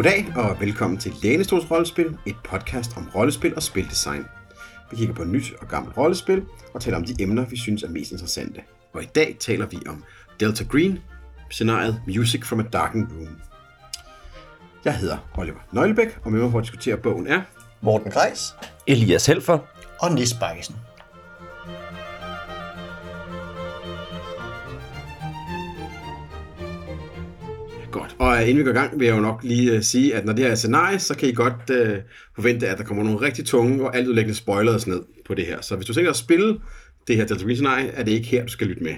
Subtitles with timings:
[0.00, 4.24] Goddag og velkommen til Lænestors Rollespil, et podcast om rollespil og spildesign.
[4.90, 6.42] Vi kigger på nyt og gammelt rollespil
[6.74, 8.60] og taler om de emner, vi synes er mest interessante.
[8.92, 10.04] Og i dag taler vi om
[10.40, 10.98] Delta Green,
[11.50, 13.40] scenariet Music from a Darkened Room.
[14.84, 17.42] Jeg hedder Oliver Nøglebæk, og med mig for at diskutere bogen er...
[17.80, 18.54] Morten Greis
[18.86, 19.58] Elias Helfer.
[20.00, 20.76] og Nis Bakkesen.
[28.20, 30.32] Og inden vi går i gang, vil jeg jo nok lige uh, sige, at når
[30.32, 31.96] det her er scenarie, så kan I godt uh,
[32.34, 35.60] forvente, at der kommer nogle rigtig tunge og altudlæggende spoilers ned på det her.
[35.60, 36.60] Så hvis du tænker at spille
[37.08, 38.94] det her Delta Green scenarie, er det ikke her, du skal lytte med.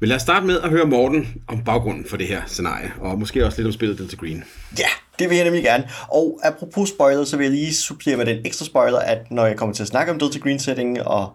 [0.00, 3.18] Men lad os starte med at høre Morten om baggrunden for det her scenarie, og
[3.18, 4.44] måske også lidt om spillet Delta Green.
[4.78, 5.88] Ja, det vil jeg nemlig gerne.
[6.08, 9.56] Og apropos spoiler, så vil jeg lige supplere med den ekstra spoiler, at når jeg
[9.56, 11.32] kommer til at snakke om Delta Green setting, og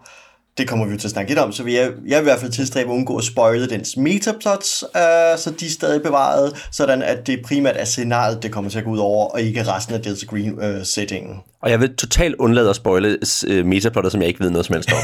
[0.57, 2.29] det kommer vi jo til at snakke lidt om, så vil jeg, jeg vil i
[2.29, 6.67] hvert fald tilstræbe at undgå at spoile dens metaplots, øh, så de er stadig bevaret,
[6.71, 9.67] sådan at det primært er scenariet, det kommer til at gå ud over, og ikke
[9.67, 10.85] resten af Delta Green øh.
[11.63, 13.17] Og jeg vil totalt undlade at spoile
[13.49, 14.97] uh, metaplotter, som jeg ikke ved noget som helst om.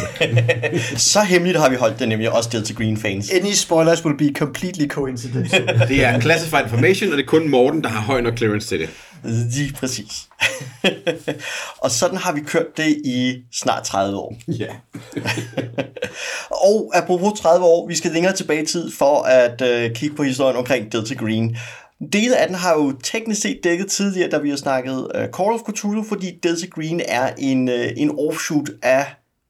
[1.11, 3.31] Så hemmeligt har vi holdt det nemlig også Delta Green fans.
[3.31, 5.79] Any spoilers will be completely coincidental.
[5.87, 8.79] Det er classified information, og det er kun Morten, der har høj nok clearance til
[8.79, 8.89] det.
[9.23, 10.27] Lige præcis.
[11.83, 14.35] og sådan har vi kørt det i snart 30 år.
[14.47, 14.67] Ja.
[16.51, 20.23] Og apropos 30 år, vi skal længere tilbage i tid for at øh, kigge på
[20.23, 21.57] historien omkring Delta Green.
[22.13, 25.53] Dele af den har jo teknisk set dækket tidligere, da vi har snakket uh, Call
[25.53, 29.05] of Cthulhu, fordi Delta Green er en, uh, en offshoot af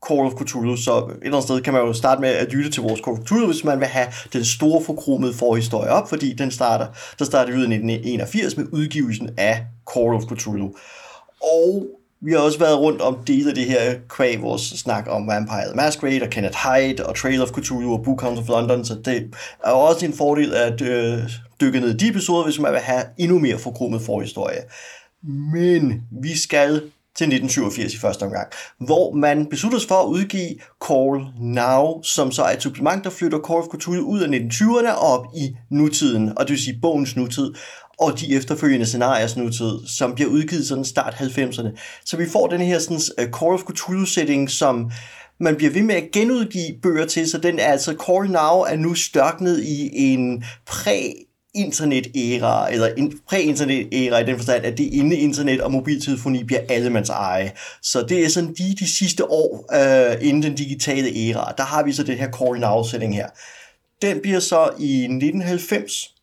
[0.07, 2.71] Call of Cthulhu, så et eller andet sted kan man jo starte med at lytte
[2.71, 6.33] til vores Call of Cthulhu, hvis man vil have den store forkromede forhistorie op, fordi
[6.33, 6.87] den starter,
[7.19, 10.75] der starter ud i 1981 med udgivelsen af Call of Cthulhu.
[11.43, 15.27] Og vi har også været rundt om dele af det her kvæg vores snak om
[15.27, 18.95] Vampire the Masquerade og Kenneth Hyde og Trail of Cthulhu og Book of London, så
[19.05, 21.19] det er også en fordel at øh,
[21.61, 24.61] dykke ned i de episoder, hvis man vil have endnu mere forkrummet forhistorie.
[25.53, 26.81] Men vi skal
[27.15, 30.55] til 1987 i første omgang, hvor man besluttede sig for at udgive
[30.87, 34.91] Call Now, som så er et supplement, der flytter Call of Cthulhu ud af 1920'erne
[34.91, 37.53] og op i nutiden, og det vil sige bogens nutid,
[37.99, 42.01] og de efterfølgende scenarier nutid, som bliver udgivet sådan start 90'erne.
[42.05, 44.91] Så vi får den her sådan, uh, Call of Cthulhu-setting, som
[45.39, 48.75] man bliver ved med at genudgive bøger til, så den er altså Call Now er
[48.75, 51.13] nu størknet i en præ
[51.55, 57.09] internet-æra, eller en præ-internet-æra i den forstand, at det inde internet og mobiltelefoni bliver allemands
[57.09, 57.51] eje.
[57.81, 61.53] Så det er sådan lige de sidste år øh, inden den digitale æra.
[61.57, 63.27] Der har vi så den her Call Now-sætning her.
[64.01, 66.18] Den bliver så i 1990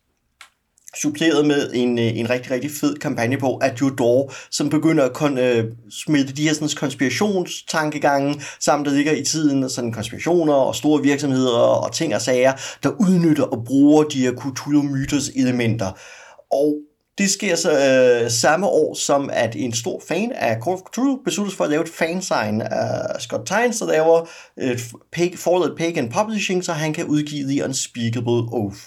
[1.01, 5.37] suppleret med en, øh, en rigtig, rigtig fed kampagne på Adjudor, som begynder at kon,
[5.37, 11.03] øh, smitte de her sådan, konspirationstankegange sammen, der ligger i tiden, sådan konspirationer og store
[11.03, 12.53] virksomheder og ting og sager,
[12.83, 15.91] der udnytter og bruger de her Cthulhu-myters elementer.
[16.51, 16.75] Og
[17.17, 21.19] det sker så øh, samme år, som at en stor fan af Call of Cthulhu
[21.25, 26.65] besluttes for at lave et fansign af Scott Tynes, der laver et forladet Pagan Publishing,
[26.65, 28.77] så han kan udgive The Unspeakable Oath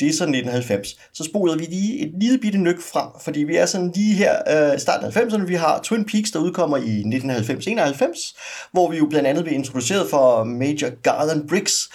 [0.00, 0.96] det er så 1990.
[1.14, 4.34] Så spoler vi lige et lille bitte nyk frem, fordi vi er sådan lige her
[4.72, 5.44] øh, starten af 90'erne.
[5.46, 10.10] Vi har Twin Peaks, der udkommer i 1990-91, hvor vi jo blandt andet bliver introduceret
[10.10, 11.88] for Major Garland Briggs,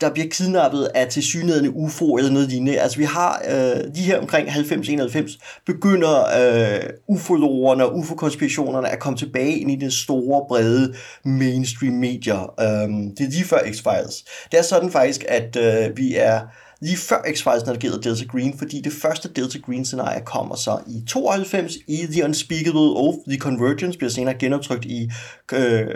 [0.00, 2.80] der bliver kidnappet af tilsyneladende UFO eller noget lignende.
[2.80, 9.18] Altså vi har øh, lige her omkring 90-91, begynder øh, ufologerne og ufo-konspirationerne at komme
[9.18, 10.94] tilbage ind i det store, brede
[11.24, 12.54] mainstream medier.
[12.60, 14.46] Øh, det er lige før X-Files.
[14.50, 16.40] Det er sådan faktisk, at øh, vi er
[16.80, 21.04] lige før X-Files, når det Delta Green, fordi det første Delta Green-scenarie kommer så i
[21.08, 23.18] 92 i The Unspeakable Oath.
[23.28, 25.10] The Convergence bliver senere genoptrykt i
[25.52, 25.86] øh,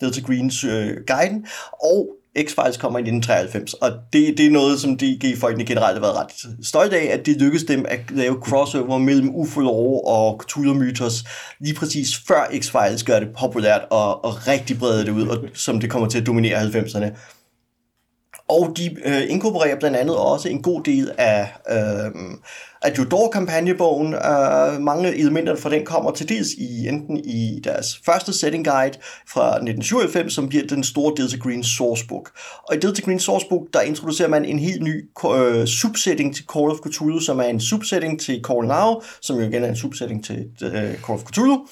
[0.00, 1.46] Delta Greens øh, guiden,
[1.82, 2.08] og
[2.38, 6.66] X-Files kommer i 1993, og det, det er noget, som DG-folkene generelt har været ret
[6.66, 11.24] stolte af, at det lykkedes dem at lave crossover mellem ufolog og Cthulhu-mythos,
[11.60, 15.80] lige præcis før X-Files gør det populært og, og rigtig breder det ud, og, som
[15.80, 17.35] det kommer til at dominere 90'erne.
[18.48, 22.10] Og de øh, inkorporerer blandt andet også en god del af, øh,
[22.82, 24.14] af Jodor-kampagnebogen.
[24.14, 28.98] Øh, mange elementer fra den kommer til dels i enten i deres første setting guide
[29.28, 32.30] fra 1997, som bliver den store Delta Green Sourcebook.
[32.68, 36.70] Og i Delta Green Sourcebook, der introducerer man en helt ny øh, subsetting til Call
[36.70, 40.24] of Cthulhu, som er en subsetting til Call Now, som jo igen er en subsetting
[40.24, 41.66] til øh, Call of Cthulhu.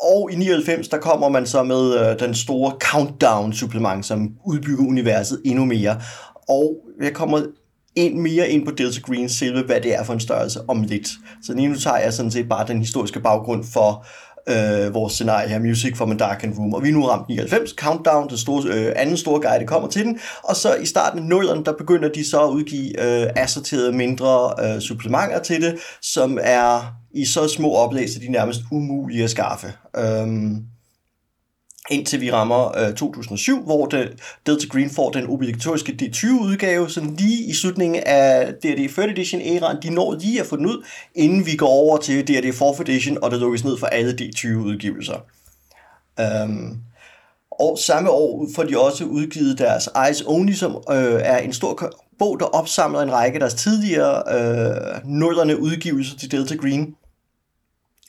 [0.00, 5.40] Og i 99, der kommer man så med øh, den store Countdown-supplement, som udbygger universet
[5.44, 6.00] endnu mere.
[6.48, 7.42] Og jeg kommer
[7.96, 11.08] en mere ind på Delta Green selve, hvad det er for en størrelse om lidt.
[11.42, 14.06] Så lige nu tager jeg sådan set bare den historiske baggrund for
[14.48, 16.74] øh, vores scenarie her, Music from a Darkened Room.
[16.74, 20.04] Og vi er nu ramt 99, Countdown, den store, øh, anden store guide, kommer til
[20.04, 20.18] den.
[20.42, 24.54] Og så i starten af nullerne, der begynder de så at udgive øh, assorterede mindre
[24.64, 29.24] øh, supplementer til det, som er i så små oplæg, så de er nærmest umulige
[29.24, 29.66] at skaffe.
[29.96, 30.62] Øhm,
[31.90, 34.12] indtil vi rammer øh, 2007, hvor det,
[34.46, 39.82] Delta Green får den obligatoriske D20-udgave, sådan lige i slutningen af D&D 3rd Edition æraen.
[39.82, 40.84] De når lige at få den ud,
[41.14, 45.16] inden vi går over til D&D 4th Edition, og det lukkes ned for alle D20-udgivelser.
[46.18, 46.76] Um, øhm,
[47.50, 51.92] og samme år får de også udgivet deres Eyes Only, som øh, er en stor
[52.18, 56.94] bog, der opsamler en række af deres tidligere øh, nullerne udgivelser til Delta Green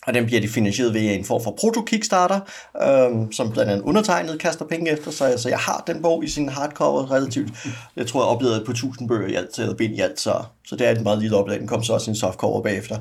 [0.08, 2.40] og den bliver de finansieret ved en form for proto-kickstarter,
[2.84, 6.28] øhm, som blandt andet undertegnet kaster penge efter, så altså, jeg har den bog i
[6.28, 7.50] sin hardcover relativt.
[7.96, 10.76] Jeg tror, jeg oplevede på 1000 bøger i alt, eller bind i alt, så, så
[10.76, 11.60] det er et meget lille oplag.
[11.60, 12.98] Den kom så også i en softcover bagefter.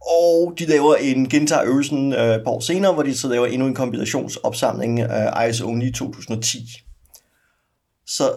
[0.00, 3.46] Og de laver en gentager øvelsen øh, et par år senere, hvor de så laver
[3.46, 6.58] endnu en kombinationsopsamling af øh, IS Only 2010.
[8.06, 8.30] Så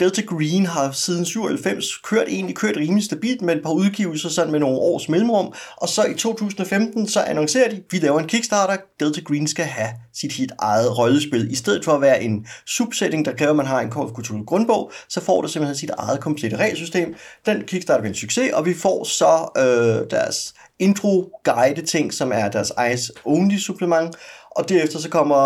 [0.00, 4.52] Delta Green har siden 97 kørt egentlig kørt rimelig stabilt med et par udgivelser sådan
[4.52, 8.76] med nogle års mellemrum, og så i 2015 så annoncerer de, vi laver en Kickstarter,
[9.00, 11.52] Delta Green skal have sit helt eget rollespil.
[11.52, 14.10] I stedet for at være en subsetting, der kræver, at man har en Call of
[14.10, 17.14] Cthulhu grundbog, så får det simpelthen sit eget komplette regelsystem.
[17.46, 22.48] Den Kickstarter bliver en succes, og vi får så øh, deres intro-guide ting, som er
[22.48, 24.16] deres Eyes Only supplement,
[24.50, 25.44] og derefter så kommer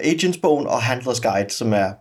[0.00, 1.92] Agents-bogen og Handlers Guide, som er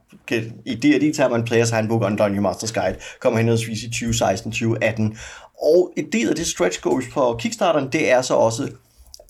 [0.65, 5.17] i D&D tager man Players Handbook og en Dungeon Masters Guide, kommer henholdsvis i 2016-2018.
[5.63, 8.69] Og en del af det stretch goals på Kickstarteren, det er så også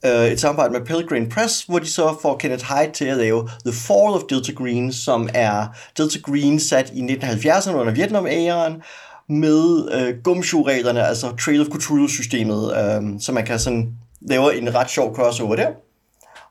[0.06, 3.50] øh, et samarbejde med Pellegrin Press, hvor de så får Kenneth Hyde til at lave
[3.66, 5.68] The Fall of Delta Green, som er
[5.98, 8.82] Delta Green sat i 1970'erne under Vietnam-æren,
[9.30, 13.90] med øh, gumshoe-reglerne, altså Trail of Cthulhu-systemet, øh, så man kan sådan
[14.22, 15.68] lave en ret sjov crossover der.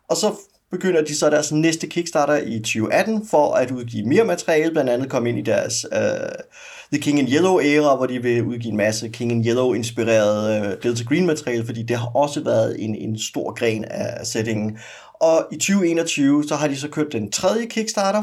[0.08, 0.32] Og så
[0.72, 5.10] begynder de så deres næste Kickstarter i 2018 for at udgive mere materiale, blandt andet
[5.10, 5.98] komme ind i deres uh,
[6.92, 10.60] The King in Yellow æra, hvor de vil udgive en masse King in Yellow inspireret
[10.60, 14.26] uh, øh, Delta Green materiale, fordi det har også været en, en stor gren af
[14.26, 14.78] settingen.
[15.20, 18.22] Og i 2021 så har de så kørt den tredje Kickstarter,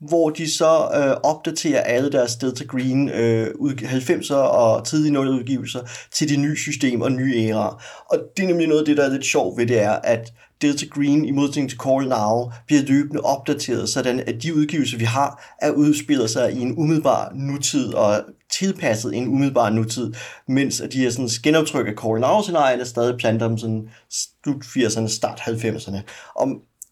[0.00, 5.80] hvor de så øh, opdaterer alle deres Delta Green øh, 90'er og tidlige 0 udgivelser
[6.12, 7.82] til det nye system og nye æra.
[8.10, 10.32] Og det er nemlig noget af det, der er lidt sjovt ved det, er, at
[10.62, 15.04] Delta Green i modsætning til Call Now bliver løbende opdateret, sådan at de udgivelser, vi
[15.04, 20.12] har, er udspillet sig i en umiddelbar nutid og tilpasset en umiddelbar nutid,
[20.48, 25.08] mens at de her sådan, genoptryk af Call Now-scenarierne stadig planter om sådan slut 80'erne,
[25.08, 25.98] start 90'erne.
[26.34, 26.48] Og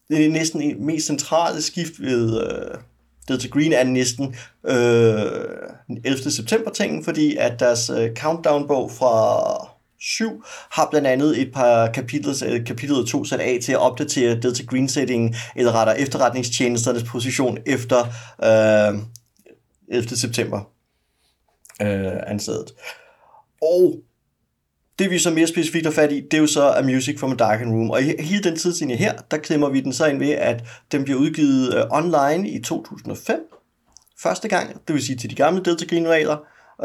[0.09, 2.77] det er næsten en mest centrale skift ved øh,
[3.29, 4.35] Delta Green er næsten
[4.65, 6.31] øh, 11.
[6.31, 12.43] september tingen, fordi at deres øh, countdown-bog fra 7 har blandt andet et par kapitler,
[12.47, 17.57] øh, kapitlet 2 sat af til at opdatere Delta Green setting eller retter efterretningstjenesternes position
[17.65, 17.99] efter
[18.43, 18.99] øh,
[19.87, 20.09] 11.
[20.17, 20.59] september
[21.81, 22.71] øh, ansædet.
[23.61, 23.95] Og
[24.99, 27.31] det vi så mere specifikt har fat i, det er jo så A Music from
[27.31, 27.91] a Darkened Room.
[27.91, 31.03] Og i hele den tidslinje her, der klemmer vi den så ind ved, at den
[31.03, 33.39] bliver udgivet øh, online i 2005.
[34.19, 36.37] Første gang, det vil sige til de gamle Delta Green regler.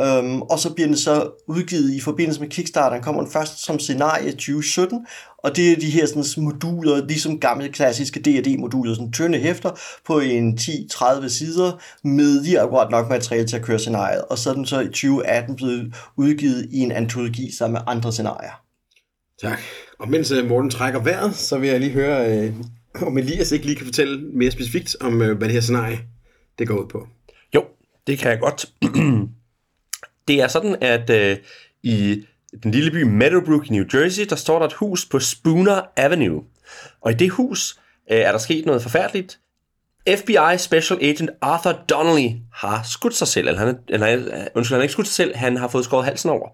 [0.03, 2.97] Um, og så bliver den så udgivet i forbindelse med Kickstarter.
[2.97, 5.07] Den kommer den først som scenarie 2017,
[5.39, 9.71] og det er de her sådan, moduler, ligesom gamle klassiske D&D-moduler, sådan tynde hæfter
[10.07, 14.23] på en 10-30 sider, med lige akkurat nok materiale til at køre scenariet.
[14.23, 18.13] Og så er den så i 2018 blevet udgivet i en antologi sammen med andre
[18.13, 18.63] scenarier.
[19.41, 19.59] Tak.
[19.99, 22.55] Og mens øh, Morten trækker vejret, så vil jeg lige høre, øh,
[23.03, 26.01] om Elias ikke lige kan fortælle mere specifikt om, øh, hvad det her scenarie
[26.59, 27.07] det går ud på.
[27.55, 27.65] Jo,
[28.07, 28.67] det kan jeg godt.
[30.29, 31.37] Det er sådan, at øh,
[31.83, 32.25] i
[32.63, 36.43] den lille by Meadowbrook i New Jersey, der står der et hus på Spooner Avenue.
[37.01, 37.77] Og i det hus
[38.11, 39.39] øh, er der sket noget forfærdeligt.
[40.09, 44.81] FBI Special Agent Arthur Donnelly har skudt sig selv, eller han, eller, øh, undskyld, han
[44.81, 46.49] har ikke skudt sig selv, han har fået skåret halsen over.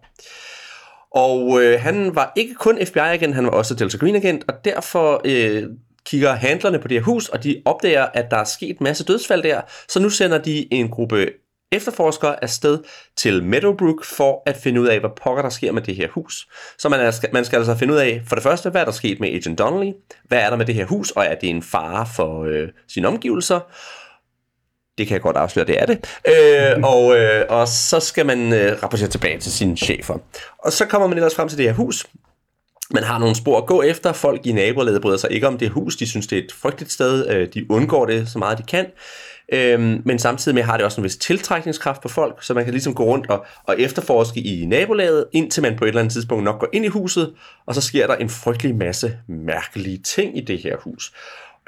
[1.15, 5.63] Og øh, han var ikke kun FBI-agent, han var også Delta Green-agent, og derfor øh,
[6.05, 9.05] kigger handlerne på det her hus, og de opdager, at der er sket en masse
[9.05, 11.27] dødsfald der, så nu sender de en gruppe
[11.73, 12.79] efterforskere afsted
[13.17, 16.49] til Meadowbrook for at finde ud af, hvad pokker der sker med det her hus.
[16.79, 18.93] Så man, er, man skal altså finde ud af, for det første, hvad er der
[18.93, 19.93] sket med Agent Donnelly?
[20.25, 23.09] Hvad er der med det her hus, og er det en fare for øh, sine
[23.09, 23.61] omgivelser?
[24.99, 26.21] Det kan jeg godt afsløre, det er det.
[26.29, 30.19] Øh, og, øh, og så skal man øh, rapportere tilbage til sine chefer.
[30.59, 32.07] Og så kommer man ellers frem til det her hus,
[32.91, 34.13] man har nogle spor at gå efter.
[34.13, 35.97] Folk i nabolaget bryder sig ikke om det hus.
[35.97, 37.29] De synes, det er et frygteligt sted.
[37.29, 38.87] Øh, de undgår det så meget de kan.
[39.53, 42.73] Øhm, men samtidig med har det også en vis tiltrækningskraft på folk, så man kan
[42.73, 46.45] ligesom gå rundt og, og efterforske i nabolaget, indtil man på et eller andet tidspunkt
[46.45, 47.35] nok går ind i huset,
[47.67, 51.13] og så sker der en frygtelig masse mærkelige ting i det her hus,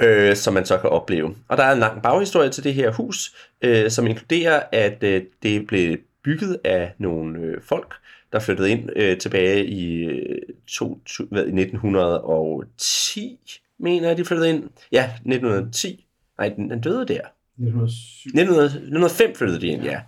[0.00, 1.34] øh, som man så kan opleve.
[1.48, 5.22] Og der er en lang baghistorie til det her hus, øh, som inkluderer, at øh,
[5.42, 7.94] det blev bygget af nogle øh, folk,
[8.32, 13.38] der flyttede ind øh, tilbage i øh, to, to, hvad, 1910,
[13.78, 14.70] mener jeg, de flyttede ind.
[14.92, 16.06] Ja, 1910.
[16.38, 17.20] Nej, den, den døde der.
[17.58, 20.00] 1905 flyttede de ind, ja.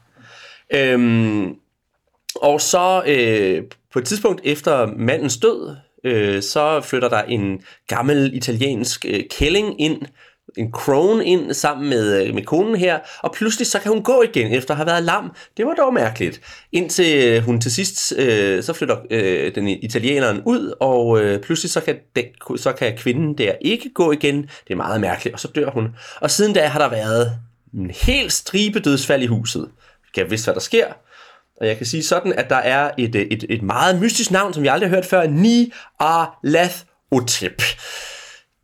[0.74, 1.56] Øhm,
[2.34, 8.30] og så øh, på et tidspunkt efter mandens død, øh, så flytter der en gammel
[8.34, 10.02] italiensk øh, kælling ind,
[10.56, 14.22] en crone ind sammen med, øh, med konen her, og pludselig så kan hun gå
[14.22, 15.32] igen efter at have været lam.
[15.56, 16.40] Det var dog mærkeligt.
[16.72, 21.70] Indtil øh, hun til sidst, øh, så flytter øh, den italieneren ud, og øh, pludselig
[21.70, 22.24] så kan, den,
[22.56, 24.42] så kan kvinden der ikke gå igen.
[24.42, 25.88] Det er meget mærkeligt, og så dør hun.
[26.20, 27.32] Og siden da har der været
[27.74, 29.68] en helt stribe dødsfald i huset.
[30.16, 30.86] Jeg kan vidste, hvad der sker.
[31.60, 34.54] Og jeg kan sige sådan, at der er et, øh, et, et meget mystisk navn,
[34.54, 35.26] som jeg aldrig har hørt før.
[35.26, 35.72] Ni
[36.42, 36.76] Lath
[37.10, 37.62] Otep.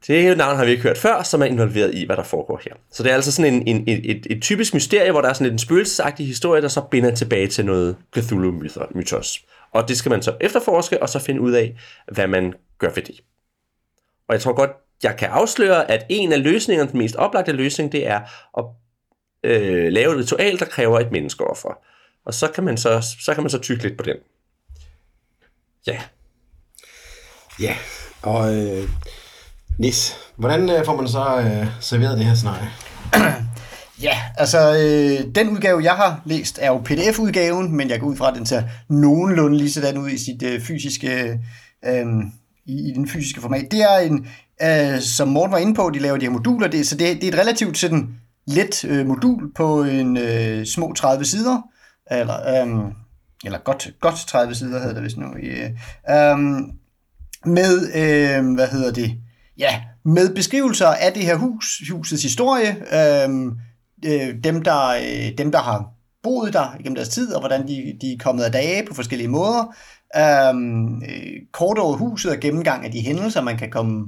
[0.06, 2.74] Det navn har vi ikke hørt før, som er involveret i, hvad der foregår her.
[2.92, 5.32] Så det er altså sådan en, en, et, et, et typisk mysterie, hvor der er
[5.32, 9.44] sådan en spøgelsesagtig historie, der så binder tilbage til noget Cthulhu-mythos.
[9.72, 11.76] Og det skal man så efterforske, og så finde ud af,
[12.12, 13.20] hvad man gør ved det.
[14.28, 14.70] Og jeg tror godt,
[15.02, 18.20] jeg kan afsløre, at en af løsningerne, den mest oplagte løsning, det er
[18.58, 18.64] at
[19.42, 21.78] øh, lave et ritual, der kræver et menneskeoffer.
[22.24, 24.16] Og så kan man så, så, kan man så tykke lidt på den.
[25.86, 26.00] Ja.
[27.60, 27.76] Ja,
[28.22, 28.88] og øh,
[29.78, 32.68] Nis, hvordan øh, får man så øh, serveret det her scenarie?
[34.02, 38.16] Ja, altså øh, den udgave, jeg har læst, er jo pdf-udgaven, men jeg går ud
[38.16, 41.38] fra, at den ser nogenlunde lige sådan ud i sit øh, fysiske,
[41.84, 42.06] øh,
[42.66, 43.66] i, i den fysiske format.
[43.70, 44.26] Det er en,
[44.62, 47.24] øh, som Morten var inde på, de laver de her moduler, det, så det, det
[47.24, 48.08] er et relativt sådan
[48.46, 51.62] let øh, modul på en øh, små 30 sider,
[52.10, 52.92] eller, øh,
[53.44, 55.26] eller godt, godt 30 sider hedder det vist nu.
[55.26, 55.70] Øh,
[56.10, 56.38] øh,
[57.44, 59.12] med, øh, hvad hedder det,
[59.60, 63.52] ja, med beskrivelser af det her hus, husets historie, øh,
[64.04, 65.84] øh, dem, der, øh, dem, der har
[66.22, 69.28] boet der gennem deres tid, og hvordan de, de er kommet af dage på forskellige
[69.28, 69.74] måder.
[70.16, 74.06] Øhm, øh, kort over huset og gennemgang af de hændelser, man kan komme,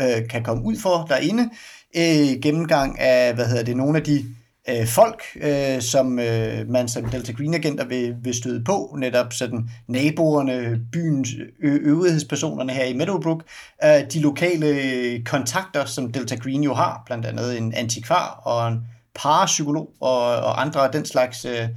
[0.00, 1.50] øh, kan komme ud for derinde.
[1.96, 4.24] Øh, gennemgang af, hvad hedder det, nogle af de
[4.68, 9.32] øh, folk, øh, som øh, man som Delta Green agenter vil, vil støde på, netop
[9.32, 11.28] sådan naboerne, byens
[11.62, 13.42] øvrighedspersonerne her i Meadowbrook,
[13.84, 18.80] øh, de lokale kontakter, som Delta Green jo har, blandt andet en antikvar og en
[19.14, 21.68] parapsykolog og, og andre af den slags øh,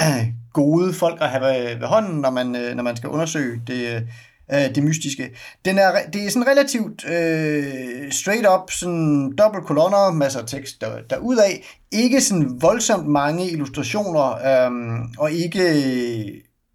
[0.00, 3.62] øh, gode folk at have ved, ved hånden, når man, øh, når man skal undersøge
[3.66, 4.08] det,
[4.52, 5.30] øh, det mystiske.
[5.64, 10.80] Den er, det er sådan relativt øh, straight up, sådan dobbelt kolonner, masser af tekst
[10.80, 11.76] der, derudaf.
[11.92, 14.70] Ikke sådan voldsomt mange illustrationer, øh,
[15.18, 15.62] og ikke...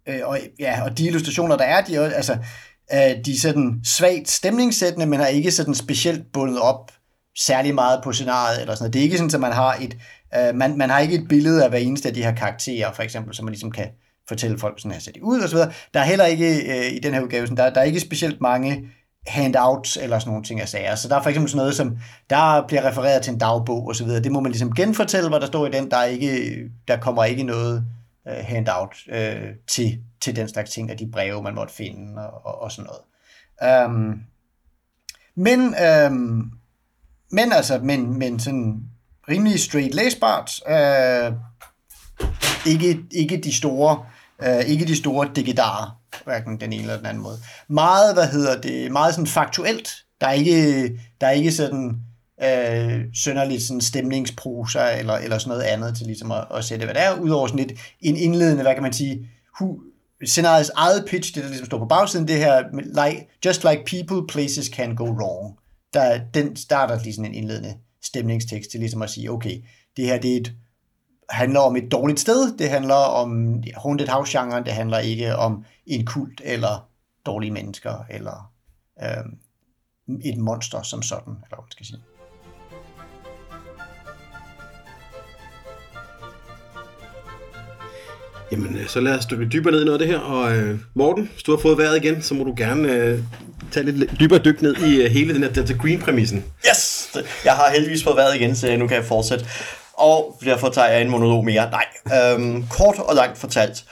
[0.06, 2.32] Øh, og, ja, og de illustrationer, der er, de er, altså,
[2.92, 6.92] øh, de er sådan svagt stemningssættende, men har ikke sådan specielt bundet op
[7.38, 8.92] særlig meget på scenariet eller sådan noget.
[8.92, 9.96] Det er ikke sådan, at man har et,
[10.36, 13.02] øh, man, man har ikke et billede af hver eneste af de her karakterer, for
[13.02, 13.88] eksempel, som man ligesom kan
[14.32, 15.72] fortælle folk, sådan her ser de ud og så videre.
[15.94, 18.40] Der er heller ikke øh, i den her udgave, sådan, der, der er ikke specielt
[18.40, 18.88] mange
[19.26, 20.94] handouts eller sådan nogle ting af sager.
[20.94, 21.98] Så der er for eksempel sådan noget som,
[22.30, 24.22] der bliver refereret til en dagbog og så videre.
[24.22, 25.90] Det må man ligesom genfortælle, hvad der står i den.
[25.90, 26.54] Der, er ikke,
[26.88, 27.86] der kommer ikke noget
[28.28, 32.46] øh, handout øh, til, til den slags ting af de breve, man måtte finde og,
[32.46, 33.86] og, og sådan noget.
[33.86, 34.20] Um,
[35.36, 35.74] men
[36.06, 36.52] um,
[37.32, 38.82] men altså, men, men sådan
[39.28, 40.60] rimelig straight læsbart.
[40.68, 41.32] Øh,
[42.66, 47.06] ikke, ikke de store, øh, Øh, ikke de store digidarer, hverken den ene eller den
[47.06, 47.38] anden måde.
[47.68, 49.88] Meget, hvad hedder det, meget sådan faktuelt.
[50.20, 50.88] Der er ikke,
[51.20, 51.96] der er ikke sådan
[52.44, 56.94] øh, sønderligt sådan stemningsprosa eller, eller sådan noget andet til ligesom at, at sætte, hvad
[56.94, 59.80] det er, udover sådan lidt en indledende, hvad kan man sige, hu,
[60.26, 62.62] scenariets eget pitch, det der ligesom står på bagsiden, det her,
[63.06, 65.58] like, just like people, places can go wrong
[65.94, 69.58] der, den starter lige sådan en indledende stemningstekst til ligesom at sige, okay,
[69.96, 70.52] det her det er et,
[71.30, 76.06] handler om et dårligt sted, det handler om haunted house-genren, det handler ikke om en
[76.06, 76.88] kult eller
[77.26, 78.52] dårlige mennesker eller
[79.02, 79.24] øh,
[80.24, 82.02] et monster som sådan, eller hvad man skal sige.
[88.52, 90.18] Jamen, øh, så lad os dykke dybere ned i noget af det her.
[90.18, 93.18] Og øh, Morten, hvis du har fået vejret igen, så må du gerne øh,
[93.72, 96.44] tage lidt dybere dyk ned i øh, hele den her Delta Green-præmissen.
[96.70, 97.10] Yes!
[97.44, 99.46] Jeg har heldigvis fået vejret igen, så nu kan jeg fortsætte.
[100.02, 101.70] Og derfor tager jeg en monolog mere.
[101.70, 101.84] Nej,
[102.18, 103.84] øhm, kort og langt fortalt.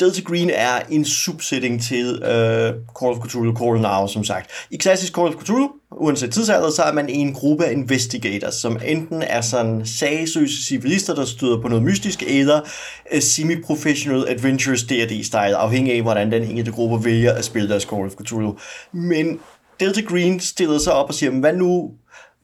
[0.00, 4.50] Delta Green er en subsetting til øh, Call of Cthulhu Call Now, som sagt.
[4.70, 8.80] I klassisk Call of Cthulhu, uanset tidsalder, så er man en gruppe af investigators, som
[8.84, 12.60] enten er sådan sagesløse civilister, der støder på noget mystisk, eller
[13.14, 18.06] uh, semi-professional adventures D&D-style, afhængig af, hvordan den enkelte gruppe vælger at spille deres Call
[18.06, 18.56] of Cthulhu.
[18.92, 19.38] Men
[19.80, 21.90] Delta Green stiller sig op og siger, hvad nu,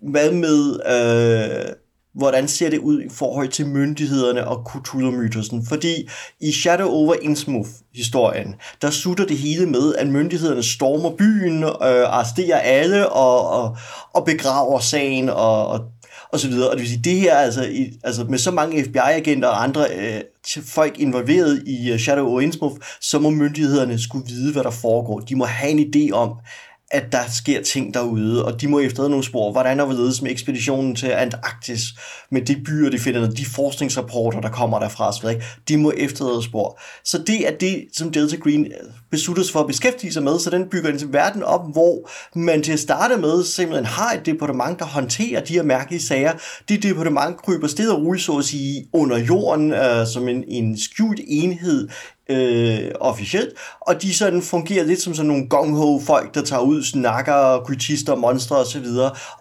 [0.03, 0.81] hvad med...
[0.87, 1.73] Øh,
[2.15, 5.67] hvordan ser det ud i forhold til myndighederne og Cthulhu-mytosen.
[5.69, 6.09] Fordi
[6.41, 12.59] i Shadow over Innsmouth-historien, der sutter det hele med, at myndighederne stormer byen, øh, arresterer
[12.59, 13.77] alle og, og,
[14.13, 15.81] og begraver sagen og, og
[16.33, 16.71] og så videre.
[16.71, 19.87] Og det vil sige, det her altså, i, altså med så mange FBI-agenter og andre
[19.97, 20.21] øh,
[20.65, 25.21] folk involveret i øh, Shadow over Innsmouth, så må myndighederne skulle vide, hvad der foregår.
[25.21, 26.37] De må have en idé om,
[26.91, 29.53] at der sker ting derude, og de må efterlade nogle spor.
[29.53, 31.83] Hvordan er hvorledes med ekspeditionen til Antarktis,
[32.31, 35.45] med de byer, de finder, de forskningsrapporter, der kommer derfra, så ikke?
[35.69, 36.81] de må efterlade spor.
[37.05, 38.67] Så det er det, som Delta Green
[39.11, 42.63] beslutter sig for at beskæftige sig med, så den bygger en verden op, hvor man
[42.63, 46.33] til at starte med simpelthen har et departement, der håndterer de her mærkelige sager.
[46.69, 50.79] Det departement kryber sted og roligt, så at sige, under jorden, øh, som en, en
[50.79, 51.89] skjult enhed
[52.31, 56.83] øh, officielt, og de sådan fungerer lidt som sådan nogle gong folk, der tager ud,
[56.83, 58.87] snakker, kultister, monstre osv.,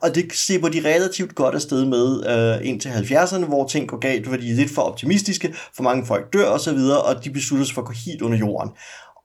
[0.02, 3.98] og det slipper de relativt godt afsted med øh, ind til 70'erne, hvor ting går
[3.98, 7.30] galt, fordi de er lidt for optimistiske, for mange folk dør osv., og, og de
[7.30, 8.72] beslutter sig for at gå helt under jorden.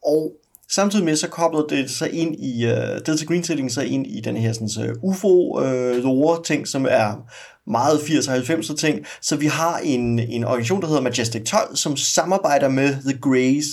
[0.06, 0.32] Og
[0.70, 2.72] Samtidig med, så koblede det sig ind i, uh,
[3.06, 7.26] Delta Green Setting sig ind i den her sådan, uh, øh, UFO-lore-ting, øh, som er
[7.66, 9.06] meget 80'er-90'er ting.
[9.20, 13.66] Så vi har en, en organisation, der hedder Majestic 12, som samarbejder med The Greys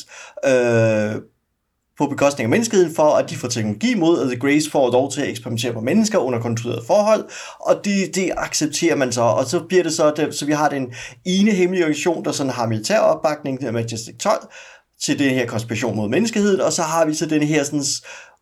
[0.46, 1.22] øh,
[1.98, 5.12] på bekostning af menneskeheden, for at de får teknologi mod, at The Grace får lov
[5.12, 7.26] til at eksperimentere på mennesker under kontrollerede forhold,
[7.60, 10.70] og det, det accepterer man så, og så bliver det så, det, så vi har
[10.70, 10.94] den
[11.26, 14.48] ene hemmelige organisation, der sådan har militær opbakning, det er Majestic 12,
[15.04, 17.84] til den her konspiration mod menneskeheden, og så har vi så den her sådan,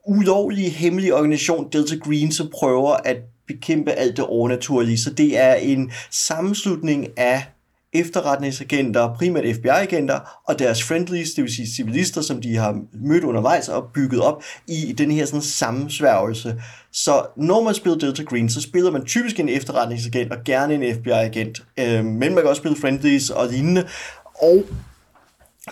[0.08, 3.18] ulovlige hemmelige organisation Delta Green, som prøver at
[3.54, 4.98] bekæmpe alt det overnaturlige.
[4.98, 7.44] Så det er en sammenslutning af
[7.94, 13.70] efterretningsagenter, primært FBI-agenter, og deres friendlies, det vil sige civilister, som de har mødt undervejs
[13.70, 16.62] og bygget op i den her sådan sammensværgelse.
[16.92, 20.96] Så når man spiller Delta Green, så spiller man typisk en efterretningsagent og gerne en
[20.96, 23.88] FBI-agent, øh, men man kan også spille friendlies og lignende.
[24.42, 24.64] Og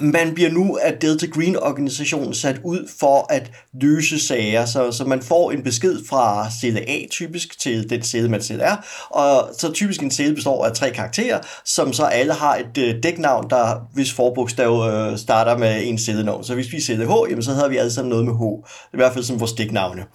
[0.02, 3.52] man bliver nu af Delta Green-organisationen sat ud for at
[3.82, 8.30] løse sager, så, så man får en besked fra celle A typisk til den celle,
[8.30, 8.76] man selv er,
[9.10, 13.04] og så typisk en celle består af tre karakterer, som så alle har et øh,
[13.04, 16.44] dæknavn, der hvis forbogstav øh, starter med en cellenavn.
[16.44, 18.68] Så hvis vi er celle H, jamen, så hedder vi alle sammen noget med H.
[18.94, 20.06] I hvert fald som vores dæknavne.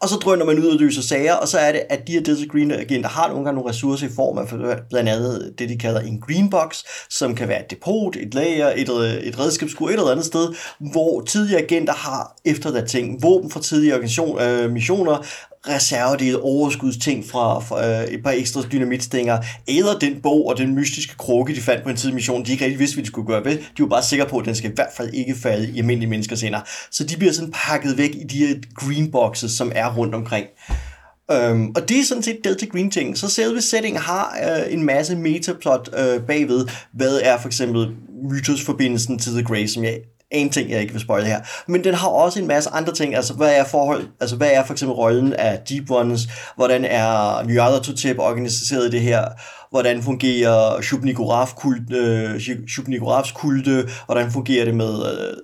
[0.00, 2.20] Og så drøner man ud og løser sager, og så er det, at de her
[2.20, 4.48] Delta Green agenter har nogle gange nogle ressourcer i form af
[4.90, 8.72] blandt andet det, de kalder en green box, som kan være et depot, et lager,
[8.76, 13.50] et, øh, et redskabsskur et eller andet sted, hvor tidligere agenter har efterladt ting, våben
[13.50, 15.24] fra tidligere organisation, øh, missioner,
[15.68, 21.16] reservedele, overskudsting fra, fra øh, et par ekstra dynamitstænger, eller den bog og den mystiske
[21.16, 23.44] krukke, de fandt på en tidlig mission, de ikke rigtig vidste, hvad de skulle gøre
[23.44, 23.58] ved.
[23.58, 26.10] De var bare sikre på, at den skal i hvert fald ikke falde i almindelige
[26.10, 26.60] menneskers hænder.
[26.90, 30.46] Så de bliver sådan pakket væk i de her green boxes, som er rundt omkring.
[31.30, 33.18] Øhm, og det er sådan set Delta Green ting.
[33.18, 36.66] Så selve setting har øh, en masse metaplot øh, bagved.
[36.92, 37.88] Hvad er for eksempel
[38.30, 39.98] mytosforbindelsen til The Grey, som jeg
[40.30, 41.40] en ting, jeg ikke vil spoil her.
[41.66, 43.14] Men den har også en masse andre ting.
[43.14, 46.28] Altså, hvad er forhold, altså, hvad er for eksempel rollen af Deep Ones?
[46.56, 49.24] Hvordan er Nyarlathotep organiseret i det her?
[49.70, 52.86] Hvordan fungerer Shub-Nigguraths kulte, øh, Shub
[53.34, 53.88] kulte?
[54.06, 55.06] Hvordan fungerer det med...
[55.12, 55.36] Øh,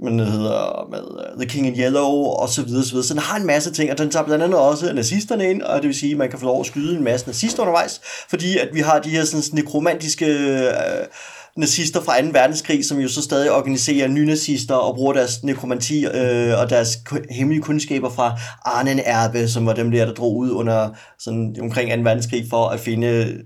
[0.00, 3.06] men det hedder med øh, The King in Yellow og så videre, så videre.
[3.06, 5.76] Så den har en masse ting, og den tager blandt andet også nazisterne ind, og
[5.76, 8.58] det vil sige, at man kan få lov at skyde en masse nazister undervejs, fordi
[8.58, 11.06] at vi har de her sådan nekromantiske øh,
[11.58, 12.28] nazister fra 2.
[12.32, 16.98] verdenskrig, som jo så stadig organiserer nynazister og bruger deres nekromanti øh, og deres
[17.30, 21.90] hemmelige kundskaber fra Arnen Erbe, som var dem der, der drog ud under sådan, omkring
[21.90, 22.02] 2.
[22.02, 23.38] verdenskrig for at finde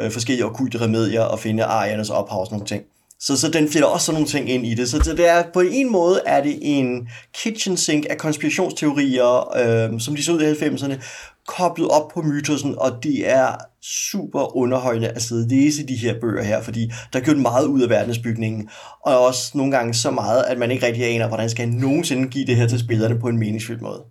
[0.00, 2.82] øh, forskellige okulte remedier og finde ariernes ophav og sådan nogle ting.
[3.20, 4.88] Så, så den fletter også sådan nogle ting ind i det.
[4.90, 10.00] Så, så det er, på en måde er det en kitchen sink af konspirationsteorier, øh,
[10.00, 10.94] som de så ud i 90'erne,
[11.46, 16.20] koblet op på mytosen, og det er super underholdende at sidde og læse de her
[16.20, 18.68] bøger her, fordi der er gjort meget ud af verdensbygningen,
[19.00, 22.28] og også nogle gange så meget, at man ikke rigtig aner, hvordan skal jeg nogensinde
[22.28, 24.04] give det her til spillerne på en meningsfyldt måde.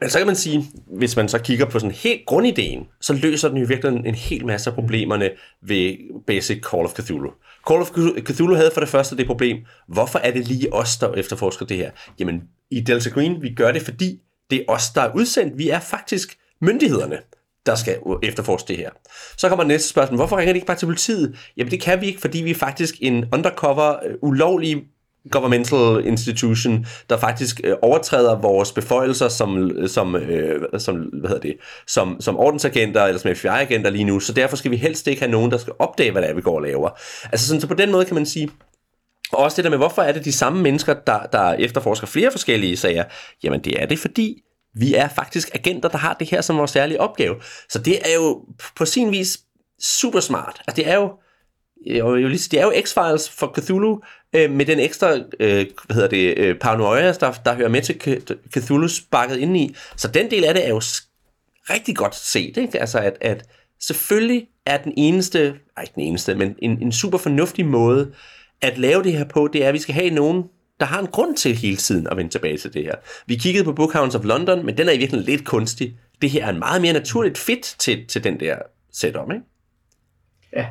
[0.00, 3.48] Men så kan man sige, hvis man så kigger på sådan helt grundideen, så løser
[3.48, 5.30] den jo virkelig en hel masse af problemerne
[5.62, 7.30] ved Basic Call of Cthulhu.
[7.68, 7.90] Call of
[8.26, 9.58] Cthulhu havde for det første det problem,
[9.88, 11.90] hvorfor er det lige os, der efterforsker det her?
[12.18, 15.58] Jamen, i Delta Green, vi gør det, fordi det er os, der er udsendt.
[15.58, 17.18] Vi er faktisk myndighederne
[17.66, 18.90] der skal efterforske det her.
[19.36, 21.36] Så kommer næste spørgsmål, hvorfor ringer de ikke bare til politiet?
[21.56, 24.84] Jamen det kan vi ikke, fordi vi er faktisk en undercover, øh, ulovlig
[25.30, 31.42] governmental institution, der faktisk øh, overtræder vores beføjelser som, øh, som, øh, som, hvad hedder
[31.42, 31.56] det,
[31.86, 35.30] som, som ordensagenter eller som FBI-agenter lige nu, så derfor skal vi helst ikke have
[35.30, 36.90] nogen, der skal opdage, hvad det er, vi går og laver.
[37.32, 38.50] Altså sådan, så på den måde kan man sige,
[39.32, 42.30] og også det der med, hvorfor er det de samme mennesker, der, der efterforsker flere
[42.30, 43.04] forskellige sager?
[43.42, 44.42] Jamen det er det, fordi
[44.74, 47.34] vi er faktisk agenter, der har det her som vores særlige opgave.
[47.68, 48.44] Så det er jo
[48.76, 49.38] på sin vis
[49.80, 50.62] super smart.
[50.66, 51.12] Altså det er jo,
[51.86, 54.00] jo, det er jo X-Files for Cthulhu,
[54.32, 58.22] øh, med den ekstra, øh, hvad hedder det, øh, paranoia, der, der hører med til
[58.52, 59.76] Cthulhu sparket ind i.
[59.96, 60.82] Så den del af det er jo
[61.70, 62.80] rigtig godt set, ikke?
[62.80, 63.44] Altså at, at
[63.80, 65.40] selvfølgelig er den eneste,
[65.76, 68.12] nej ikke den eneste, men en, en super fornuftig måde
[68.62, 70.44] at lave det her på, det er, at vi skal have nogen,
[70.80, 72.94] der har en grund til hele tiden at vende tilbage til det her.
[73.26, 75.96] Vi kiggede på Bookhounds of London, men den er i virkeligheden lidt kunstig.
[76.22, 78.56] Det her er en meget mere naturligt fit til, til den der
[78.92, 79.44] setup, ikke?
[80.56, 80.66] Ja.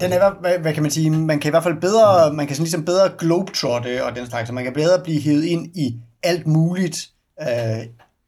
[0.00, 2.56] Den er, hvad, hvad kan man sige, man kan i hvert fald bedre, man kan
[2.56, 5.96] sådan ligesom bedre globetrotte og den slags, så man kan bedre blive hævet ind i
[6.22, 7.08] alt muligt
[7.40, 7.86] øh,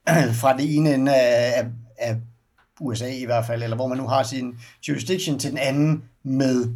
[0.41, 1.67] fra det ene ende af, af,
[1.99, 2.17] af
[2.81, 6.69] USA i hvert fald, eller hvor man nu har sin jurisdiction til den anden med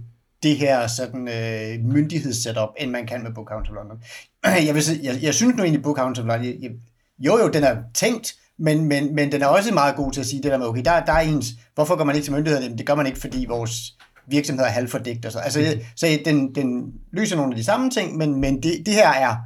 [0.43, 4.03] det her sådan øh, myndighedssetup, end man kan med Bookhound of London.
[4.67, 6.71] Jeg, vil, jeg, jeg synes nu egentlig, Bookhound of London, jeg,
[7.19, 10.27] jo jo, den er tænkt, men, men, men den er også meget god til at
[10.27, 12.79] sige det der med, okay, der, der er ens, hvorfor går man ikke til myndighederne?
[12.79, 15.39] Det gør man ikke, fordi vores virksomhed er halvfordækt og så.
[15.39, 19.09] Altså, så den, den løser nogle af de samme ting, men, men det, det her
[19.09, 19.37] er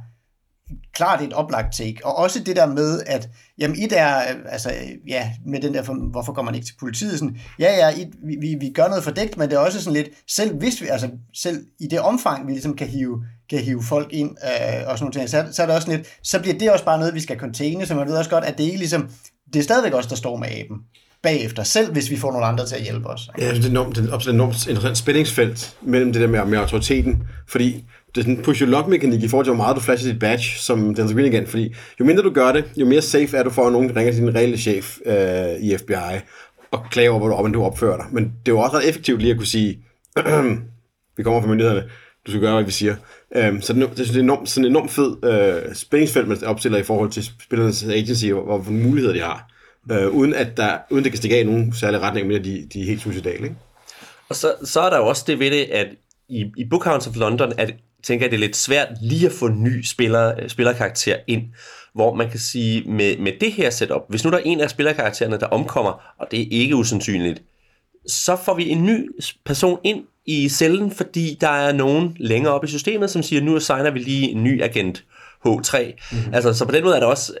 [0.93, 2.05] klart et oplagt take.
[2.05, 4.13] Og også det der med, at jamen et er,
[4.45, 4.73] altså
[5.07, 7.19] ja, med den der, for, hvorfor går man ikke til politiet?
[7.19, 8.09] Sådan, ja, ja, et,
[8.41, 11.09] vi, vi gør noget fordækt, men det er også sådan lidt, selv hvis vi, altså
[11.33, 15.11] selv i det omfang, vi ligesom kan hive, kan hive folk ind øh, og sådan
[15.15, 17.39] noget, så, så er det også lidt, så bliver det også bare noget, vi skal
[17.39, 19.09] containe, så man ved også godt, at det ikke ligesom,
[19.53, 20.77] det er stadigvæk også der står med aben
[21.23, 23.29] bagefter, selv hvis vi får nogle andre til at hjælpe os.
[23.39, 26.57] Ja, det er enormt, det er et enormt interessant spændingsfelt mellem det der med, med
[26.57, 27.85] autoriteten, fordi
[28.17, 30.95] det er sådan en push-your-luck-mekanik i forhold til, hvor meget du flasher dit badge som
[30.95, 33.65] den Green igen, fordi jo mindre du gør det, jo mere safe er du for,
[33.65, 36.17] at nogen ringer til din reelle chef øh, i FBI
[36.71, 38.05] og klager over, hvordan du opfører dig.
[38.11, 39.79] Men det er jo også ret effektivt lige at kunne sige,
[41.17, 41.83] vi kommer fra myndighederne,
[42.25, 42.95] du skal gøre, hvad vi siger.
[43.49, 46.77] Um, så det, det det er enormt, sådan en enormt fed øh, spændingsfelt, man opstiller
[46.77, 49.49] i forhold til spillernes agency, og hvor muligheder de har.
[49.91, 52.67] Øh, uden at der, uden det kan stikke af i nogen særlig retning, men de,
[52.73, 53.55] de er helt suicidale, ikke?
[54.29, 55.87] Og så, så er der jo også det ved det, at
[56.29, 57.73] i, i Bookhounds of London, at
[58.07, 61.43] tænker jeg, det er lidt svært lige at få ny spiller, spillerkarakter ind,
[61.93, 64.69] hvor man kan sige, med, med det her setup, hvis nu der er en af
[64.69, 67.41] spillerkaraktererne, der omkommer, og det er ikke usandsynligt,
[68.07, 69.09] så får vi en ny
[69.45, 73.55] person ind i cellen, fordi der er nogen længere op i systemet, som siger, nu
[73.55, 75.03] assigner vi lige en ny agent
[75.47, 75.77] H3.
[76.11, 76.33] Mm-hmm.
[76.33, 77.33] Altså, så på den måde er der også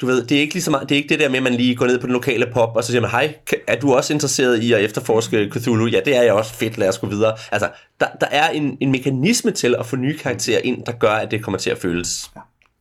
[0.00, 1.42] du ved, det er ikke lige så meget, det er ikke det der med, at
[1.42, 3.34] man lige går ned på den lokale pop, og så siger man, hej,
[3.66, 5.86] er du også interesseret i at efterforske Cthulhu?
[5.86, 6.54] Ja, det er jeg også.
[6.54, 7.36] Fedt, lad os gå videre.
[7.52, 11.10] Altså, der, der er en, en mekanisme til at få nye karakterer ind, der gør,
[11.10, 12.30] at det kommer til at føles.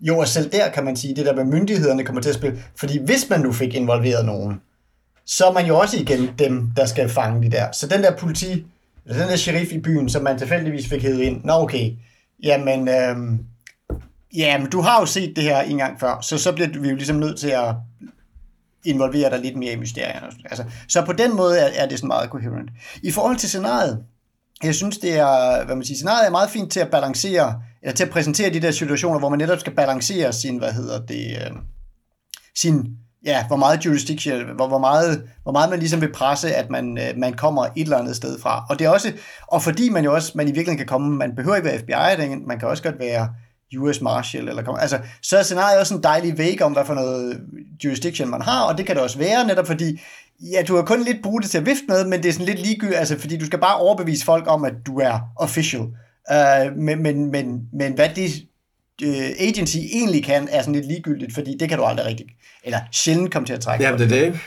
[0.01, 2.63] Jo, og selv der kan man sige, det der med myndighederne kommer til at spille.
[2.75, 4.62] Fordi hvis man nu fik involveret nogen,
[5.25, 7.71] så er man jo også igen dem, der skal fange de der.
[7.71, 8.65] Så den der politi,
[9.06, 11.91] eller den der sheriff i byen, som man tilfældigvis fik hævet ind, nå okay,
[12.43, 13.15] jamen, Øh,
[14.35, 16.89] Ja, men du har jo set det her en gang før, så så bliver vi
[16.89, 17.75] jo ligesom nødt til at
[18.85, 20.27] involvere dig lidt mere i mysterierne.
[20.45, 22.69] Altså, så på den måde er, er det sådan meget coherent.
[23.03, 24.03] I forhold til scenariet,
[24.63, 27.95] jeg synes, det er, hvad man siger, scenariet er meget fint til at balancere, eller
[27.95, 31.25] til at præsentere de der situationer, hvor man netop skal balancere sin, hvad hedder det,
[31.31, 31.51] øh,
[32.55, 32.87] sin,
[33.25, 36.97] ja, hvor meget jurisdiction, hvor, hvor, meget, hvor meget man ligesom vil presse, at man,
[36.97, 38.65] øh, man kommer et eller andet sted fra.
[38.69, 39.13] Og det er også,
[39.47, 42.35] og fordi man jo også, man i virkeligheden kan komme, man behøver ikke være FBI,
[42.47, 43.29] man kan også godt være
[43.78, 46.93] US Marshal, eller kom, altså, så er scenariet også en dejlig væg om, hvad for
[46.93, 47.41] noget
[47.84, 50.01] jurisdiction man har, og det kan det også være, netop fordi,
[50.41, 52.45] ja, du har kun lidt brugt det til at vifte med, men det er sådan
[52.45, 55.82] lidt ligegyldigt, altså, fordi du skal bare overbevise folk om, at du er official.
[56.32, 58.32] Uh, men, men, men, men hvad det
[59.06, 62.25] uh, agency egentlig kan, er sådan lidt ligegyldigt, fordi det kan du aldrig rigtig,
[62.63, 63.86] eller sjældent komme til at trække.
[63.86, 64.39] Ja, det er det.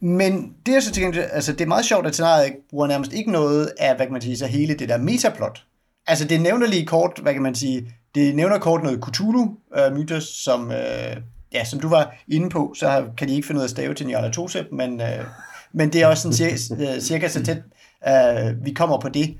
[0.00, 3.12] Men det er så til gengæld, altså det er meget sjovt, at scenariet bruger nærmest
[3.12, 5.64] ikke noget af, hvad kan man sige, så hele det der metaplot.
[6.06, 10.16] Altså det nævner lige kort, hvad kan man sige, det nævner kort noget Cthulhu-myter, øh,
[10.16, 11.22] uh, som, uh,
[11.52, 13.94] ja, som du var inde på, så kan de ikke finde ud af at stave
[13.94, 15.26] til Njala Tosep, men, uh,
[15.72, 17.62] men det er også sådan cirka, cirka så tæt,
[18.06, 19.36] uh, vi kommer på det.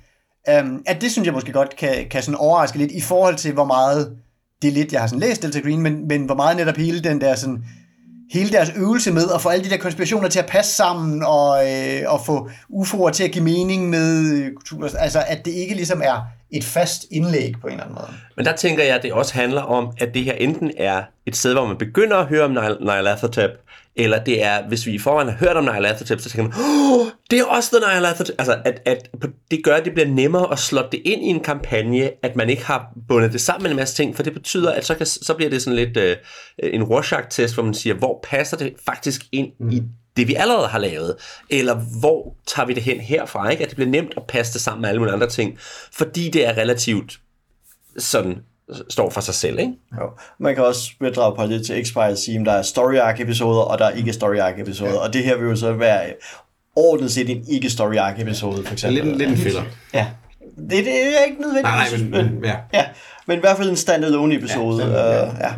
[0.61, 3.53] Um, at det synes jeg måske godt kan, kan sådan overraske lidt i forhold til,
[3.53, 4.17] hvor meget,
[4.63, 7.01] det er lidt, jeg har sådan læst Delta Green, men, men hvor meget netop hele
[7.01, 7.65] den der sådan,
[8.33, 11.71] hele deres øvelse med at få alle de der konspirationer til at passe sammen, og,
[11.71, 14.91] øh, og få UFO'er til at give mening med kultur.
[14.99, 18.09] Altså, at det ikke ligesom er et fast indlæg på en eller anden måde.
[18.37, 21.37] Men der tænker jeg, at det også handler om, at det her enten er et
[21.37, 23.51] sted, hvor man begynder at høre om Nyarlathotep,
[23.97, 27.07] eller det er, hvis vi i forvejen har hørt om Nyarlathotep, så tænker man, oh,
[27.31, 28.35] det er også The Nyarlathotep.
[28.39, 29.09] Altså, at, at
[29.51, 32.51] det gør, at det bliver nemmere at slå det ind i en kampagne, at man
[32.51, 35.07] ikke har bundet det sammen med en masse ting, for det betyder, at så, kan,
[35.07, 39.23] så bliver det sådan lidt uh, en Rorschach-test, hvor man siger, hvor passer det faktisk
[39.33, 39.71] ind mm.
[39.71, 39.83] i
[40.17, 41.17] det, vi allerede har lavet,
[41.51, 43.63] eller hvor tager vi det hen herfra, ikke?
[43.63, 45.59] At det bliver nemt at passe det sammen med alle mulige andre ting,
[45.93, 47.21] fordi det er relativt
[47.99, 48.39] sådan
[48.91, 49.73] står for sig selv, ikke?
[50.01, 50.11] Jo.
[50.39, 53.21] Man kan også drage på det til X-Files og sige, at der er story arc
[53.21, 54.99] episoder, og der er ikke story arc episoder, ja.
[54.99, 56.13] og det her vil jo så være
[56.77, 59.05] ordentligt set en ikke story arc episode, for eksempel.
[59.05, 59.63] Lidt, lidt en filler.
[59.95, 60.07] Ja.
[60.57, 61.63] Det, det er ikke nødvendigt.
[61.63, 62.57] Nej, nej, men, men, ja.
[62.73, 62.85] ja.
[63.27, 64.85] Men i hvert fald en standalone episode.
[64.85, 65.29] Ja, ja.
[65.29, 65.53] Uh, ja.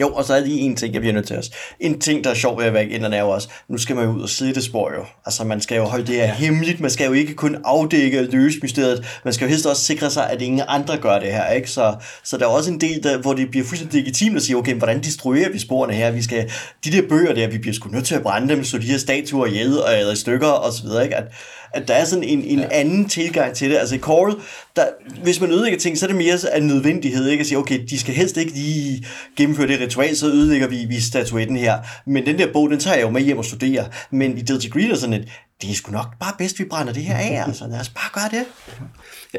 [0.00, 1.50] Jo, og så er lige en ting, jeg bliver nødt til os.
[1.80, 4.04] En ting, der er sjov ved at være inden er jo også, nu skal man
[4.04, 5.04] jo ud og sidde det spor jo.
[5.26, 6.34] Altså, man skal jo holde det her ja.
[6.34, 9.82] hemmeligt, man skal jo ikke kun afdække og løse mysteriet, man skal jo helst også
[9.84, 11.70] sikre sig, at ingen andre gør det her, ikke?
[11.70, 14.56] Så, så der er også en del, der, hvor det bliver fuldstændig legitimt at sige,
[14.56, 16.10] okay, hvordan destruerer vi sporene her?
[16.10, 16.50] Vi skal,
[16.84, 18.98] de der bøger der, vi bliver sgu nødt til at brænde dem, så de her
[18.98, 21.16] statuer jæde og eller i stykker og så videre, ikke?
[21.16, 21.24] At,
[21.72, 22.66] at der er sådan en, en ja.
[22.70, 23.76] anden tilgang til det.
[23.76, 24.34] Altså i Coral,
[24.76, 24.84] der,
[25.22, 27.40] hvis man ødelægger ting, så er det mere af nødvendighed, ikke?
[27.40, 31.00] At sige, okay, de skal helst ikke lige gennemføre det ritual, så ødelægger vi, vi
[31.00, 31.78] statuetten her.
[32.06, 33.84] Men den der bog, den tager jeg jo med hjem og studerer.
[34.10, 35.28] Men i Delta Green er sådan et,
[35.62, 37.66] det er sgu nok bare bedst, vi brænder det her af, altså.
[37.66, 38.46] Lad os bare gøre det.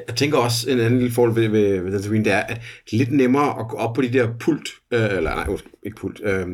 [0.08, 2.62] Jeg tænker også, en anden lille forhold ved, ved, ved Delta Green, det er, at
[2.86, 5.48] det er lidt nemmere at gå op på de der pult, øh, eller nej,
[5.86, 6.48] ikke pult, øh,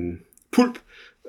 [0.52, 0.76] pulp,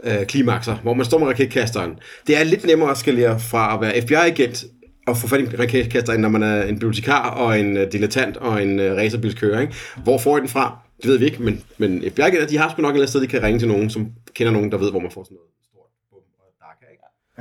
[0.05, 1.99] øh, klimakser, hvor man står med raketkasteren.
[2.27, 4.65] Det er lidt nemmere at skalere fra at være FBI-agent
[5.09, 8.37] og få fat i en raketkaster, når man er en bibliotekar og en uh, dilettant
[8.37, 9.61] og en uh, racerbilskører.
[9.61, 9.75] Ikke?
[10.05, 10.79] Hvor får I den fra?
[11.03, 13.43] Det ved vi ikke, men, men FBI-agenter, de har sgu nok et sted, de kan
[13.43, 15.49] ringe til nogen, som kender nogen, der ved, hvor man får sådan noget.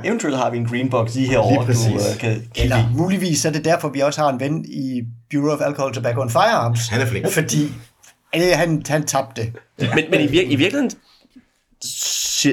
[0.04, 3.44] Eventuelt har vi en green box lige herovre, lige du uh, kan kigge Eller muligvis
[3.44, 6.88] er det derfor, vi også har en ven i Bureau of Alcohol, Tobacco and Firearms.
[6.88, 7.30] Han er flink.
[7.30, 7.64] Fordi
[8.36, 9.52] øh, han, han tabte.
[9.78, 10.90] Men, men i, vir- i virkeligheden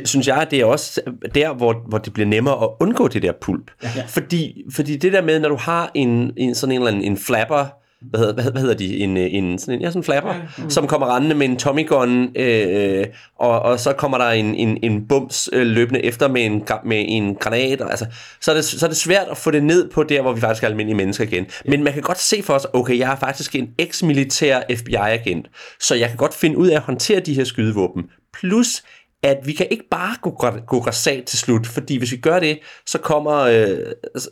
[0.05, 1.01] synes jeg, at det er også
[1.35, 3.71] der, hvor, hvor det bliver nemmere at undgå det der pulp.
[3.83, 3.89] Ja.
[4.07, 7.17] Fordi, fordi det der med, når du har en, en sådan en eller anden en
[7.17, 7.65] flapper,
[8.09, 10.41] hvad hedder, hvad, hvad hedder de, en, en, sådan en, ja, sådan en flapper, ja.
[10.57, 10.69] mm.
[10.69, 13.05] som kommer rendende med en Tommy gun, øh,
[13.39, 17.05] og, og så kommer der en, en, en bums øh, løbende efter med en, med
[17.07, 18.05] en granat, og, altså,
[18.41, 20.41] så, er det, så er det svært at få det ned på der, hvor vi
[20.41, 21.45] faktisk er almindelige mennesker igen.
[21.65, 21.71] Ja.
[21.71, 25.47] Men man kan godt se for os, okay, jeg er faktisk en eks-militær FBI-agent,
[25.79, 28.03] så jeg kan godt finde ud af at håndtere de her skydevåben.
[28.33, 28.83] Plus,
[29.25, 30.29] at vi kan ikke bare gå,
[30.67, 33.77] gå græsat til slut, fordi hvis vi gør det, så kommer, øh,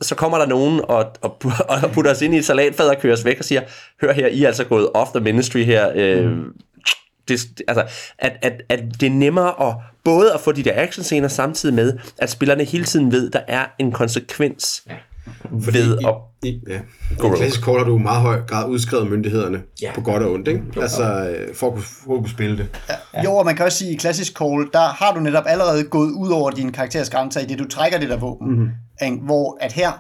[0.02, 1.38] så kommer der nogen og, og,
[1.84, 3.62] og putter os ind i et salatfad og kører os væk og siger,
[4.02, 5.92] hør her, I er altså gået off the ministry her.
[5.96, 6.54] Øh, mm.
[7.28, 7.86] det, altså,
[8.20, 11.94] at, at, at det er nemmere at både at få de der actionscener samtidig med,
[12.18, 14.84] at spillerne hele tiden ved, der er en konsekvens.
[14.90, 14.96] Ja
[15.64, 16.80] fordi ved at i, i, ja.
[17.12, 19.92] I klassisk kort har du meget høj grad udskrevet myndighederne ja.
[19.96, 20.64] på godt og ondt, ikke?
[20.82, 22.82] Altså, øh, for at, kunne, for at kunne spille det.
[22.90, 22.94] Ja.
[23.14, 23.24] Ja.
[23.24, 25.84] Jo, og man kan også sige, at i klassisk call, der har du netop allerede
[25.84, 28.50] gået ud over din karakteres grænser i det, du trækker det der våben.
[28.50, 29.16] Mm-hmm.
[29.16, 29.92] Hvor at her,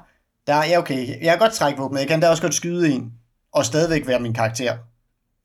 [0.47, 2.91] der er, ja okay, jeg kan godt trække våbnet, jeg kan da også godt skyde
[2.91, 3.11] en,
[3.53, 4.73] og stadigvæk være min karakter.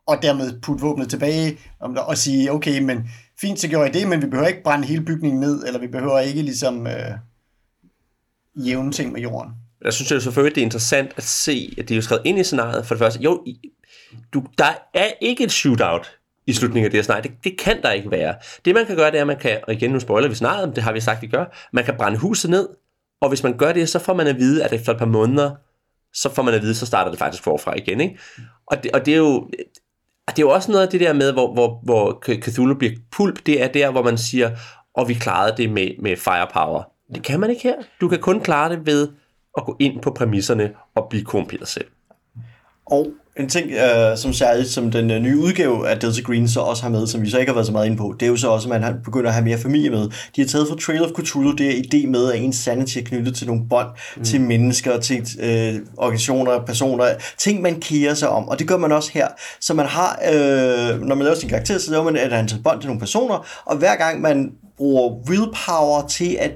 [0.07, 3.09] Og dermed putte våbnet tilbage, og sige, okay, men
[3.41, 5.87] fint, så gjorde jeg det, men vi behøver ikke brænde hele bygningen ned, eller vi
[5.87, 7.11] behøver ikke ligesom øh,
[8.67, 9.53] jævne ting med jorden.
[9.85, 12.39] Jeg synes jo selvfølgelig, det er interessant at se, at det er jo skrevet ind
[12.39, 12.87] i scenariet.
[12.87, 13.45] For det første, jo,
[14.33, 17.23] du, der er ikke et shootout i slutningen af det her scenarie.
[17.23, 18.35] Det, det kan der ikke være.
[18.65, 20.77] Det man kan gøre, det er, at man kan, og igen nu spoiler vi scenariet,
[20.77, 22.69] det har vi sagt, vi gør, man kan brænde huset ned,
[23.21, 25.51] og hvis man gør det, så får man at vide, at efter et par måneder,
[26.15, 28.01] så får man at vide, så starter det faktisk forfra igen.
[28.01, 28.19] Ikke?
[28.67, 29.51] Og, det, og det er jo
[30.29, 33.47] det er jo også noget af det der med, hvor, hvor, hvor Cthulhu bliver pulp,
[33.47, 34.51] det er der, hvor man siger,
[34.95, 36.83] og vi klarede det med, med firepower.
[37.15, 37.75] Det kan man ikke her.
[38.01, 39.09] Du kan kun klare det ved
[39.59, 41.87] at gå ind på præmisserne og blive korrumperet selv.
[42.87, 43.07] Og
[43.39, 46.83] en ting, øh, som særligt som den øh, nye udgave af Delta Green så også
[46.83, 48.37] har med, som vi så ikke har været så meget inde på, det er jo
[48.37, 50.11] så også, at man begynder at have mere familie med.
[50.37, 53.03] De har taget fra Trail of Cthulhu det er idé med, at ens sanity er
[53.03, 54.25] knyttet til nogle bånd, mm.
[54.25, 57.07] til mennesker, til øh, organisationer, personer,
[57.39, 58.49] ting man kærer sig om.
[58.49, 59.29] Og det gør man også her.
[59.61, 62.81] Så man har, øh, når man laver sin karakter, så laver man et antal bånd
[62.81, 66.53] til nogle personer, og hver gang man bruger willpower til at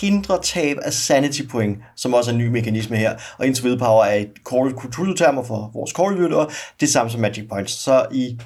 [0.00, 3.16] hindrer tab af sanity point, som også er en ny mekanisme her.
[3.38, 6.48] Og indtil willpower er et kort kulturtermer for vores kortlyttere,
[6.80, 7.72] det samme som Magic Points.
[7.72, 8.38] Så i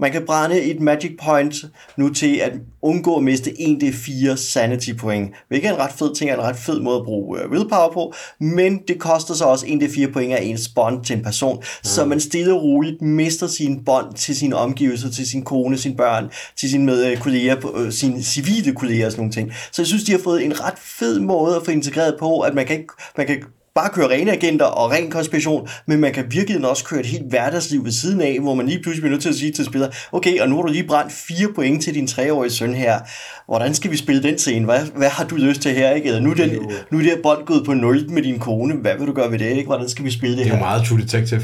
[0.00, 1.54] man kan brænde et Magic Point
[1.96, 2.52] nu til at
[2.82, 6.56] undgå at miste 1d4 Sanity point, hvilket er en ret fed ting, er en ret
[6.56, 10.42] fed måde at bruge uh, Willpower på, men det koster så også 1d4 point af
[10.42, 11.62] ens bånd til en person, mm.
[11.82, 15.96] så man stille og roligt mister sin bånd til sine omgivelser, til sin kone, sine
[15.96, 19.52] børn, til sine med, uh, kolleger, uh, sine civile kolleger og sådan nogle ting.
[19.72, 22.54] Så jeg synes, de har fået en ret fed måde at få integreret på, at
[22.54, 26.24] man kan, ikke, man kan bare køre rene agenter og ren konspiration, men man kan
[26.28, 29.22] virkelig også køre et helt hverdagsliv ved siden af, hvor man lige pludselig bliver nødt
[29.22, 31.94] til at sige til spiller, okay, og nu har du lige brændt fire point til
[31.94, 33.00] din treårige søn her.
[33.46, 34.64] Hvordan skal vi spille den scene?
[34.64, 35.90] Hvad, hvad har du lyst til her?
[35.90, 36.08] Ikke?
[36.08, 36.50] Eller nu er, den,
[36.90, 38.74] nu er det her bold gået på 0 med din kone.
[38.74, 39.50] Hvad vil du gøre ved det?
[39.50, 39.66] Ikke?
[39.66, 40.62] Hvordan skal vi spille det, Det er her?
[40.62, 41.42] jo meget True Detective.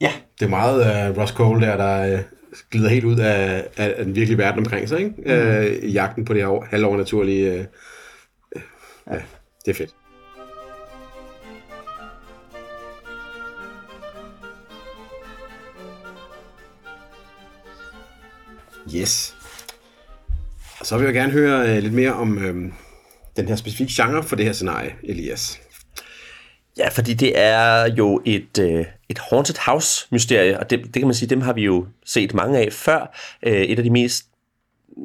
[0.00, 2.20] Ja, Det er meget uh, Ross Cole der, der uh,
[2.70, 5.10] glider helt ud af, af, af den virkelige verden omkring sig, ikke?
[5.18, 5.86] Mm.
[5.86, 7.66] Uh, jagten på det her halvovernaturlige...
[8.56, 8.62] Uh,
[9.10, 9.18] ja,
[9.64, 9.90] det er fedt.
[18.94, 19.36] Yes.
[20.80, 22.72] Og så vil jeg gerne høre uh, lidt mere om uh,
[23.36, 25.60] den her specifikke genre for det her scenarie, Elias.
[26.78, 31.04] Ja, fordi det er jo et, øh, et haunted house mysterie, og det, det kan
[31.04, 33.16] man sige, dem har vi jo set mange af før.
[33.42, 34.26] Øh, et af de mest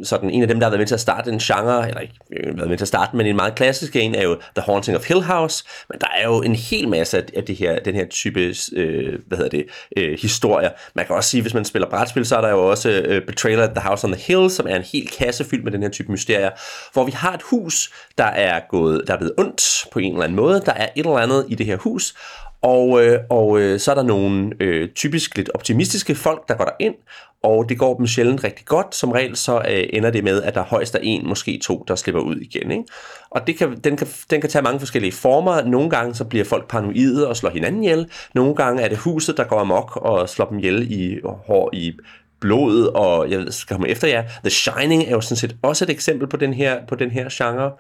[0.04, 2.14] sådan en af dem, der har været med til at starte en genre, eller ikke
[2.32, 5.08] været med til at starte, men en meget klassisk en, er jo The Haunting of
[5.08, 8.56] Hill House, men der er jo en hel masse af det her, den her type,
[8.74, 9.66] øh, hvad hedder det,
[9.98, 10.70] øh, historier.
[10.96, 13.60] Man kan også sige, hvis man spiller brætspil, så er der jo også øh, Betrayal
[13.60, 15.90] at the House on the Hill, som er en hel kasse fyldt med den her
[15.90, 16.50] type mysterier,
[16.94, 20.24] hvor vi har et hus, der er gået, der er blevet ondt på en eller
[20.24, 22.14] anden måde, der er et eller andet i det her hus,
[22.62, 26.76] og, øh, og øh, så er der nogle øh, typisk lidt optimistiske folk, der går
[26.80, 26.96] ind,
[27.44, 28.96] og det går dem sjældent rigtig godt.
[28.96, 31.96] Som regel så øh, ender det med, at der højst er en, måske to, der
[31.96, 32.72] slipper ud igen.
[32.72, 32.84] Ikke?
[33.30, 35.64] Og det kan, den, kan, den kan tage mange forskellige former.
[35.64, 38.10] Nogle gange så bliver folk paranoide og slår hinanden ihjel.
[38.36, 41.94] Nogle gange er det huset, der går amok og slår dem ihjel i, hår i
[42.40, 44.24] blodet, og jeg skal komme efter jer.
[44.44, 47.30] The Shining er jo sådan set også et eksempel på den her, på den her
[47.32, 47.72] genre.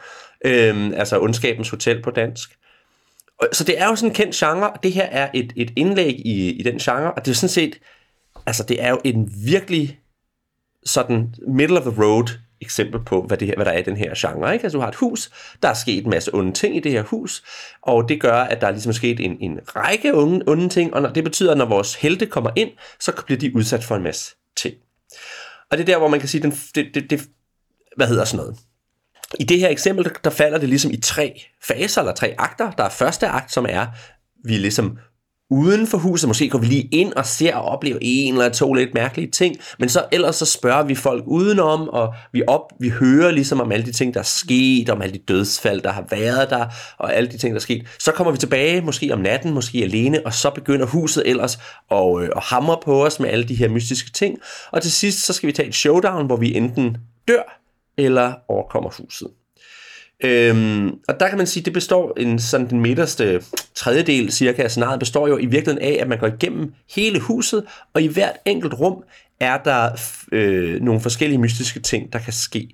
[0.46, 2.50] Øhm, altså Ondskabens Hotel på dansk.
[3.54, 6.20] Så det er jo sådan en kendt genre, og det her er et, et indlæg
[6.26, 7.80] i, i den genre, og det er sådan set,
[8.46, 10.00] altså det er jo en virkelig
[10.86, 12.28] sådan middle of the road
[12.62, 14.54] eksempel på, hvad, det her, hvad der er i den her genre.
[14.54, 14.64] Ikke?
[14.64, 17.04] Altså du har et hus, der er sket en masse onde ting i det her
[17.04, 17.44] hus,
[17.82, 21.02] og det gør, at der er ligesom sket en, en række onde, onde ting, og
[21.02, 22.70] når, det betyder, at når vores helte kommer ind,
[23.00, 24.76] så bliver de udsat for en masse ting.
[25.72, 27.22] Og det er der, hvor man kan sige, den, det, det, det,
[27.96, 28.60] hvad hedder sådan noget?
[29.40, 32.72] I det her eksempel, der, falder det ligesom i tre faser, eller tre akter.
[32.72, 33.86] Der er første akt, som er,
[34.44, 34.98] vi er ligesom
[35.50, 38.74] uden for huset, måske går vi lige ind og ser og oplever en eller to
[38.74, 42.90] lidt mærkelige ting, men så ellers så spørger vi folk udenom, og vi, op, vi
[42.90, 46.06] hører ligesom om alle de ting, der er sket, om alle de dødsfald, der har
[46.10, 46.66] været der,
[46.98, 47.88] og alle de ting, der er sket.
[48.00, 51.60] Så kommer vi tilbage, måske om natten, måske alene, og så begynder huset ellers
[51.92, 54.38] at, øh, at hamre på os med alle de her mystiske ting,
[54.72, 57.62] og til sidst så skal vi tage et showdown, hvor vi enten dør,
[57.98, 59.28] eller overkommer huset.
[60.24, 63.42] Øhm, og der kan man sige, det består en sådan den midterste
[63.76, 67.66] tredjedel cirka af scenariet består jo i virkeligheden af, at man går igennem hele huset,
[67.94, 69.04] og i hvert enkelt rum
[69.40, 69.90] er der
[70.32, 72.70] øh, nogle forskellige mystiske ting, der kan ske.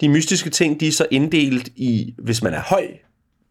[0.00, 2.86] De mystiske ting, de er så inddelt i, hvis man er høj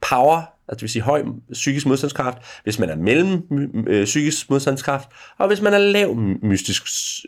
[0.09, 3.41] power, altså det vil sige høj psykisk modstandskraft, hvis man er mellem
[3.87, 6.83] øh, psykisk modstandskraft, og hvis man er lav mystisk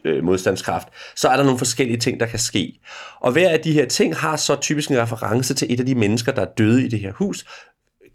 [0.05, 2.79] øh, modstandskraft, så er der nogle forskellige ting, der kan ske.
[3.21, 5.95] Og hver af de her ting har så typisk en reference til et af de
[5.95, 7.45] mennesker, der er døde i det her hus,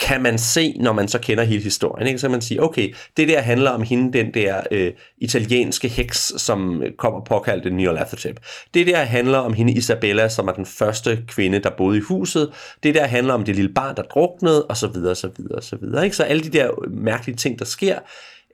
[0.00, 2.06] kan man se, når man så kender hele historien.
[2.06, 2.18] Ikke?
[2.18, 6.32] Så kan man sige, okay, det der handler om hende, den der øh, italienske heks,
[6.36, 8.40] som øh, kommer påkaldt en Nyarlathotep.
[8.74, 12.50] Det der handler om hende Isabella, som er den første kvinde, der boede i huset.
[12.82, 15.76] Det der handler om det lille barn, der druknede, og så videre, så videre, så
[15.76, 16.04] videre.
[16.04, 16.16] Ikke?
[16.16, 17.98] Så alle de der øh, mærkelige ting, der sker,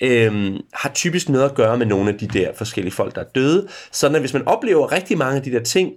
[0.00, 3.28] øhm, har typisk noget at gøre med nogle af de der forskellige folk, der er
[3.34, 3.68] døde.
[3.92, 5.92] Sådan at hvis man oplever rigtig mange af de der ting,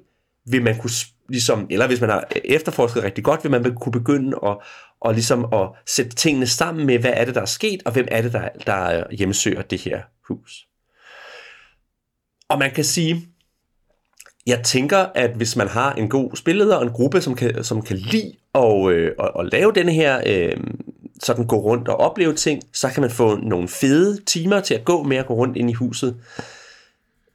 [0.45, 0.89] vil man kunne
[1.29, 4.57] ligesom, eller hvis man har efterforsket rigtig godt, vil man kunne begynde at,
[5.01, 8.07] og ligesom at sætte tingene sammen med, hvad er det, der er sket, og hvem
[8.11, 10.67] er det, der, der hjemsøger det her hus.
[12.49, 13.27] Og man kan sige,
[14.47, 17.81] jeg tænker, at hvis man har en god spilleder og en gruppe, som kan, som
[17.81, 20.57] kan lide at, øh, at, at lave den her, øh,
[21.23, 24.85] sådan gå rundt og opleve ting, så kan man få nogle fede timer til at
[24.85, 26.15] gå med at gå rundt ind i huset.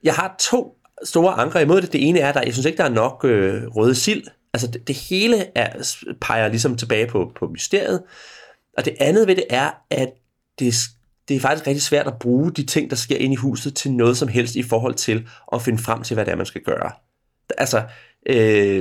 [0.03, 1.93] Jeg har to store anker imod det.
[1.93, 4.27] Det ene er, at jeg synes ikke, der er nok øh, røde sild.
[4.55, 8.03] Altså det, det hele er, peger ligesom tilbage på, på mysteriet.
[8.77, 10.09] Og det andet ved det er, at
[10.59, 10.75] det,
[11.29, 13.93] det er faktisk rigtig svært at bruge de ting, der sker ind i huset, til
[13.93, 16.63] noget som helst i forhold til at finde frem til, hvad det er, man skal
[16.63, 16.91] gøre.
[17.59, 17.83] Altså,
[18.27, 18.79] øh,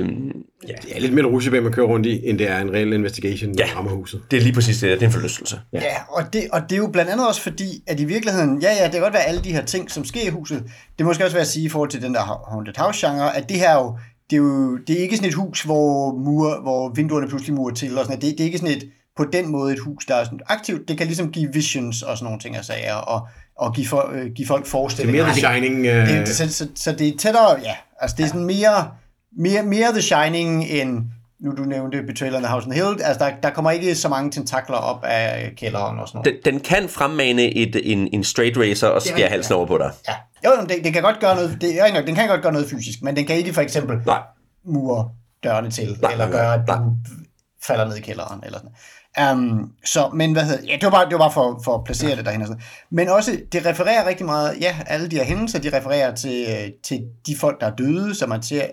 [0.68, 0.72] ja.
[0.82, 3.54] Det er lidt mere rutsjebane, man kører rundt i, end det er en reel investigation,
[3.58, 3.64] Ja.
[3.64, 4.20] der rammer huset.
[4.30, 5.60] det er lige præcis det, det er en forlystelse.
[5.72, 8.62] Ja, ja og, det, og det er jo blandt andet også fordi, at i virkeligheden,
[8.62, 10.62] ja ja, det kan godt være alle de her ting, som sker i huset,
[10.98, 13.48] det må måske også være at sige i forhold til den der Haunted House-genre, at
[13.48, 13.96] det her jo,
[14.30, 17.74] det er jo det er ikke sådan et hus, hvor, mur, hvor vinduerne pludselig murer
[17.74, 18.84] til, og sådan, det, det er ikke sådan et,
[19.16, 22.16] på den måde et hus, der er sådan aktivt, det kan ligesom give visions og
[22.18, 23.26] sådan nogle ting og sager, og,
[23.58, 25.24] og give, for, øh, give folk Det er forestillinger.
[25.24, 25.86] mere The Shining.
[25.86, 28.88] Øh, Det, så, så, så det er tættere, ja, altså det er sådan mere,
[29.36, 31.04] mere, mere The Shining end
[31.40, 34.30] nu du nævnte Betrayal the House on Hill, altså der, der kommer ikke så mange
[34.30, 36.44] tentakler op af kælderen og sådan noget.
[36.44, 39.90] Den, den kan fremmane et, en, en straight racer og skære halsen over på dig.
[40.08, 42.68] Ja, jo, det, det kan godt gøre noget, det nok, den kan godt gøre noget
[42.70, 44.20] fysisk, men den kan ikke for eksempel Nej.
[44.64, 45.10] mure
[45.44, 46.76] dørene til, Nej, eller gøre, at nej.
[46.76, 46.96] du
[47.66, 48.74] falder ned i kælderen, eller sådan
[49.32, 51.84] Um, så, men hvad hedder, ja, det var bare, det var bare for, for at
[51.84, 52.40] placere det derhen.
[52.40, 52.62] og sådan.
[52.90, 56.70] Men også, det refererer rigtig meget, ja, alle de her hændelser, de refererer til, øh,
[56.82, 58.66] til de folk, der er døde, så man ser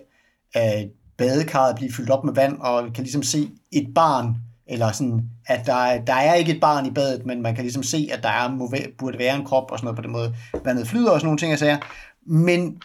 [0.58, 4.36] uh, badekarret blive fyldt op med vand, og kan ligesom se et barn,
[4.68, 7.64] eller sådan, at der, er- der er ikke et barn i badet, men man kan
[7.64, 10.12] ligesom se, at der er, må, burde være en krop, og sådan noget på den
[10.12, 10.36] måde,
[10.66, 11.80] vandet flyder og sådan nogle ting, jeg sagde.
[12.26, 12.82] Men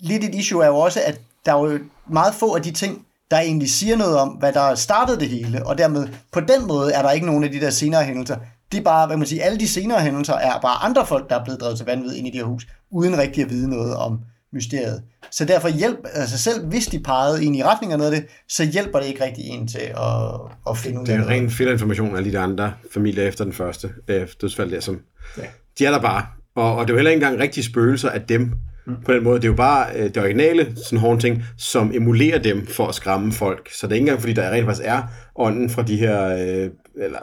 [0.00, 1.78] lidt et issue er jo også, at der er jo
[2.10, 5.66] meget få af de ting, der egentlig siger noget om, hvad der startede det hele,
[5.66, 8.36] og dermed på den måde er der ikke nogen af de der senere hændelser.
[8.72, 11.38] Det er bare, hvad man siger, alle de senere hændelser er bare andre folk, der
[11.40, 13.96] er blevet drevet til vanvid ind i det her hus, uden rigtig at vide noget
[13.96, 14.20] om
[14.52, 15.02] mysteriet.
[15.30, 18.30] Så derfor hjælp, altså selv hvis de pegede ind i retning af noget af det,
[18.48, 20.40] så hjælper det ikke rigtig en til at,
[20.70, 21.40] at finde ud Det af er jo noget.
[21.40, 25.00] ren federinformation af alle de andre familier efter den første øh, dødsfald der, som
[25.38, 25.42] ja.
[25.78, 26.26] de er der bare.
[26.54, 28.52] Og, og det er jo heller ikke engang rigtige spøgelser af dem
[28.86, 28.94] mm.
[29.06, 29.36] på den måde.
[29.36, 33.32] Det er jo bare øh, det originale sådan haunting, som emulerer dem for at skræmme
[33.32, 33.68] folk.
[33.72, 35.02] Så det er ikke engang, fordi der rent faktisk er
[35.36, 36.70] ånden fra de her, øh,
[37.04, 37.18] eller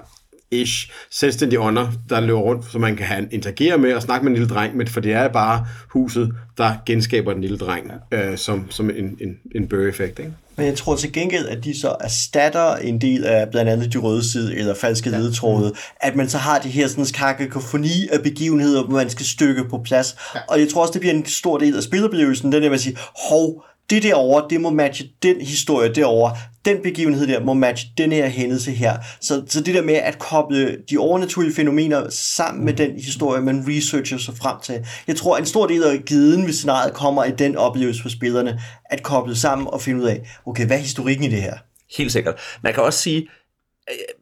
[0.51, 4.37] ish, selvstændige ånder, der løber rundt, så man kan interagere med og snakke med en
[4.37, 8.71] lille dreng, men for det er bare huset, der genskaber den lille dreng, øh, som,
[8.71, 10.31] som en, en, en bøge-effekt, ikke?
[10.57, 13.97] Men jeg tror til gengæld, at de så erstatter en del af blandt andet de
[13.97, 15.17] røde side eller falske ja.
[15.17, 19.63] ledetråde, at man så har det her sådan kakafoni af begivenheder, hvor man skal stykke
[19.69, 20.15] på plads.
[20.35, 20.39] Ja.
[20.49, 22.81] Og jeg tror også, det bliver en stor del af spiloplevelsen, den der med at
[22.81, 22.97] sige,
[23.29, 26.35] hov, det derovre, det må matche den historie derovre.
[26.65, 28.97] Den begivenhed der må matche den her hændelse her.
[29.21, 33.65] Så, så det der med at koble de overnaturlige fænomener sammen med den historie, man
[33.67, 34.85] researcher sig frem til.
[35.07, 38.09] Jeg tror, at en stor del af giden ved scenariet kommer i den oplevelse for
[38.09, 41.57] spillerne, at koble sammen og finde ud af, okay, hvad er historikken i det her?
[41.97, 42.35] Helt sikkert.
[42.63, 43.27] Man kan også sige,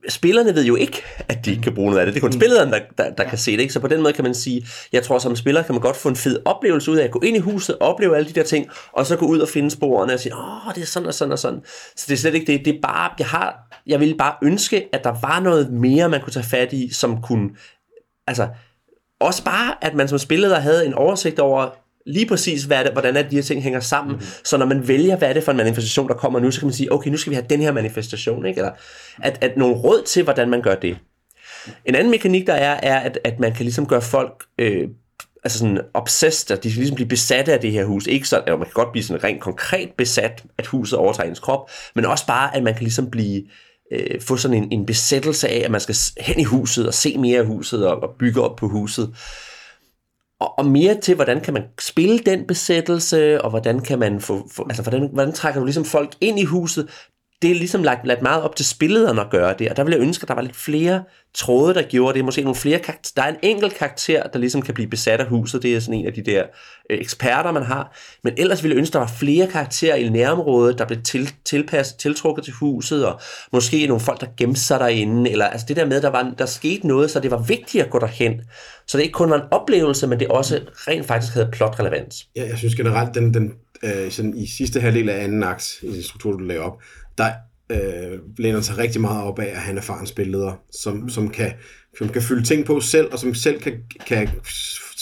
[0.10, 2.14] spillerne ved jo ikke, at de ikke kan bruge noget af det.
[2.14, 3.60] Det er kun spilleren, der, der, der kan se det.
[3.60, 3.74] Ikke?
[3.74, 6.10] Så på den måde kan man sige, jeg tror som spiller kan man godt få
[6.10, 8.68] en fed oplevelse ud af at gå ind i huset, opleve alle de der ting,
[8.92, 11.32] og så gå ud og finde sporene og sige, åh, det er sådan og sådan
[11.32, 11.62] og sådan.
[11.96, 12.66] Så det er slet ikke det.
[12.66, 16.22] Det er bare, jeg har, jeg ville bare ønske, at der var noget mere, man
[16.22, 17.50] kunne tage fat i, som kunne,
[18.28, 18.48] altså,
[19.20, 22.92] også bare, at man som spiller havde en oversigt over lige præcis, hvad er det,
[22.92, 24.16] hvordan er det, de her ting hænger sammen.
[24.16, 24.28] Mm-hmm.
[24.44, 26.68] Så når man vælger, hvad er det for en manifestation, der kommer nu, så kan
[26.68, 28.58] man sige, okay, nu skal vi have den her manifestation, ikke?
[28.58, 28.72] Eller
[29.24, 30.98] at, at nogle råd til, hvordan man gør det.
[31.86, 34.88] En anden mekanik, der er, er, at, at man kan ligesom gøre folk øh,
[35.44, 38.08] altså sådan obsessed, at de skal ligesom blive besatte af det her hus.
[38.08, 41.40] Ikke sådan, eller man kan godt blive sådan rent konkret besat, at huset overtager ens
[41.40, 43.44] krop, men også bare, at man kan ligesom blive
[43.92, 47.18] øh, få sådan en, en besættelse af, at man skal hen i huset og se
[47.18, 49.16] mere af huset og, og bygge op på huset.
[50.40, 54.50] Og, og mere til, hvordan kan man spille den besættelse, og hvordan kan man få,
[54.52, 56.90] få altså hvordan, hvordan trækker du ligesom folk ind i huset,
[57.42, 59.98] det er ligesom lagt, lagt meget op til spillederne at gøre det, og der ville
[59.98, 63.12] jeg ønske, at der var lidt flere tråde, der gjorde det, måske nogle flere karakter,
[63.16, 66.00] der er en enkelt karakter, der ligesom kan blive besat af huset, det er sådan
[66.00, 66.44] en af de der
[66.90, 70.10] øh, eksperter, man har, men ellers ville jeg ønske, at der var flere karakterer i
[70.10, 73.20] nærområdet, der blev til, tilpasset, tiltrukket til huset, og
[73.52, 76.46] måske nogle folk, der gemte sig derinde, eller altså det der med, der, var, der
[76.46, 78.42] skete noget, så det var vigtigt at gå derhen,
[78.88, 82.28] så det ikke kun var en oplevelse, men det også rent faktisk havde plotrelevans.
[82.36, 85.88] Ja, jeg synes generelt, den, den øh, sådan i sidste halvdel af anden akt, i
[85.88, 86.82] den struktur, du lagde op,
[87.18, 87.32] der
[87.72, 91.52] øh, læner sig rigtig meget op af, at han er farens spilleder, som, som, kan,
[91.98, 93.74] som kan fylde ting på selv, og som selv kan,
[94.08, 94.30] kan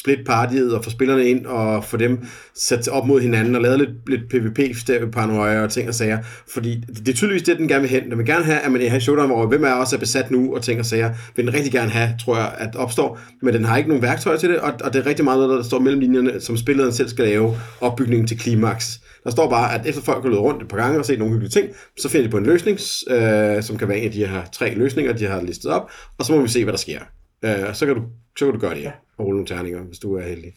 [0.04, 3.80] splitte partiet og få spillerne ind og få dem sat op mod hinanden og lavet
[3.80, 6.20] lidt, lidt PvP-paranoia og ting og sager.
[6.54, 8.10] Fordi det er tydeligvis det, den gerne vil hen.
[8.10, 10.56] Den vil gerne have, at man i showdown, hvor hvem er også er besat nu
[10.56, 13.20] og ting og sager, vil den rigtig gerne have, tror jeg, at opstår.
[13.42, 15.58] Men den har ikke nogen værktøjer til det, og, og det er rigtig meget noget,
[15.58, 19.00] der står mellem linjerne, som spilleren selv skal lave opbygningen til klimaks.
[19.24, 21.34] Der står bare, at efter folk har løbet rundt et par gange og set nogle
[21.34, 21.70] hyggelige ting,
[22.00, 24.74] så finder de på en løsning, øh, som kan være en af de her tre
[24.74, 27.00] løsninger, de har listet op, og så må vi se, hvad der sker.
[27.46, 28.02] Øh, så, kan du,
[28.38, 30.54] så kan du gøre det, og rulle nogle terninger, hvis du er heldig.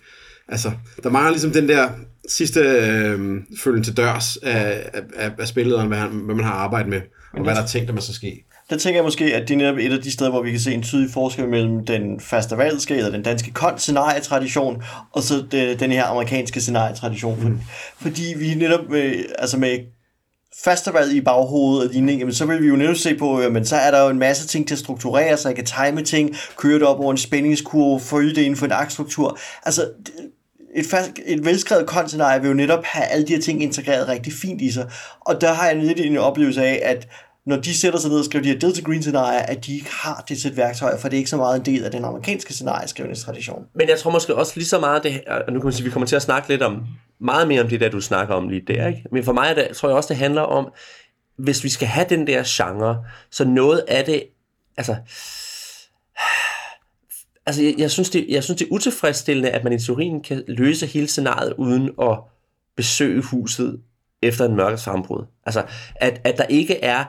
[0.48, 0.70] Altså,
[1.02, 1.88] der mangler ligesom den der
[2.28, 7.00] sidste øh, følgen til dørs af, af, af spillederen, hvad, hvad man har arbejdet med,
[7.32, 8.44] og hvad der er tænkt, at man skal ske.
[8.70, 10.60] Der tænker jeg måske, at det er netop et af de steder, hvor vi kan
[10.60, 15.44] se en tydelig forskel mellem den fastavalske eller den danske kont-scenarietradition, og så
[15.80, 17.48] den her amerikanske scenarietradition.
[17.48, 17.60] Mm.
[18.00, 19.78] Fordi vi netop med, altså med
[20.64, 23.76] fastavalg i baghovedet og lignende, jamen, så vil vi jo netop se på, jamen, så
[23.76, 26.74] er der jo en masse ting til at strukturere, så jeg kan time ting, køre
[26.74, 29.38] det op over en spændingskurve, følge det inden for en aktstruktur.
[29.64, 29.90] Altså,
[30.74, 34.32] et, fast, et velskrevet kontenarie vil jo netop have alle de her ting integreret rigtig
[34.32, 34.90] fint i sig.
[35.20, 37.08] Og der har jeg lidt en oplevelse af, at
[37.46, 39.90] når de sætter sig ned og skriver de her Delta Green scenarier, at de ikke
[39.90, 42.52] har det sæt værktøjer, for det er ikke så meget en del af den amerikanske
[42.52, 43.66] scenarieskrivningstradition.
[43.74, 45.90] Men jeg tror måske også lige så meget, det, og nu kan man sige, vi
[45.90, 46.86] kommer til at snakke lidt om,
[47.20, 49.04] meget mere om det der, du snakker om lige der, ikke?
[49.12, 50.72] Men for mig det, tror jeg også, det handler om,
[51.38, 54.22] hvis vi skal have den der genre, så noget af det,
[54.76, 54.96] altså,
[57.46, 60.44] altså jeg, jeg, synes det, jeg synes det er utilfredsstillende, at man i teorien kan
[60.48, 62.18] løse hele scenariet uden at
[62.76, 63.80] besøge huset
[64.22, 65.24] efter en mørkets sammenbrud.
[65.46, 65.64] Altså,
[65.96, 67.04] at, at der ikke er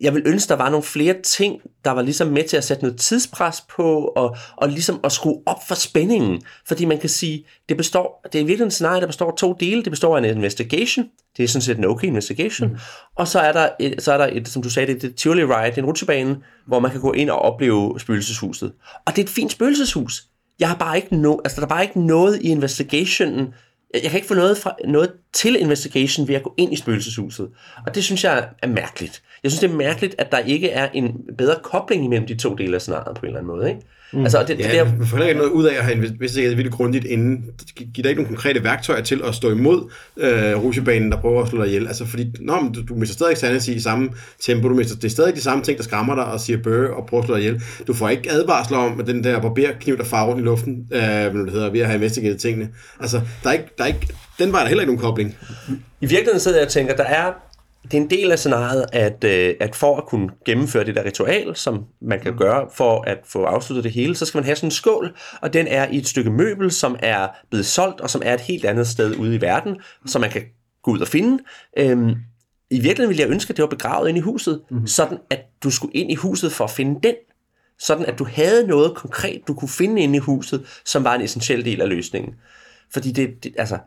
[0.00, 2.82] jeg vil ønske, der var nogle flere ting, der var ligesom med til at sætte
[2.82, 6.42] noget tidspres på, og, og ligesom at skrue op for spændingen.
[6.66, 9.52] Fordi man kan sige, det består, det er virkelig en scenarie, der består af to
[9.60, 9.82] dele.
[9.82, 11.06] Det består af en investigation,
[11.36, 12.76] det er sådan set en okay investigation, mm.
[13.16, 15.14] og så er der, et, så er der et, som du sagde, det er et
[15.14, 16.36] Tivoli Ride, en rutsjebane,
[16.66, 18.72] hvor man kan gå ind og opleve spøgelseshuset.
[19.06, 20.24] Og det er et fint spøgelseshus.
[20.60, 23.54] Jeg har bare ikke no, altså der er bare ikke noget i investigationen,
[23.94, 27.48] jeg kan ikke få noget, fra, noget til investigation ved at gå ind i spøgelseshuset.
[27.86, 29.22] Og det synes jeg er mærkeligt.
[29.42, 32.54] Jeg synes, det er mærkedigt, at der ikke er en bedre kobling imellem de to
[32.54, 33.68] dele af scenariet på en eller anden måde.
[33.68, 33.80] Ikke?
[34.12, 34.22] Mm.
[34.22, 34.84] Altså, det, ja, det der...
[34.98, 37.44] man får ikke noget ud af at have investigeret virkelig grundigt inden.
[37.60, 41.42] Det giver dig ikke nogen konkrete værktøjer til at stå imod øh, rutsjebanen, der prøver
[41.42, 41.86] at slå dig ihjel.
[41.86, 44.10] Altså, fordi nå, men du, du mister stadig sanity i samme
[44.40, 44.68] tempo.
[44.68, 47.06] Du mister, det er stadig de samme ting, der skræmmer dig og siger bøge og
[47.06, 47.62] prøver at slå dig ihjel.
[47.86, 51.00] Du får ikke advarsler om, at den der barberkniv, der farer rundt i luften, øh,
[51.00, 52.68] hvad det hedder, ved at have investigeret tingene.
[53.00, 54.08] Altså, der er ikke, der er ikke,
[54.38, 55.36] den var der heller ikke nogen kobling.
[56.00, 57.32] I virkeligheden sidder jeg og tænker, der er
[57.90, 61.04] det er en del af scenariet, at, øh, at for at kunne gennemføre det der
[61.04, 64.56] ritual, som man kan gøre for at få afsluttet det hele, så skal man have
[64.56, 68.10] sådan en skål, og den er i et stykke møbel, som er blevet solgt, og
[68.10, 69.76] som er et helt andet sted ude i verden,
[70.06, 70.42] som man kan
[70.82, 71.42] gå ud og finde.
[71.78, 72.10] Øhm,
[72.70, 74.86] I virkeligheden ville jeg ønske, at det var begravet ind i huset, mm-hmm.
[74.86, 77.14] sådan at du skulle ind i huset for at finde den.
[77.78, 81.20] Sådan at du havde noget konkret, du kunne finde inde i huset, som var en
[81.20, 82.34] essentiel del af løsningen.
[82.92, 83.78] Fordi det, det altså,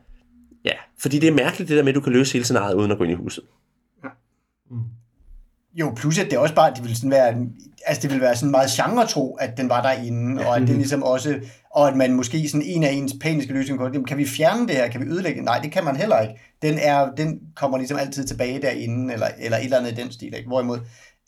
[0.65, 2.91] ja, fordi det er mærkeligt det der med, at du kan løse hele scenariet uden
[2.91, 3.43] at gå ind i huset.
[5.73, 7.35] Jo, plus at det også bare, det ville sådan være,
[7.85, 11.03] altså det ville være sådan meget genre-tro, at den var derinde, og at det ligesom
[11.03, 11.39] også,
[11.71, 14.87] og at man måske sådan en af ens paniske løsninger, kan vi fjerne det her,
[14.87, 15.45] kan vi ødelægge det?
[15.45, 16.33] Nej, det kan man heller ikke.
[16.61, 20.11] Den, er, den kommer ligesom altid tilbage derinde, eller, eller et eller andet i den
[20.11, 20.47] stil, ikke?
[20.47, 20.79] Hvorimod,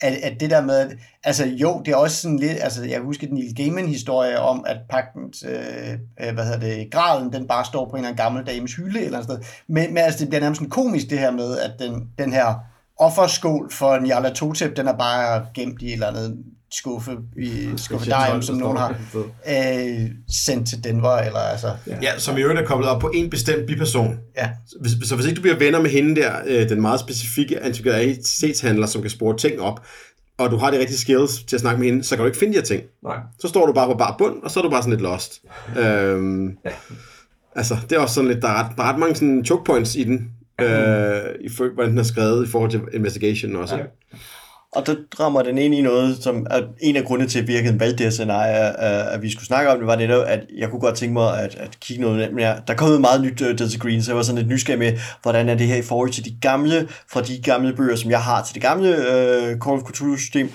[0.02, 0.92] at, at det der med,
[1.24, 4.78] altså jo, det er også sådan lidt, altså jeg husker den Neil Gaiman-historie om, at
[4.90, 8.46] pagtens, øh, øh, hvad hedder det, graden, den bare står på en eller anden gammel
[8.48, 9.64] dames hylde eller andet sted.
[9.68, 12.73] Men, men altså det bliver nærmest sådan komisk det her med, at den, den her
[13.00, 16.38] offerskål for Njala Totep, den er bare gemt i et eller andet
[16.72, 18.90] skuffe i skuffedarium, som nogen har
[19.50, 20.10] øh,
[20.46, 21.18] sendt til Denver.
[21.18, 21.98] Eller, altså, ja.
[22.02, 24.20] ja, som i øvrigt er koblet op på en bestemt biperson.
[24.38, 24.50] Ja.
[24.82, 28.88] Hvis, så hvis ikke du bliver venner med hende der, øh, den meget specifikke antikvariatetshandler,
[28.88, 29.82] som kan spore ting op,
[30.38, 32.38] og du har de rigtige skills til at snakke med hende, så kan du ikke
[32.38, 32.84] finde de her ting.
[33.04, 33.18] Nej.
[33.40, 35.42] Så står du bare på bare bund, og så er du bare sådan lidt lost.
[35.78, 36.72] øhm, ja.
[37.56, 39.64] Altså, det er også sådan lidt, der er ret, der er ret mange sådan choke
[39.64, 40.30] points i den,
[40.62, 43.76] øh, i hvordan den er skrevet i forhold til investigation også.
[43.76, 43.84] Ja.
[44.76, 47.80] Og der rammer den ind i noget, som er en af grundene til, at virkeligheden
[47.80, 48.80] valgte det her scenarie,
[49.14, 51.56] at vi skulle snakke om det, var netop, at jeg kunne godt tænke mig at,
[51.56, 52.56] at kigge noget mere.
[52.68, 55.50] Der kom meget nyt uh, Delta Green, så jeg var sådan lidt nysgerrig med, hvordan
[55.50, 58.44] er det her i forhold til de gamle, fra de gamle bøger, som jeg har
[58.44, 60.50] til det gamle uh, Call of Cthulhu-system,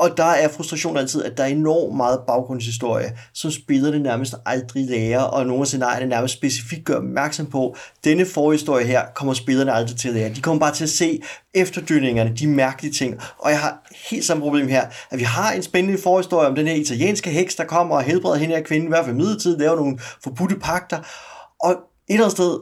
[0.00, 4.86] og der er frustration altid, at der er enormt meget baggrundshistorie, som spillerne nærmest aldrig
[4.86, 9.72] lærer, og nogle af scenarierne nærmest specifikt gør opmærksom på, denne forhistorie her kommer spillerne
[9.72, 10.28] aldrig til at lære.
[10.28, 11.20] De kommer bare til at se
[11.54, 13.20] efterdyningerne, de mærkelige ting.
[13.38, 16.66] Og jeg har helt samme problem her, at vi har en spændende forhistorie om den
[16.66, 19.76] her italienske heks, der kommer og helbreder hende her kvinde, i hvert fald midlertidigt, laver
[19.76, 20.98] nogle forbudte pakter.
[21.60, 21.78] Og et
[22.08, 22.58] eller andet sted,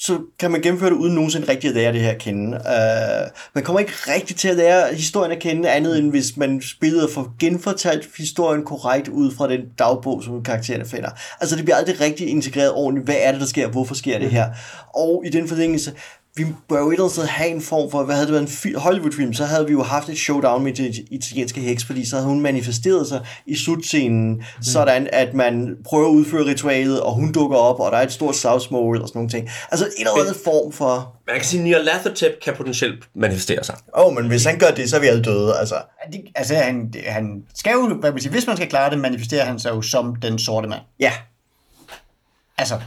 [0.00, 2.56] så kan man gennemføre det uden nogensinde rigtig at lære det her at kende.
[2.56, 6.62] Uh, man kommer ikke rigtig til at lære historien at kende, andet end hvis man
[6.62, 11.10] spillede for genfortalt historien korrekt ud fra den dagbog, som karaktererne finder.
[11.40, 13.06] Altså det bliver aldrig rigtig integreret ordentligt.
[13.06, 13.68] Hvad er det, der sker?
[13.68, 14.48] Hvorfor sker det her?
[14.94, 15.92] Og i den forlængelse,
[16.38, 18.64] vi bør jo et eller andet sted have en form for, hvad havde det været
[18.66, 22.16] en Hollywood-film, så havde vi jo haft et showdown med den italienske heks, fordi så
[22.16, 24.42] havde hun manifesteret sig i slutscenen, mm.
[24.62, 28.12] sådan at man prøver at udføre ritualet, og hun dukker op, og der er et
[28.12, 29.50] stort slagsmål og sådan nogle ting.
[29.70, 31.16] Altså en eller anden form for...
[31.26, 33.76] Man kan sige, at Neil Lathertip kan potentielt manifestere sig.
[33.96, 35.74] Åh, oh, men hvis han gør det, så er vi alle døde, altså.
[36.34, 39.58] Altså, han, han skal jo, hvad man sige, hvis man skal klare det, manifesterer han
[39.58, 40.82] sig jo som den sorte mand.
[41.00, 41.12] Ja.
[42.58, 42.80] Altså.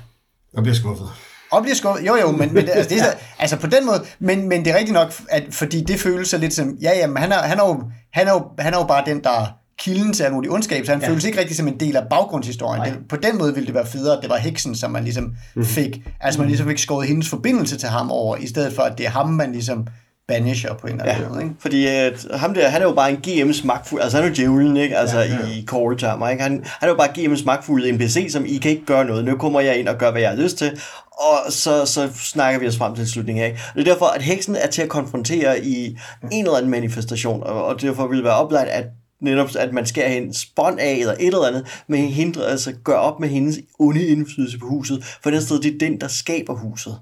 [0.54, 1.08] Jeg bliver skuffet.
[1.52, 2.08] Og bliver skuffet.
[2.08, 4.74] Jo, jo, men, men altså, det er, så, altså på den måde, men, men det
[4.74, 7.60] er rigtigt nok, at, fordi det føles så lidt som, ja, jamen, han er, han
[7.60, 7.84] er, jo,
[8.14, 11.02] han er, jo, han er jo bare den, der kilden til mulig ondskab, så han
[11.02, 11.08] ja.
[11.08, 12.86] føles ikke rigtig som en del af baggrundshistorien.
[12.86, 15.36] Det, på den måde ville det være federe, at det var heksen, som man ligesom
[15.56, 15.66] mhm.
[15.66, 18.98] fik, altså man ligesom fik skåret hendes forbindelse til ham over, i stedet for, at
[18.98, 19.88] det er ham, man ligesom
[20.32, 21.44] banisher på en eller anden ja, måde.
[21.44, 21.56] Ikke?
[21.60, 24.36] Fordi at ham der, han er jo bare en GM's magtfuld, altså han er jo
[24.36, 24.98] djævlen, ikke?
[24.98, 25.48] Altså ja, ja.
[25.48, 26.44] i core termer, ikke?
[26.44, 29.26] Han, han er jo bare GM's magtfulde NPC, som I kan ikke gøre noget.
[29.26, 32.60] Nu kommer jeg ind og gør, hvad jeg har lyst til, og så, så snakker
[32.60, 33.60] vi os frem til en slutning af.
[33.76, 35.98] Det er derfor, at heksen er til at konfrontere i
[36.32, 38.86] en eller anden manifestation, og, og derfor vil det være oplagt, at
[39.22, 42.74] netop at man skal have en spånd af, eller et eller andet, men hindre, altså
[42.84, 46.08] gør op med hendes onde indflydelse på huset, for den sted, det er den, der
[46.08, 47.00] skaber huset.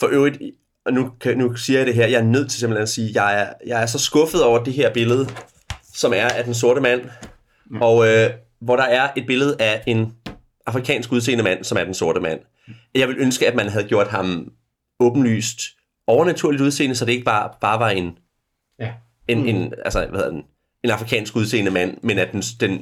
[0.00, 0.38] For øvrigt,
[0.86, 3.10] og nu, kan, nu siger jeg det her, jeg er nødt til simpelthen at sige,
[3.14, 5.28] jeg er, jeg er så skuffet over det her billede,
[5.94, 7.02] som er af den sorte mand,
[7.66, 7.82] mm.
[7.82, 8.30] og øh,
[8.60, 10.12] hvor der er et billede af en
[10.66, 12.40] afrikansk udseende mand, som er den sorte mand.
[12.94, 14.52] Jeg vil ønske, at man havde gjort ham
[15.00, 15.60] åbenlyst
[16.06, 18.18] overnaturligt udseende, så det ikke bare, bare var en,
[18.78, 18.92] Ja.
[19.28, 19.46] en, mm.
[19.46, 20.42] en, altså, hvad hedder den,
[20.84, 22.78] en afrikansk udseende mand, men at den, den,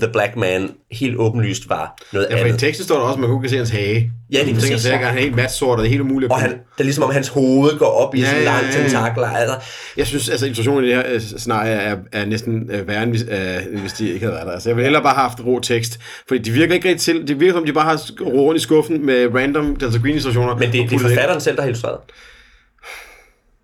[0.00, 2.60] the black man helt åbenlyst var noget Ja, for i andet.
[2.60, 4.12] teksten står der også, at man kun kan se hans hage.
[4.32, 4.86] Ja, Jeg tænker, præcis.
[4.86, 6.32] at han er helt mat sort, og det er helt umuligt.
[6.32, 8.44] Og han, kunne- det er ligesom om hans hoved går op i Ja, sådan en
[8.46, 9.36] ja, lang ja, ja.
[9.38, 9.56] Altså,
[9.96, 13.10] Jeg synes, altså illustrationen i det her øh, scenarie er, er næsten øh, værre, end
[13.10, 14.52] hvis, øh, hvis de ikke havde været der.
[14.52, 17.28] Altså, jeg ville hellere bare have haft rå tekst, fordi de virker ikke rigtig til.
[17.28, 20.54] Det virker som, de bare har rundt i skuffen med random Delta Green illustrationer.
[20.54, 21.14] men det, det er puttet ind.
[21.14, 21.98] forfatteren selv, der har illustreret.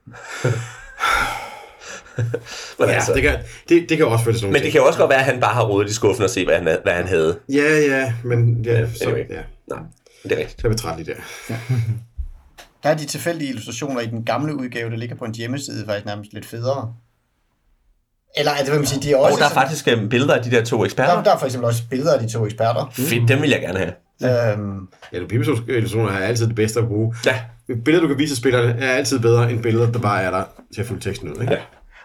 [2.78, 3.38] men, Ja, altså, det kan,
[3.68, 5.18] det, det kan også føre til sådan nogle men det kan jo også godt være,
[5.18, 7.38] at han bare har rodet i skuffen og se, hvad han, havde- hvad han havde.
[7.50, 7.58] ting.
[7.60, 9.24] Ja, ja, men ja, så, anyway.
[9.30, 9.40] ja.
[9.70, 9.78] Nej,
[10.22, 10.60] det er rigtigt.
[10.60, 11.14] Så er vi træt der.
[12.82, 16.06] Der er de tilfældige illustrationer i den gamle udgave, der ligger på en hjemmeside, faktisk
[16.06, 16.94] nærmest lidt federe.
[18.36, 19.32] Eller altså, hvad man sige, de er også...
[19.34, 21.14] Og der er sådan- faktisk øh, billeder af de der to eksperter.
[21.14, 22.90] der, der er for eksempel også billeder af de to eksperter.
[22.92, 23.92] Fedt, dem vil jeg gerne have.
[24.52, 25.24] Øhm, Ja, du
[25.68, 27.14] illustrationer er altid det bedste at bruge.
[27.26, 27.40] Ja.
[27.84, 30.44] Billeder, du kan vise spillerne, er altid bedre end billeder, der bare er der
[30.74, 31.40] til at fylde teksten ud.
[31.40, 31.52] Ikke?
[31.52, 31.58] Ja.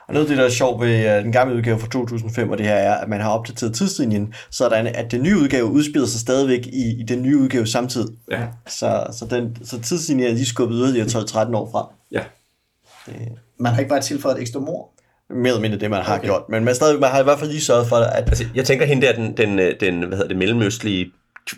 [0.07, 2.57] Og noget af det, der er sjovt ved uh, den gamle udgave fra 2005, og
[2.57, 6.19] det her er, at man har opdateret tidslinjen, sådan at den nye udgave udspiller sig
[6.19, 8.15] stadigvæk i, i den nye udgave samtidig.
[8.31, 8.47] Ja.
[8.67, 11.85] Så, så, den, så tidslinjen er lige skubbet yderligere 12-13 år frem.
[12.11, 13.13] ja.
[13.59, 14.89] man har ikke bare tilføjet et ekstra mor.
[15.29, 16.25] Mere eller mindre det, man har okay.
[16.25, 16.41] gjort.
[16.49, 18.85] Men man, stadig, man har i hvert fald lige sørget for, at Altså, jeg tænker
[18.85, 21.11] hende der, den, den, øh, den hvad hedder det, mellemøstlige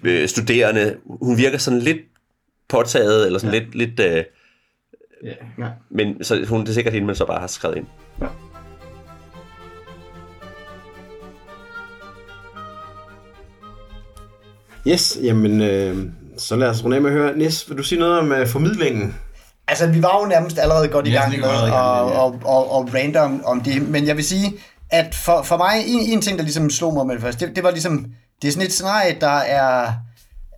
[0.04, 1.98] øh, studerende, hun virker sådan lidt
[2.70, 3.60] påtaget, eller sådan ja.
[3.60, 4.24] lidt, lidt øh,
[5.24, 5.34] Ja.
[5.64, 5.70] ja.
[5.90, 7.86] men så hun, det er sikkert hende, man så bare har skrevet ind.
[14.88, 15.98] Yes, jamen, øh,
[16.38, 17.38] så lad os runde af med at høre.
[17.38, 19.16] Nis, vil du sige noget om øh, formidlingen?
[19.68, 22.42] Altså, vi var jo nærmest allerede godt i Ja, gang med gang med og, og,
[22.46, 24.54] og, og random om det, men jeg vil sige,
[24.90, 27.56] at for, for mig, en, en ting, der ligesom slog mig med det første, det,
[27.56, 28.06] det var ligesom,
[28.42, 29.92] det er sådan et scenarie, der er,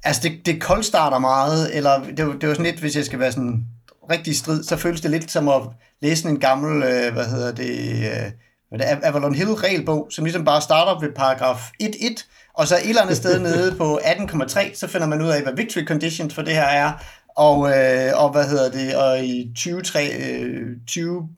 [0.03, 3.19] altså det, det koldstarter meget, eller det, var- det var sådan lidt, hvis jeg skal
[3.19, 3.63] være sådan
[4.11, 5.61] rigtig strid, så føles det lidt som at
[6.01, 8.31] læse en gammel, øh, hvad hedder det, øh,
[8.69, 12.75] hvad det er, Avalon Hill regelbog, som ligesom bare starter ved paragraf 1.1, og så
[12.75, 16.33] et eller andet sted nede på 18,3, så finder man ud af, hvad victory conditions
[16.33, 16.91] for det her er,
[17.35, 21.29] og, øh, og hvad hedder det, og i 23, øh, 20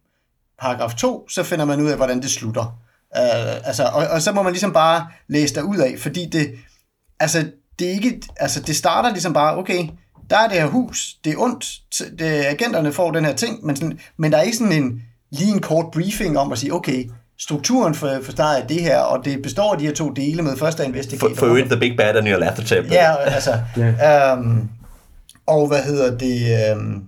[0.59, 2.79] paragraf 2, så finder man ud af, hvordan det slutter.
[3.17, 6.55] Uh, altså, og, og så må man ligesom bare læse derud af, fordi det,
[7.19, 9.87] altså, det, er ikke, altså, det starter ligesom bare, okay,
[10.29, 11.65] der er det her hus, det er ondt,
[12.19, 15.01] det, agenterne får den her ting, men, sådan, men der er ikke sådan en,
[15.31, 17.09] lige en kort briefing om at sige, okay,
[17.39, 20.41] strukturen for, for starten er det her, og det består af de her to dele
[20.41, 21.29] med første investigator.
[21.29, 23.59] For, for øvrigt, The Big Bad and Your Laughter Ja, altså.
[23.77, 24.39] Yeah.
[24.39, 24.69] Um,
[25.47, 26.75] og hvad hedder det?
[26.75, 27.03] Um,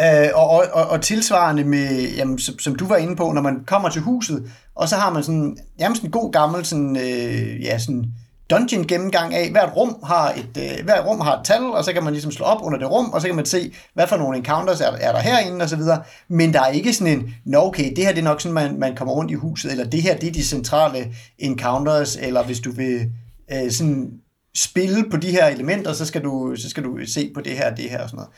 [0.00, 3.42] uh, og, og, og, og tilsvarende med, jamen, som, som du var inde på, når
[3.42, 7.62] man kommer til huset, og så har man sådan, nærmest en god gammel sådan, øh,
[7.62, 8.04] ja, sådan
[8.50, 11.92] dungeon gennemgang af, hvert rum har et, øh, hvert rum har et tal, og så
[11.92, 14.16] kan man ligesom slå op under det rum, og så kan man se, hvad for
[14.16, 16.02] nogle encounters er, er der herinde, og så videre.
[16.28, 18.78] Men der er ikke sådan en, nå okay, det her det er nok sådan, man,
[18.78, 22.60] man kommer rundt i huset, eller det her det er de centrale encounters, eller hvis
[22.60, 23.10] du vil
[23.52, 24.10] øh, sådan
[24.56, 27.74] spille på de her elementer, så skal du, så skal du se på det her,
[27.74, 28.30] det her og sådan noget.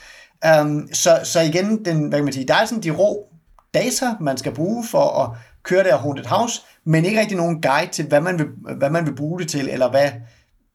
[0.60, 3.26] Um, så, så igen, den, hvad kan man sige, der er sådan de rå
[3.74, 5.30] data, man skal bruge for at
[5.64, 8.46] kører det af Haunted House, men ikke rigtig nogen guide til, hvad man vil,
[8.76, 10.10] hvad man vil bruge det til, eller hvad,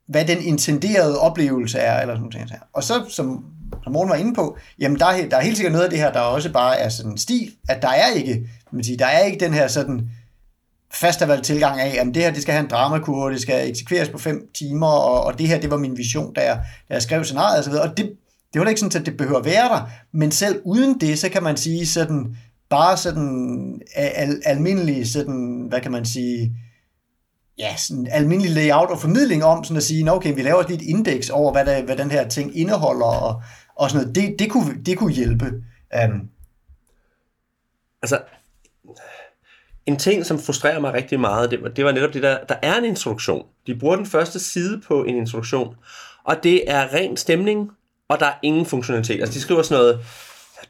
[0.07, 2.53] hvad den intenderede oplevelse er, eller sådan noget.
[2.73, 3.45] Og så, som,
[3.83, 5.99] som Morten var inde på, jamen der er, der er helt sikkert noget af det
[5.99, 9.05] her, der også bare er sådan en stil, at der er ikke, man siger, der
[9.05, 10.09] er ikke den her sådan
[10.93, 14.17] fastvalgt tilgang af, at det her det skal have en dramakurve, det skal eksekveres på
[14.17, 17.23] fem timer, og, og det her det var min vision, da jeg, da jeg skrev
[17.23, 17.89] scenariet og så videre.
[17.89, 18.11] Og det,
[18.53, 21.19] det var jo ikke sådan, at det behøver at være der, men selv uden det,
[21.19, 22.38] så kan man sige sådan,
[22.70, 26.55] bare sådan al, almindelig sådan, hvad kan man sige,
[27.57, 30.89] ja, sådan almindelig layout og formidling om, sådan at sige, okay, vi laver lige et
[30.89, 33.41] indeks over, hvad, der, hvad den her ting indeholder, og,
[33.76, 34.15] og sådan noget.
[34.15, 35.45] Det, det, kunne, det kunne hjælpe.
[36.05, 36.30] Um,
[38.01, 38.20] Altså,
[39.86, 42.55] en ting, som frustrerer mig rigtig meget, det, var- det var netop det der, der
[42.61, 43.45] er en introduktion.
[43.68, 45.76] De bruger den første side på en introduktion,
[46.24, 47.70] og det er ren stemning,
[48.09, 49.20] og der er ingen funktionalitet.
[49.20, 49.99] Altså, de skriver sådan noget,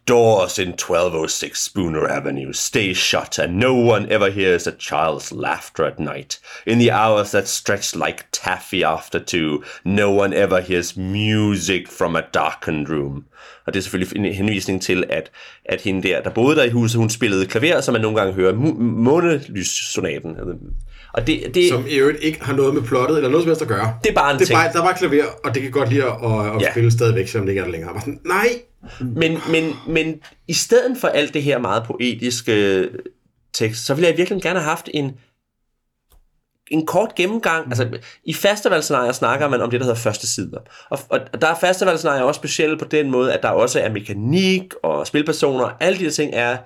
[0.08, 5.84] Doors in 1206 Spooner Avenue stay shut, and no one ever hears a child's laughter
[5.84, 6.39] at night.
[6.66, 12.16] In the hours that stretch like taffy after two, no one ever hears music from
[12.16, 13.26] a darkened room.
[13.66, 15.32] Og det er selvfølgelig en henvisning til, at,
[15.66, 18.34] at hende der, der boede der i huset, hun spillede klaver, som man nogle gange
[18.34, 20.38] hører månelyssonaten.
[21.18, 23.61] Og det, det, Som i øvrigt ikke har noget med plottet eller noget som helst
[23.61, 23.97] at gøre.
[24.03, 24.57] det er bare en Det er ting.
[24.59, 26.11] bare, der var klaver, og det kan godt lide at,
[26.55, 26.72] at, Ja.
[26.72, 27.91] spille stadigvæk, selvom det ikke er der længere.
[27.93, 28.47] Bare sådan, nej,
[28.99, 30.15] Men, men, men
[30.47, 32.89] i stedet for alt det her meget poetiske
[33.53, 35.11] tekst, så ville jeg virkelig gerne have haft en,
[36.72, 37.65] en kort gennemgang.
[37.68, 37.88] Altså,
[38.26, 40.59] I festivalscenarier snakker man om det, der hedder første sider.
[40.89, 44.74] Og, og der er festivalscenarier også specielle på den måde, at der også er mekanik
[44.84, 45.70] og spilpersoner.
[45.80, 46.57] Alle de her ting er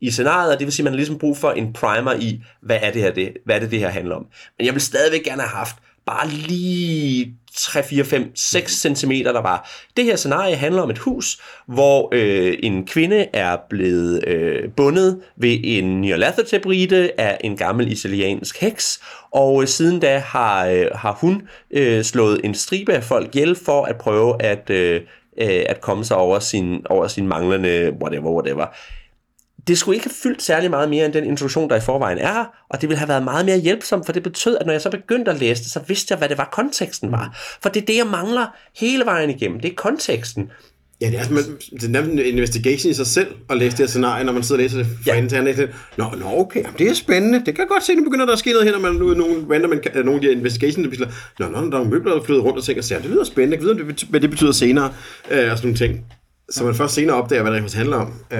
[0.00, 2.42] i scenariet, og det vil sige, at man har ligesom brug for en primer i,
[2.62, 4.26] hvad er det her, det, hvad er det, det her handler om.
[4.58, 5.76] Men jeg vil stadigvæk gerne have haft
[6.06, 9.70] bare lige 3, 4, 5, 6 cm, der var.
[9.96, 15.20] Det her scenarie handler om et hus, hvor øh, en kvinde er blevet øh, bundet
[15.36, 19.00] ved en nyarlathotep-rite af en gammel italiensk heks,
[19.32, 23.56] og øh, siden da har, øh, har hun øh, slået en stribe af folk ihjel
[23.64, 25.00] for at prøve at, øh,
[25.40, 28.66] øh, at komme sig over sin, over sin manglende whatever, whatever
[29.68, 32.32] det skulle ikke have fyldt særlig meget mere end den introduktion, der i forvejen er
[32.32, 34.80] her, og det ville have været meget mere hjælpsomt, for det betød, at når jeg
[34.82, 37.38] så begyndte at læse det, så vidste jeg, hvad det var, konteksten var.
[37.62, 38.46] For det er det, jeg mangler
[38.76, 39.60] hele vejen igennem.
[39.60, 40.50] Det er konteksten.
[41.00, 43.78] Ja, det er, man, det er nærmest en investigation i sig selv at læse det
[43.78, 45.28] her scenarie, når man sidder og læser det fra Ja.
[45.28, 45.68] til anden.
[45.96, 47.38] Nå, nå, okay, jamen, det er spændende.
[47.38, 49.08] Det kan jeg godt se, nu begynder der at ske noget her, når man nu
[49.08, 51.06] er nogle random, nogle af de her investigation, der bliver
[51.38, 53.02] Nå, nå, der er møbler, der flyder rundt og ting og sager.
[53.02, 53.56] Det lyder spændende.
[53.56, 54.92] Jeg ved, hvad det, betyder senere,
[55.30, 56.04] øh, og sådan nogle ting.
[56.50, 58.12] Så man først senere opdager, hvad det handler om.
[58.32, 58.38] Øh,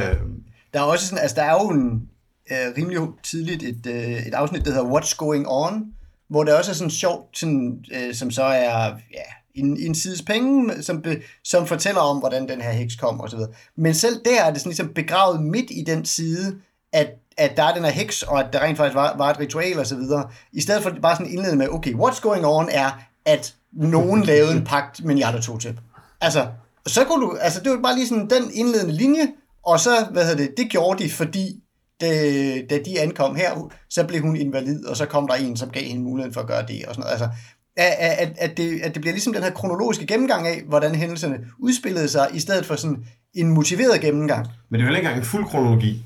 [0.74, 2.08] der er også sådan, altså der er jo en,
[2.50, 5.84] øh, rimelig tidligt et, øh, et afsnit, der hedder What's Going On,
[6.28, 9.22] hvor der også er sådan sjovt, sådan, øh, som så er ja,
[9.54, 13.30] en, en sides penge, som, be, som fortæller om, hvordan den her heks kom og
[13.30, 13.52] så videre.
[13.76, 16.56] Men selv der er det sådan ligesom begravet midt i den side,
[16.92, 19.40] at, at der er den her heks, og at der rent faktisk var, var et
[19.40, 20.28] ritual og så videre.
[20.52, 22.90] I stedet for bare sådan indledende med, okay, what's going on er,
[23.24, 25.80] at nogen lavede en pagt med til.
[26.20, 26.46] Altså,
[26.86, 29.28] så kunne du, altså det var bare lige sådan den indledende linje,
[29.66, 31.60] og så, hvad hedder det, det gjorde de, fordi
[32.00, 35.70] det, da de ankom her, så blev hun invalid, og så kom der en, som
[35.70, 37.12] gav hende muligheden for at gøre det, og sådan noget.
[37.12, 37.28] Altså,
[37.76, 41.38] at, at, at, det, at det bliver ligesom den her kronologiske gennemgang af, hvordan hændelserne
[41.58, 43.04] udspillede sig, i stedet for sådan
[43.34, 44.46] en motiveret gennemgang.
[44.70, 46.04] Men det er jo ikke engang en fuld kronologi.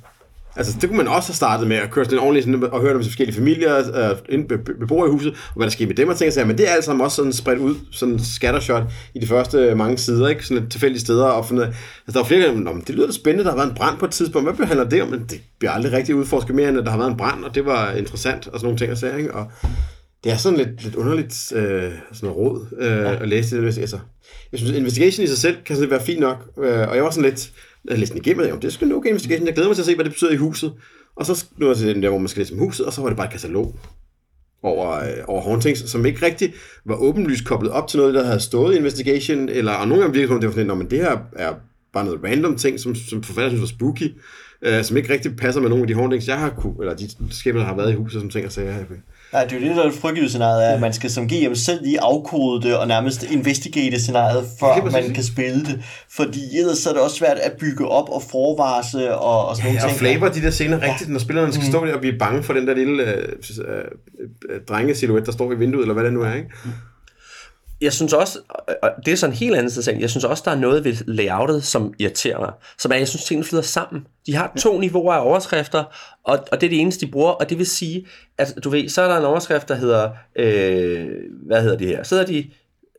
[0.59, 2.81] Altså, det kunne man også have startet med at køre sådan en ordentlig sådan, og
[2.81, 3.77] høre om forskellige familier,
[4.29, 4.45] øh,
[4.81, 6.47] beboere i huset, og hvad der skete med dem og ting og sager.
[6.47, 8.83] Men det er alt sammen også sådan spredt ud, sådan scattershot
[9.15, 10.47] i de første mange sider, ikke?
[10.47, 11.25] Sådan tilfældige steder.
[11.25, 13.99] Og fundet, altså, der var flere, der det lyder spændende, der har været en brand
[13.99, 14.49] på et tidspunkt.
[14.49, 15.09] Hvad behandler det om?
[15.09, 17.55] Men det bliver aldrig rigtig udforsket mere, end at der har været en brand, og
[17.55, 19.35] det var interessant, og sådan nogle ting og sager, ikke?
[19.35, 19.47] Og
[20.25, 23.79] det er sådan lidt, lidt underligt øh, sådan noget råd øh, at læse det.
[23.79, 23.99] Altså,
[24.53, 27.11] jeg synes, investigation i sig selv kan sådan være fint nok, øh, og jeg var
[27.11, 27.51] sådan lidt,
[27.91, 29.83] jeg læste den igennem, og jeg, det skal nok okay investigation, jeg glæder mig til
[29.83, 30.73] at se, hvad det betyder i huset.
[31.17, 33.01] Og så nu er det den der, hvor man skal læse om huset, og så
[33.01, 33.75] var det bare et katalog
[34.63, 38.41] over, øh, over hauntings, som ikke rigtig var åbenlyst koblet op til noget, der havde
[38.41, 40.99] stået i investigation, eller og nogle gange virkelig kom det var sådan, lidt, men det
[40.99, 41.55] her er
[41.93, 44.15] bare noget random ting, som, som forfatter synes var spooky,
[44.63, 47.09] øh, som ikke rigtig passer med nogle af de hauntings, jeg har kunne, eller de
[47.31, 48.85] skæbner, der har været i huset, som ting og sager.
[49.33, 51.55] Nej, det er jo det, der er frygteligt scenariet, er, at man skal som GM
[51.55, 54.93] selv lige afkode det, og nærmest investigate scenariet, før præcis.
[54.93, 55.83] man kan spille det.
[56.11, 59.71] Fordi ellers så er det også svært at bygge op og forvarse og, og sådan
[59.71, 59.99] Ja, nogle og ting.
[59.99, 62.67] flavor de der scener rigtigt, når spillerne skal stå der og blive bange for den
[62.67, 63.29] der lille øh,
[63.69, 63.75] øh,
[64.51, 66.49] øh, drengesilhuet, der står i vinduet, eller hvad det nu er, ikke?
[67.81, 68.39] Jeg synes også,
[68.83, 70.95] og det er sådan en helt anden sag, jeg synes også, der er noget ved
[71.07, 72.53] layoutet, som irriterer mig.
[72.79, 74.07] Som er, jeg synes, tingene flyder sammen.
[74.27, 75.85] De har to niveauer af overskrifter,
[76.25, 78.07] og, og det er det eneste, de bruger, og det vil sige,
[78.39, 81.07] at du ved, så er der en overskrift, der hedder, øh,
[81.47, 82.03] hvad hedder det her?
[82.03, 82.51] Så hedder de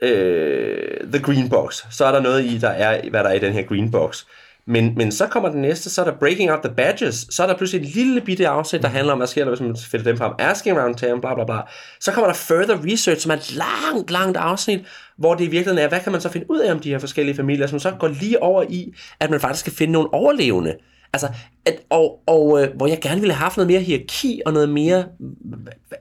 [0.07, 1.83] øh, The Green Box.
[1.91, 4.25] Så er der noget i, der er, hvad der er i den her Green Box.
[4.69, 7.47] Men, men så kommer den næste, så er der Breaking Out the Badges, så er
[7.47, 10.03] der pludselig en lille bitte afsnit, der handler om, hvad sker der, hvis man finder
[10.03, 11.59] dem frem, Asking Around Town, bla bla bla.
[11.99, 14.79] Så kommer der Further Research, som er et langt, langt afsnit,
[15.17, 16.99] hvor det i virkeligheden er, hvad kan man så finde ud af om de her
[16.99, 20.75] forskellige familier, som så går lige over i, at man faktisk skal finde nogle overlevende.
[21.13, 21.27] Altså,
[21.65, 24.69] at, og, og øh, hvor jeg gerne ville have haft noget mere hierarki og noget
[24.69, 25.05] mere,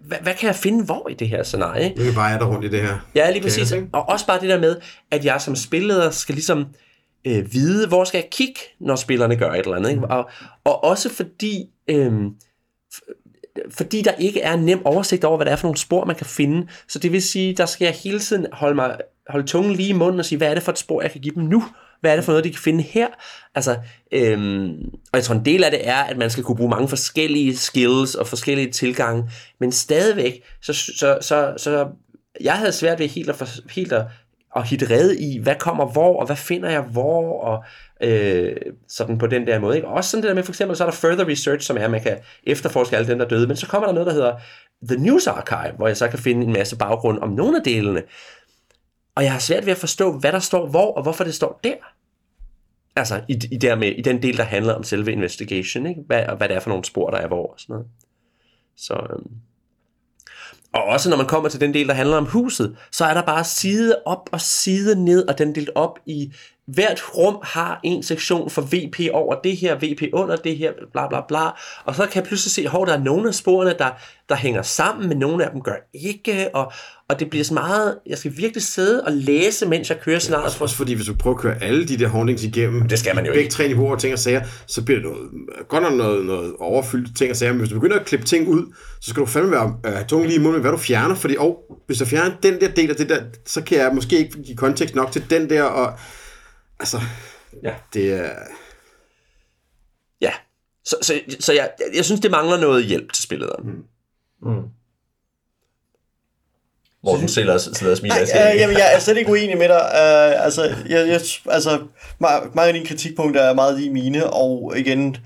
[0.00, 1.94] hvad, hvad kan jeg finde hvor i det her scenarie?
[2.04, 3.06] kan bare er der rundt i det her.
[3.14, 3.74] Ja, lige præcis.
[3.92, 4.76] Og også bare det der med,
[5.10, 6.66] at jeg som spilleder skal ligesom øh,
[7.24, 9.90] Øh, vide, hvor skal jeg kigge, når spillerne gør et eller andet.
[9.90, 10.04] Ikke?
[10.04, 10.30] Og,
[10.64, 12.12] og også fordi, øh,
[13.70, 16.16] fordi der ikke er en nem oversigt over, hvad det er for nogle spor, man
[16.16, 16.68] kan finde.
[16.88, 18.98] Så det vil sige, der skal jeg hele tiden holde, mig,
[19.28, 21.20] holde tungen lige i munden og sige, hvad er det for et spor, jeg kan
[21.20, 21.64] give dem nu?
[22.00, 23.06] Hvad er det for noget, de kan finde her?
[23.54, 23.76] Altså,
[24.12, 24.70] øhm,
[25.12, 27.56] og jeg tror, en del af det er, at man skal kunne bruge mange forskellige
[27.56, 31.88] skills og forskellige tilgange, men stadigvæk, så, så, så, så
[32.40, 34.04] jeg havde svært ved helt at, for, helt at,
[34.56, 37.64] at hitte rede i, hvad kommer hvor, og hvad finder jeg hvor, og
[38.00, 38.56] øh,
[38.88, 39.76] sådan på den der måde.
[39.76, 39.88] Ikke?
[39.88, 41.84] Og også sådan det der med, for eksempel, så er der further research, som er,
[41.84, 44.36] at man kan efterforske alle dem, der døde, men så kommer der noget, der hedder
[44.88, 48.02] The News Archive, hvor jeg så kan finde en masse baggrund om nogle af delene.
[49.14, 51.60] Og jeg har svært ved at forstå, hvad der står hvor, og hvorfor det står
[51.64, 51.74] der.
[52.96, 56.00] Altså, i, i, der med, i den del, der handler om selve investigation, ikke?
[56.06, 57.86] Hvad, og hvad det er for nogle spor, der er hvor, og sådan noget.
[58.76, 59.30] Så, øhm.
[60.74, 63.22] Og også når man kommer til den del, der handler om huset, så er der
[63.22, 66.32] bare side op og side ned, og den delt op i
[66.74, 71.08] hvert rum har en sektion for VP over det her, VP under det her, bla
[71.08, 71.48] bla bla.
[71.84, 73.90] Og så kan jeg pludselig se, at der er nogle af sporene, der,
[74.28, 76.48] der hænger sammen, men nogle af dem gør ikke.
[76.54, 76.72] Og,
[77.08, 80.46] og det bliver så meget, jeg skal virkelig sidde og læse, mens jeg kører scenariet.
[80.46, 83.14] Også, også fordi, hvis du prøver at køre alle de der hauntings igennem, det skal
[83.14, 83.52] man jo begge ikke.
[83.52, 85.30] tre niveauer ting og sager, så bliver det noget,
[85.68, 88.48] godt nok noget, noget overfyldt ting og sager, men hvis du begynder at klippe ting
[88.48, 91.14] ud, så skal du fandme være øh, tung lige i munden med, hvad du fjerner,
[91.14, 91.54] fordi oh,
[91.86, 94.56] hvis du fjerner den der del af det der, så kan jeg måske ikke give
[94.56, 95.98] kontekst nok til den der, og
[96.80, 97.00] altså,
[97.62, 97.74] Ja.
[97.94, 98.30] det er...
[100.20, 100.32] Ja,
[100.84, 103.50] så, så, så jeg, jeg synes, det mangler noget hjælp til spillet.
[104.42, 104.62] Mm.
[107.04, 108.20] Morten sidder, sidder og smiler.
[108.20, 109.80] Øh, jamen, jeg er slet ikke uenig med dig.
[109.80, 111.86] Uh, altså, jeg, jeg, altså,
[112.20, 115.16] mange af dine kritikpunkter er meget i mine, og igen,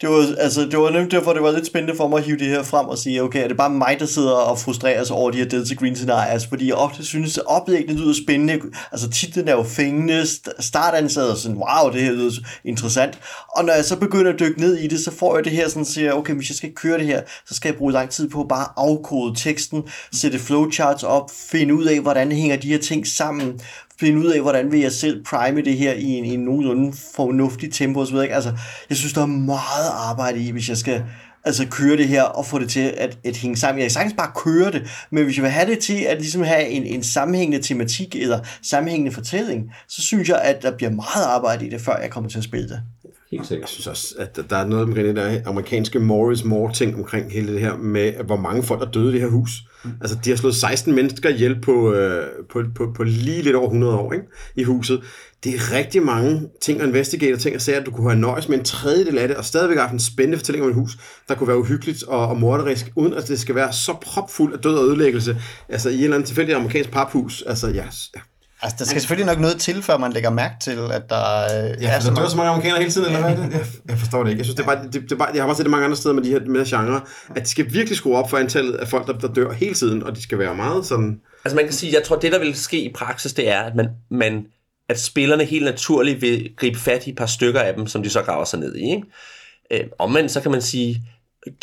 [0.00, 2.38] det var, altså, det var nemt derfor, det var lidt spændende for mig at hive
[2.38, 5.16] det her frem og sige, okay, er det bare mig, der sidder og frustrerer sig
[5.16, 6.40] over de her Delta Green scenarier?
[6.48, 8.60] Fordi jeg ofte synes, at oplæggene lyder spændende.
[8.92, 10.22] Altså, titlen er jo fængende.
[10.22, 12.32] St- Startansat er sådan, wow, det her lyder
[12.64, 13.18] interessant.
[13.56, 15.68] Og når jeg så begynder at dykke ned i det, så får jeg det her
[15.68, 18.28] sådan, siger, okay, hvis jeg skal køre det her, så skal jeg bruge lang tid
[18.28, 19.82] på bare afkode teksten,
[20.12, 23.60] sætte flowcharts op, finde ud af, hvordan hænger de her ting sammen,
[24.00, 26.92] finde ud af, hvordan vil jeg selv prime det her i en, i en nogenlunde
[27.14, 28.16] fornuftig tempo osv.
[28.16, 28.52] Altså,
[28.88, 31.04] jeg synes, der er meget arbejde i, hvis jeg skal
[31.44, 33.78] altså køre det her og få det til at, at hænge sammen.
[33.78, 36.42] Jeg kan sagtens bare køre det, men hvis jeg vil have det til at ligesom
[36.42, 41.24] have en, en sammenhængende tematik eller sammenhængende fortælling, så synes jeg, at der bliver meget
[41.26, 42.82] arbejde i det, før jeg kommer til at spille det.
[43.34, 43.70] Helt Jeg sikkert.
[43.70, 47.52] synes også, at der er noget omkring det der amerikanske Morris Moore ting omkring hele
[47.52, 49.50] det her med, hvor mange folk der døde i det her hus.
[50.00, 53.66] Altså, de har slået 16 mennesker ihjel på, øh, på, på, på lige lidt over
[53.66, 54.24] 100 år ikke?
[54.56, 55.02] i huset.
[55.44, 58.48] Det er rigtig mange ting at investigate, ting at sige, at du kunne have nøjes
[58.48, 61.34] med en tredjedel af det, og stadigvæk have en spændende fortælling om et hus, der
[61.34, 64.74] kunne være uhyggeligt og, og morderisk, uden at det skal være så propfuld af død
[64.74, 65.36] og ødelæggelse.
[65.68, 67.42] Altså, i en eller anden tilfældig amerikansk paphus.
[67.46, 67.84] Altså, ja,
[68.16, 68.20] ja.
[68.64, 71.82] Altså, der skal selvfølgelig nok noget til, før man lægger mærke til, at der øh,
[71.82, 72.30] Ja, er så der dør mange...
[72.30, 73.52] så mange amerikanere hele tiden, eller hvad er det?
[73.52, 74.38] Jeg, jeg forstår det ikke.
[74.38, 75.84] Jeg synes, det er bare, det, det er bare, jeg har bare set det mange
[75.84, 77.00] andre steder med de her med genre,
[77.36, 80.02] at de skal virkelig skrue op for antallet af folk, der, der dør hele tiden,
[80.02, 81.20] og de skal være meget sådan...
[81.44, 83.74] Altså man kan sige, jeg tror, det der vil ske i praksis, det er, at
[83.74, 84.46] man, man
[84.88, 88.10] at spillerne helt naturligt vil gribe fat i et par stykker af dem, som de
[88.10, 88.90] så graver sig ned i.
[88.90, 89.02] Ikke?
[89.70, 91.02] Øh, omvendt så kan man sige,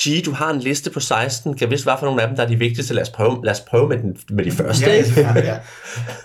[0.02, 2.44] G, du har en liste på 16, kan vist hvad for nogle af dem, der
[2.44, 4.86] er de vigtigste, lad os prøve, lad os prøve med, den, med de første.
[4.86, 5.58] Ja, ja, ja.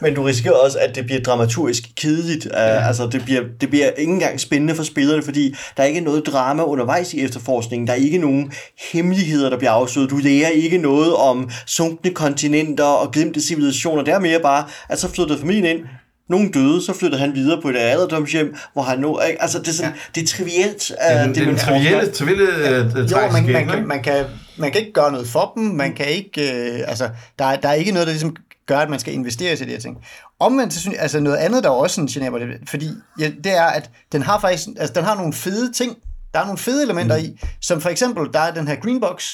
[0.01, 2.47] Men du risikerer også, at det bliver dramaturgisk kedeligt.
[2.53, 2.79] Ja.
[2.79, 6.01] Uh, altså, det bliver, det bliver ikke engang spændende for spillerne, fordi der er ikke
[6.01, 7.87] noget drama undervejs i efterforskningen.
[7.87, 8.53] Der er ikke nogen
[8.93, 10.11] hemmeligheder, der bliver afsløret.
[10.11, 14.03] Du lærer ikke noget om sunkne kontinenter og glemte civilisationer.
[14.03, 15.87] Det er mere bare, at så flyttede familien ind,
[16.29, 19.19] nogen døde, så flyttede han videre på et alderdomshjem, hvor han nu...
[19.19, 19.99] Altså, det er, sådan, ja.
[20.15, 23.27] det er trivielt, uh, Ja, det, det, det, man det trivielle, trivielle ja.
[23.27, 23.87] Jo, man, man, kan, ikke?
[23.87, 24.25] man, kan,
[24.57, 27.69] man kan ikke gøre noget for dem, man kan ikke, øh, altså, der, er- der
[27.69, 29.97] er ikke noget, der ligesom gør, at man skal investere i de her ting.
[30.41, 32.89] Omvendt, så synes jeg, altså noget andet, der også sådan generer mig lidt, fordi
[33.21, 35.97] ja, det er, at den har faktisk, altså den har nogle fede ting,
[36.35, 37.25] der er nogle fede elementer mm.
[37.25, 39.25] i, som for eksempel, der er den her greenbox,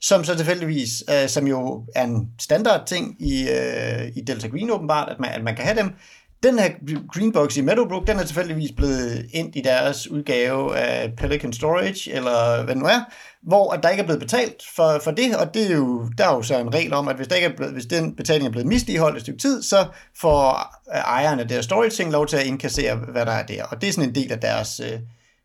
[0.00, 4.70] som så tilfældigvis, øh, som jo er en standard ting i, øh, i Delta Green
[4.70, 5.90] åbenbart, at man, at man kan have dem.
[6.42, 6.70] Den her
[7.12, 12.64] Greenbox i Meadowbrook, den er tilfældigvis blevet ind i deres udgave af Pelican Storage, eller
[12.64, 13.00] hvad det nu er,
[13.42, 16.28] hvor at der ikke er blevet betalt for, for det, og det er jo, der
[16.28, 18.46] er jo så en regel om, at hvis, der ikke er blevet, hvis den betaling
[18.46, 19.86] er blevet misligeholdt et stykke tid, så
[20.20, 23.64] får ejerne ejeren af deres storage ting lov til at indkassere, hvad der er der.
[23.64, 24.98] Og det er sådan en del af deres, øh,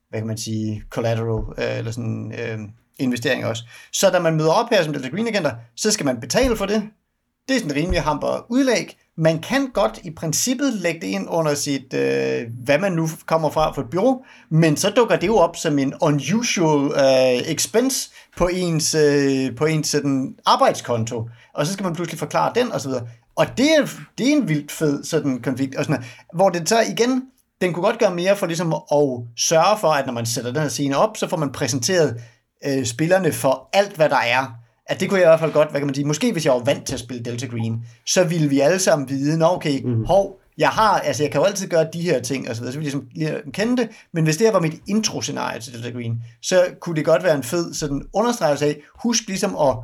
[0.09, 2.59] hvad kan man sige, collateral, øh, eller sådan øh,
[2.99, 3.63] investering også.
[3.91, 6.65] Så da man møder op her som Delta Green agenter, så skal man betale for
[6.65, 6.83] det.
[7.47, 8.97] Det er sådan en rimelig hamper udlæg.
[9.17, 13.49] Man kan godt i princippet lægge det ind under sit, øh, hvad man nu kommer
[13.49, 18.09] fra for et bureau, men så dukker det jo op som en unusual øh, expense
[18.37, 22.91] på ens, øh, på ens sådan, arbejdskonto, og så skal man pludselig forklare den osv.
[23.35, 23.87] Og det er,
[24.17, 26.11] det er en vildt fed sådan konflikt, og sådan, noget.
[26.33, 27.23] hvor det så igen,
[27.61, 28.81] den kunne godt gøre mere for ligesom at
[29.37, 32.21] sørge for, at når man sætter den her scene op, så får man præsenteret
[32.65, 34.62] øh, spillerne for alt, hvad der er.
[34.85, 36.53] At det kunne jeg i hvert fald godt, hvad kan man sige, måske hvis jeg
[36.53, 39.81] var vant til at spille Delta Green, så ville vi alle sammen vide, nå okay,
[39.83, 40.05] mm.
[40.05, 42.73] hov, jeg har, altså jeg kan jo altid gøre de her ting, og så videre,
[42.73, 45.73] så vil jeg ligesom lige kende det, men hvis det her var mit intro-scenarie til
[45.73, 49.77] Delta Green, så kunne det godt være en fed sådan understregelse af, husk ligesom at,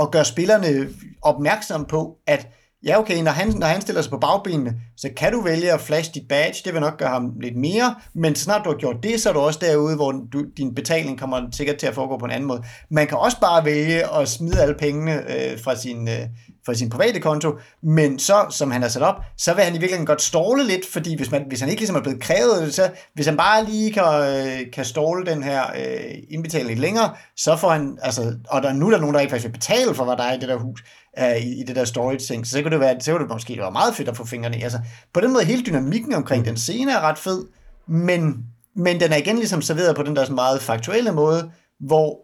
[0.00, 0.88] at gøre spillerne
[1.22, 2.48] opmærksom på, at
[2.84, 5.80] ja okay, når han, når han stiller sig på bagbenene, så kan du vælge at
[5.80, 8.96] flash dit badge, det vil nok gøre ham lidt mere, men snart du har gjort
[9.02, 12.18] det, så er du også derude, hvor du, din betaling kommer sikkert til at foregå
[12.18, 12.64] på en anden måde.
[12.90, 16.20] Man kan også bare vælge at smide alle pengene øh, fra, sin, øh,
[16.66, 19.78] fra sin private konto, men så, som han har sat op, så vil han i
[19.78, 22.90] virkeligheden godt ståle lidt, fordi hvis, man, hvis han ikke ligesom er blevet krævet, så
[23.14, 27.56] hvis han bare lige kan, øh, kan ståle den her øh, indbetaling lidt længere, så
[27.56, 30.04] får han, altså, og der, nu er der nogen, der ikke faktisk vil betale for,
[30.04, 30.84] hvad der er i det der hus,
[31.18, 33.28] øh, i, i det der storage ting, så, så kunne det være, så kunne det
[33.28, 34.62] måske være meget fedt at få fingrene i.
[34.62, 34.78] Altså,
[35.12, 37.46] på den måde, hele dynamikken omkring den scene er ret fed,
[37.86, 41.50] men, men den er igen ligesom serveret på den der sådan meget faktuelle måde,
[41.80, 42.20] hvor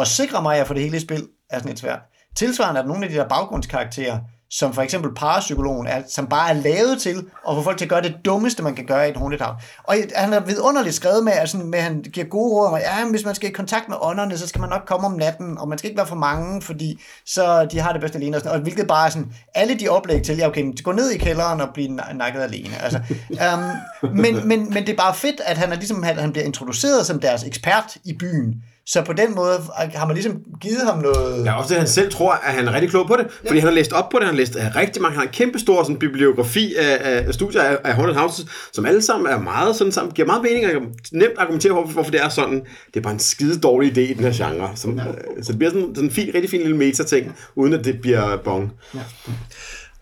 [0.00, 2.00] at sikre mig, at jeg får det hele i spil, er sådan lidt svært.
[2.36, 4.18] Tilsvarende er der nogle af de der baggrundskarakterer,
[4.58, 7.16] som for eksempel parapsykologen, er, som bare er lavet til
[7.48, 9.66] at få folk til at gøre det dummeste, man kan gøre i et house.
[9.84, 12.74] Og han er vidunderligt skrevet med, at, sådan, med, at han giver gode råd om,
[12.74, 15.12] at ja, hvis man skal i kontakt med ånderne, så skal man nok komme om
[15.12, 18.36] natten, og man skal ikke være for mange, fordi så de har det bedst alene.
[18.36, 21.10] Og, sådan, og hvilket bare er sådan, alle de oplæg til, ja okay, gå ned
[21.10, 22.82] i kælderen og blive nakket alene.
[22.82, 23.00] Altså,
[23.30, 26.44] um, men, men, men det er bare fedt, at han, er ligesom, at han bliver
[26.44, 28.54] introduceret som deres ekspert i byen,
[28.86, 29.58] så på den måde
[29.94, 31.44] har man ligesom givet ham noget...
[31.44, 33.60] Ja, også det, han selv tror, at han er rigtig klog på det, fordi ja.
[33.60, 35.32] han har læst op på det, han har læst af rigtig mange, han har en
[35.32, 39.38] kæmpe stor sådan, bibliografi af, af studier af, af Haunted Houses, som alle sammen er
[39.38, 40.82] meget sådan sammen, giver meget mening, og
[41.12, 42.64] nemt argumentere for, hvorfor det er sådan.
[42.86, 44.76] Det er bare en skide dårlig idé i den her genre.
[44.76, 45.04] Som, ja.
[45.42, 48.36] Så det bliver sådan, sådan en fin, rigtig fin lille meta-ting, uden at det bliver
[48.36, 48.72] bong.
[48.94, 49.00] Ja.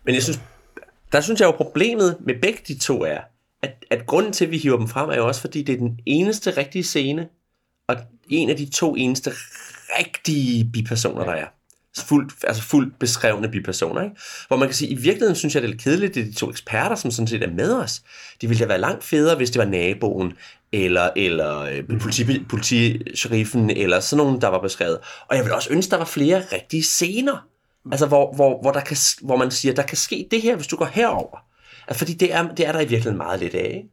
[0.04, 0.40] Men jeg synes,
[1.12, 3.18] der synes jeg jo, problemet med begge de to er,
[3.62, 5.78] at, at grunden til, at vi hiver dem frem, er jo også, fordi det er
[5.78, 7.28] den eneste rigtige scene,
[8.28, 9.32] en af de to eneste
[9.98, 11.46] rigtige bipersoner, der er.
[11.98, 14.02] Fuldt, altså fuldt beskrevne bipersoner.
[14.02, 14.16] Ikke?
[14.48, 16.32] Hvor man kan sige, i virkeligheden synes jeg, det er lidt kedeligt, det er de
[16.32, 18.02] to eksperter, som sådan set er med os.
[18.40, 20.32] De ville da være langt federe, hvis det var naboen,
[20.72, 24.98] eller, eller øh, politi, politisheriffen, eller sådan nogen, der var beskrevet.
[25.28, 27.46] Og jeg vil også ønske, der var flere rigtige scener.
[27.90, 30.66] Altså, hvor, hvor, hvor, der kan, hvor man siger, der kan ske det her, hvis
[30.66, 31.38] du går herover.
[31.88, 33.72] Altså, fordi det er, det er der i virkeligheden meget lidt af.
[33.76, 33.88] Ikke?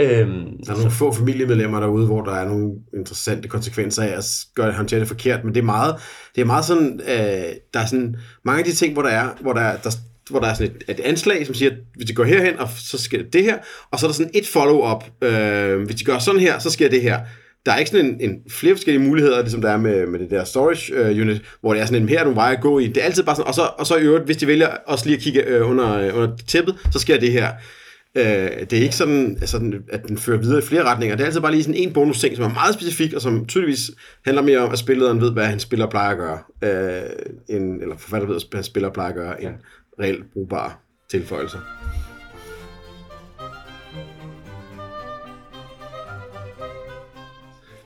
[0.00, 4.24] Øhm, der er nogle få familiemedlemmer derude, hvor der er nogle interessante konsekvenser af at
[4.54, 5.94] gøre det, håndtere det forkert, men det er meget,
[6.34, 7.44] det er meget sådan, øh,
[7.74, 9.90] der er sådan mange af de ting, hvor der er, hvor der, er, der,
[10.30, 12.68] hvor der er sådan et, et anslag, som siger, at hvis de går herhen, og
[12.76, 13.58] så sker det her,
[13.90, 16.88] og så er der sådan et follow-up, øh, hvis de gør sådan her, så sker
[16.88, 17.20] det her.
[17.66, 20.30] Der er ikke sådan en, en flere forskellige muligheder, ligesom der er med, med det
[20.30, 22.78] der storage uh, unit, hvor det er sådan en, her er nogle veje at gå
[22.78, 22.86] i.
[22.86, 25.06] Det er altid bare sådan, og så, og så i øvrigt, hvis de vælger også
[25.06, 27.48] lige at kigge uh, under, uh, under tæppet, så sker det her.
[28.16, 31.16] Øh, det er ikke sådan, altså, at den fører videre i flere retninger.
[31.16, 33.46] Det er altid bare lige sådan en bonus ting, som er meget specifik, og som
[33.46, 33.90] tydeligvis
[34.24, 37.96] handler mere om, at spilleren ved, hvad han spiller plejer at gøre, øh, end, eller
[37.96, 39.54] forfatter ved, hvad han spiller plejer at gøre, end
[40.00, 40.72] reelt brugbare
[41.10, 41.58] tilføjelser.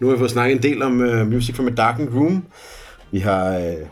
[0.01, 2.45] Nu har vi fået snakket en del om uh, Music from a Darkened Room.
[3.12, 3.89] Vi har uh,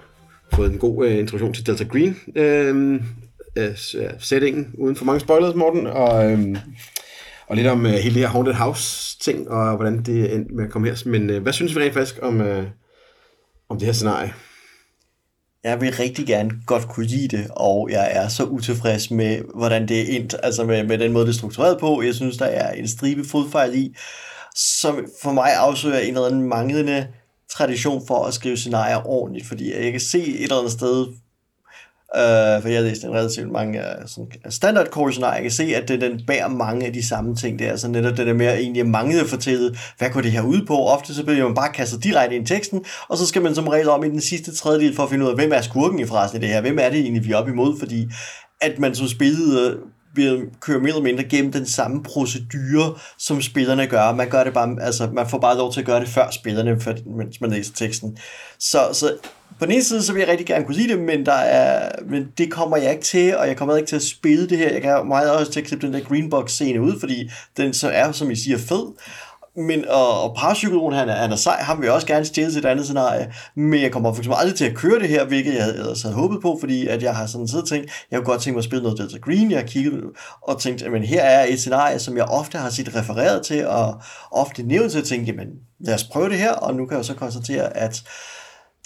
[0.53, 3.01] fået en god uh, introduktion til Delta Green, uh,
[3.57, 3.77] øh,
[4.19, 6.57] settingen, øh, uden for mange spoilers, Morten, og, øh,
[7.47, 10.71] og lidt om øh, hele det her Haunted House-ting, og hvordan det endte med at
[10.71, 11.03] komme her.
[11.07, 12.67] Men øh, hvad synes vi rent faktisk om, øh,
[13.69, 14.33] om det her scenarie?
[15.65, 19.89] Jeg vil rigtig gerne godt kunne lide det, og jeg er så utilfreds med, hvordan
[19.89, 22.03] det er endt, altså med, med den måde, det er struktureret på.
[22.03, 23.95] Jeg synes, der er en stribe fodfejl i,
[24.57, 27.07] som for mig afsøger en eller anden manglende
[27.51, 31.07] tradition for at skrive scenarier ordentligt, fordi jeg kan se et eller andet sted
[32.17, 35.51] Uh, for jeg har læst en relativt mange uh, sådan standard course, og jeg kan
[35.51, 37.59] se, at det, den bærer mange af de samme ting.
[37.59, 40.33] Det er altså netop det der med at egentlig manglede at fortælle, hvad går det
[40.33, 40.77] her ud på.
[40.77, 43.69] Ofte så bliver man bare kastet direkte ind i teksten, og så skal man som
[43.69, 46.07] regel om i den sidste tredjedel for at finde ud af, hvem er skurken i
[46.07, 46.61] frasen i det her.
[46.61, 47.79] Hvem er det egentlig, vi er op imod?
[47.79, 48.09] Fordi
[48.61, 49.77] at man som spillede
[50.15, 54.15] bliver kører mere eller mindre gennem den samme procedure, som spillerne gør.
[54.15, 56.81] Man gør det bare, altså man får bare lov til at gøre det før spillerne,
[57.17, 58.19] mens man læser teksten.
[58.59, 59.13] Så, så
[59.59, 61.91] på den ene side, så vil jeg rigtig gerne kunne sige det, men, der er,
[62.09, 64.73] men det kommer jeg ikke til, og jeg kommer ikke til at spille det her.
[64.73, 67.89] Jeg kan meget også til at klippe den der Greenbox scene ud, fordi den så
[67.89, 68.93] er, som I siger, fed.
[69.57, 72.53] Men, og, og parapsykologen, han er, han er sej, ham vil jeg også gerne stille
[72.53, 75.25] til et andet scenarie, men jeg kommer for eksempel aldrig til at køre det her,
[75.25, 78.19] hvilket jeg havde, havde håbet på, fordi at jeg har sådan siddet og tænkt, jeg
[78.19, 80.03] kunne godt tænke mig at spille noget Delta Green, jeg har kigget
[80.43, 84.01] og tænkt, at her er et scenarie, som jeg ofte har set refereret til, og
[84.31, 85.49] ofte nævnt til at tænke, jamen
[85.81, 88.03] lad os prøve det her, og nu kan jeg så konstatere, at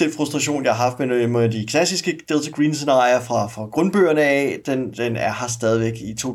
[0.01, 4.23] den frustration, jeg har haft med, med de klassiske Delta Green scenarier fra, fra grundbøgerne
[4.23, 6.27] af, den, den er her stadigvæk i 2005-2018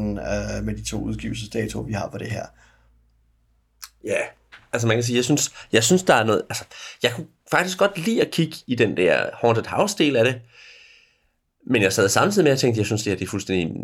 [0.00, 2.46] øh, med de to udgivelsesdatoer, vi har på det her.
[4.04, 4.20] Ja,
[4.72, 6.64] altså man kan sige, jeg synes, jeg synes der er noget, altså
[7.02, 10.40] jeg kunne faktisk godt lide at kigge i den der Haunted House del af det,
[11.66, 13.76] men jeg sad samtidig med at tænke, jeg synes det her det er fuldstændig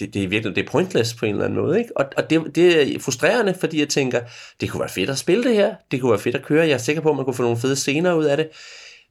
[0.00, 1.78] det, det er virkelig det er pointless på en eller anden måde.
[1.78, 1.96] Ikke?
[1.96, 4.20] Og, og det, det er frustrerende, fordi jeg tænker,
[4.60, 6.74] det kunne være fedt at spille det her, det kunne være fedt at køre, jeg
[6.74, 8.48] er sikker på, at man kunne få nogle fede scener ud af det,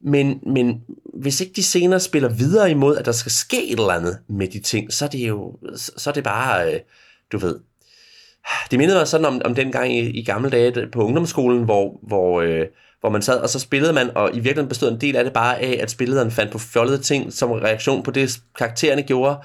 [0.02, 0.82] men, men
[1.14, 4.48] hvis ikke de scener spiller videre imod, at der skal ske et eller andet med
[4.48, 6.80] de ting, så er det jo så er det bare, øh,
[7.32, 7.60] du ved,
[8.72, 12.00] det mindede mig sådan om, om den gang i, i gamle dage på ungdomsskolen, hvor,
[12.08, 12.66] hvor, øh,
[13.00, 15.34] hvor man sad, og så spillede man, og i virkeligheden bestod en del af det
[15.34, 19.38] bare af, at spillederen fandt på fjollede ting som reaktion på det, karaktererne gjorde,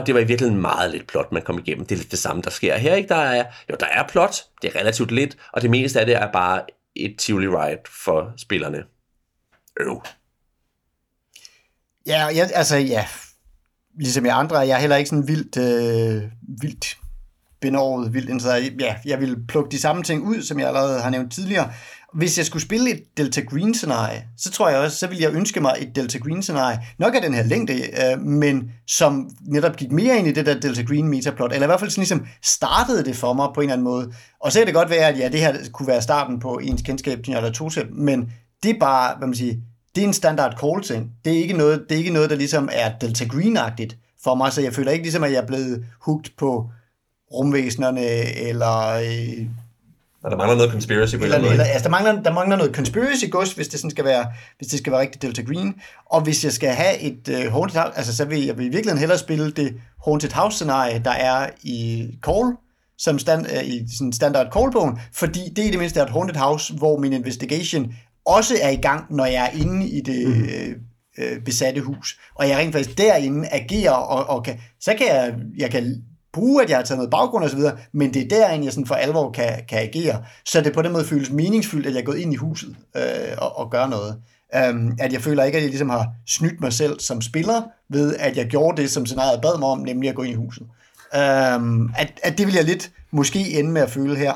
[0.00, 1.86] og det var i virkeligheden meget lidt plot, man kom igennem.
[1.86, 3.08] Det er lidt det samme, der sker her, ikke?
[3.08, 6.16] Der er, jo, der er plot, det er relativt lidt, og det meste af det
[6.16, 6.62] er bare
[6.96, 8.84] et Tivoli ride for spillerne.
[9.80, 10.02] Øv.
[12.06, 13.06] Ja, jeg, altså ja,
[13.98, 16.22] ligesom jeg andre, jeg er heller ikke sådan vildt, øh,
[16.60, 16.98] vildt
[17.60, 21.10] benåret, vildt så ja, jeg vil plukke de samme ting ud, som jeg allerede har
[21.10, 21.72] nævnt tidligere.
[22.14, 25.34] Hvis jeg skulle spille et Delta Green scenarie, så tror jeg også, så ville jeg
[25.34, 29.76] ønske mig et Delta Green scenarie, nok af den her længde, øh, men som netop
[29.76, 32.26] gik mere ind i det der Delta Green metaplot, eller i hvert fald sådan ligesom
[32.42, 34.12] startede det for mig på en eller anden måde.
[34.40, 36.82] Og så kan det godt være, at ja, det her kunne være starten på ens
[36.82, 38.32] kendskab til Njola Tosep, men
[38.62, 39.54] det er bare, hvad man siger,
[39.94, 41.10] det er en standard call ting.
[41.24, 44.52] Det er ikke noget, det er ikke noget der ligesom er Delta Green-agtigt for mig,
[44.52, 46.70] så jeg føler ikke ligesom, at jeg er blevet hugt på
[47.32, 48.06] rumvæsenerne,
[48.36, 48.86] eller...
[48.88, 49.46] Øh,
[50.24, 53.24] og der mangler noget conspiracy på eller, eller, altså, der, mangler, der mangler noget conspiracy
[53.30, 54.26] gods, hvis det sådan skal være,
[54.58, 55.74] hvis det skal være rigtig Delta Green.
[56.06, 58.68] Og hvis jeg skal have et uh, Haunted House, altså så vil jeg vil i
[58.68, 62.56] virkeligheden hellere spille det Haunted House scenarie, der er i Call,
[62.98, 66.74] som stand, uh, i sådan standard call-bogen, fordi det er det mindste et Haunted House,
[66.74, 67.92] hvor min investigation
[68.26, 70.48] også er i gang, når jeg er inde i det mm.
[71.18, 72.20] øh, besatte hus.
[72.34, 76.02] Og jeg rent faktisk derinde agerer, og, og kan, så kan jeg, jeg kan
[76.32, 77.60] bruge, at jeg har taget noget baggrund osv.,
[77.92, 80.22] men det er derinde, jeg sådan for alvor kan, kan agere.
[80.44, 83.02] Så det på den måde føles meningsfyldt, at jeg er gået ind i huset øh,
[83.38, 84.16] og, og gør noget.
[84.70, 88.16] Um, at jeg føler ikke, at jeg ligesom har snydt mig selv som spiller, ved
[88.16, 90.62] at jeg gjorde det, som scenariet bad mig om, nemlig at gå ind i huset.
[91.56, 94.32] Um, at, at det vil jeg lidt måske ende med at føle her.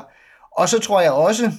[0.57, 1.51] Og så tror jeg også,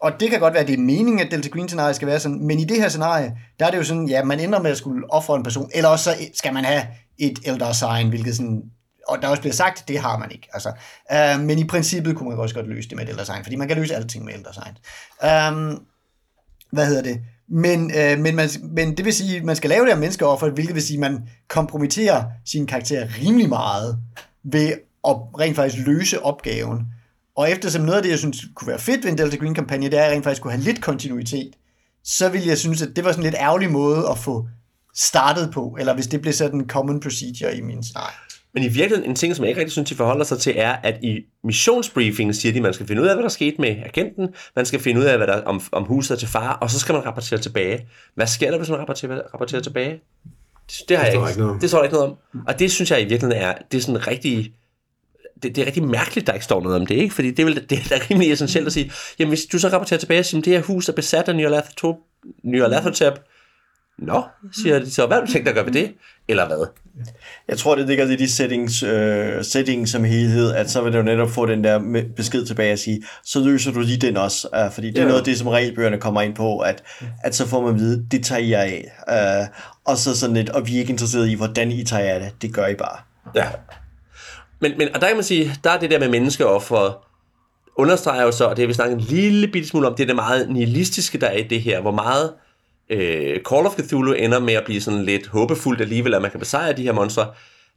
[0.00, 2.20] og det kan godt være, at det er meningen, at Delta Green scenarie skal være
[2.20, 4.70] sådan, men i det her scenarie, der er det jo sådan, ja, man ender med
[4.70, 6.82] at skulle ofre en person, eller også så skal man have
[7.18, 8.62] et Elder Sign, hvilket sådan
[9.08, 10.48] og der er også blevet sagt, det har man ikke.
[10.52, 10.72] Altså,
[11.12, 13.56] øh, men i princippet kunne man også godt løse det med ældre Elder Sign, fordi
[13.56, 14.76] man kan løse alting med ældre Sign.
[15.24, 15.80] Øh,
[16.72, 17.20] hvad hedder det?
[17.48, 20.48] Men, øh, men, man, men det vil sige, at man skal lave det her menneskeoffer,
[20.50, 23.98] hvilket vil sige, at man kompromitterer sin karakter rimelig meget
[24.44, 24.72] ved
[25.08, 26.86] at rent faktisk løse opgaven.
[27.36, 29.98] Og eftersom noget af det, jeg synes kunne være fedt ved en Delta Green-kampagne, det
[29.98, 31.54] er at rent faktisk kunne have lidt kontinuitet,
[32.04, 34.48] så vil jeg synes, at det var sådan en lidt ærgerlig måde at få
[34.94, 38.16] startet på, eller hvis det blev sådan en common procedure i min scenarie.
[38.54, 40.72] Men i virkeligheden, en ting, som jeg ikke rigtig synes, de forholder sig til, er,
[40.82, 43.76] at i missionsbriefingen siger de, at man skal finde ud af, hvad der skete med
[43.84, 46.70] agenten, man skal finde ud af, hvad der om, om huset er til far, og
[46.70, 47.86] så skal man rapportere tilbage.
[48.14, 50.00] Hvad sker der, hvis man rapporterer, rapporterer tilbage?
[50.70, 52.16] Det, det har det jeg ikke, ikke det står der ikke noget om.
[52.46, 54.52] Og det synes jeg i virkeligheden er, det er sådan rigtig,
[55.42, 57.14] det, det er rigtig mærkeligt, der ikke står noget om det, ikke?
[57.14, 59.98] Fordi det er, vel, det er rimelig essentielt at sige, jamen hvis du så rapporterer
[59.98, 61.36] tilbage at det her hus er besat af
[62.42, 63.14] Nyarlathotep,
[63.98, 64.22] Nå,
[64.52, 65.92] siger de så, hvad har du tænkt at gøre ved det?
[66.28, 66.66] Eller hvad?
[67.48, 71.30] Jeg tror, det ligger i settings, øh, settings som helhed, at så vil du netop
[71.30, 74.48] få den der besked tilbage og sige, så løser du lige den også.
[74.54, 75.06] Øh, fordi det er ja.
[75.06, 76.82] noget af det, som regelbøgerne kommer ind på, at,
[77.24, 78.60] at så får man at vide, det tager jeg
[79.08, 79.40] af.
[79.40, 79.48] Øh,
[79.84, 82.42] og så sådan lidt, og vi er ikke interesseret i, hvordan I tager af det.
[82.42, 82.98] Det gør I bare.
[83.34, 83.46] Ja.
[84.60, 87.06] Men, men og der kan man sige, der er det der med menneskeoffer,
[87.76, 90.06] understreger jo så, og det har vi snakket en lille bitte smule om, det er
[90.06, 91.80] det meget nihilistiske, der er i det her.
[91.80, 92.32] Hvor meget
[92.90, 96.40] øh, Call of Cthulhu ender med at blive sådan lidt håbefuldt alligevel, at man kan
[96.40, 97.26] besejre de her monstre,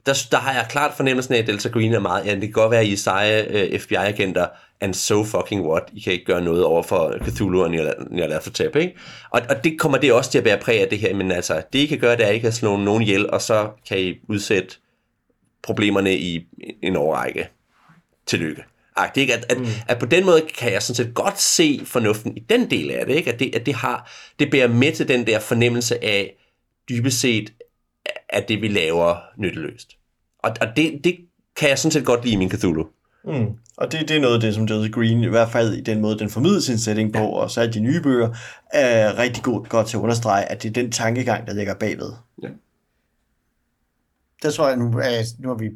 [0.06, 2.50] der, der har jeg klart fornemmelsen af, at Delta Green er meget, ja, det kan
[2.50, 4.46] godt være, at I er seje øh, FBI-agenter,
[4.80, 8.96] and so fucking what, I kan ikke gøre noget over for Cthulhu og Nyarlathotep, ikke?
[9.30, 11.62] Og, og det kommer det også til at bære præg af det her, men altså,
[11.72, 13.98] det I kan gøre, det er, at I kan slå nogen ihjel, og så kan
[13.98, 14.76] I udsætte
[15.62, 16.46] problemerne i
[16.82, 17.48] en overrække.
[18.26, 18.62] Tillykke
[18.98, 19.34] agtigt, ikke?
[19.34, 19.66] At, at, mm.
[19.88, 23.06] at på den måde kan jeg sådan set godt se fornuften i den del af
[23.06, 23.32] det, ikke?
[23.32, 26.34] At det, at det har, det bærer med til den der fornemmelse af
[26.88, 27.52] dybest set,
[28.28, 29.96] at det vi laver nytteløst.
[30.38, 31.16] Og, og det, det
[31.56, 32.86] kan jeg sådan set godt lide i min Cthulhu.
[33.24, 33.46] Mm.
[33.76, 36.00] Og det, det er noget af det, som Delta Green, i hvert fald i den
[36.00, 37.26] måde, den formidler sin på, ja.
[37.26, 38.34] og så er de nye bøger,
[38.72, 42.12] er rigtig godt, godt til at understrege, at det er den tankegang, der ligger bagved.
[42.42, 42.48] Ja.
[44.42, 44.84] Det tror jeg, nu,
[45.38, 45.70] nu har vi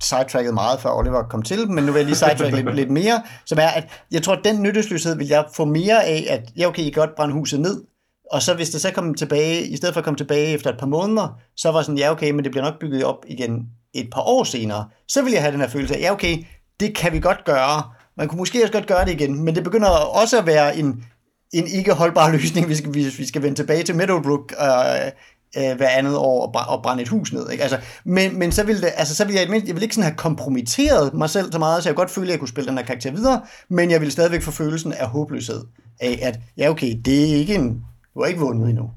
[0.00, 3.22] sidetracket meget, før Oliver kom til, men nu vil jeg lige sidetrack lidt, lidt mere,
[3.44, 6.66] som er, at jeg tror, at den nyttesløshed vil jeg få mere af, at ja,
[6.66, 7.84] okay, I kan godt brænde huset ned,
[8.32, 10.78] og så hvis det så kommer tilbage, i stedet for at komme tilbage efter et
[10.78, 14.08] par måneder, så var sådan, ja okay, men det bliver nok bygget op igen et
[14.12, 16.36] par år senere, så vil jeg have den her følelse af, ja okay,
[16.80, 17.82] det kan vi godt gøre,
[18.16, 21.04] man kunne måske også godt gøre det igen, men det begynder også at være en,
[21.52, 25.10] en ikke holdbar løsning, hvis vi, hvis vi skal vende tilbage til Meadowbrook øh,
[25.56, 27.50] øh, hver andet år og brænde et hus ned.
[27.50, 27.62] Ikke?
[27.62, 30.16] Altså, men, men så ville, det, altså, så ville jeg, jeg ville ikke sådan have
[30.16, 32.84] kompromitteret mig selv så meget, så jeg godt føle, at jeg kunne spille den her
[32.84, 35.60] karakter videre, men jeg ville stadigvæk få følelsen af håbløshed.
[36.00, 37.84] Af at, ja okay, det er ikke en,
[38.14, 38.90] du har ikke vundet endnu.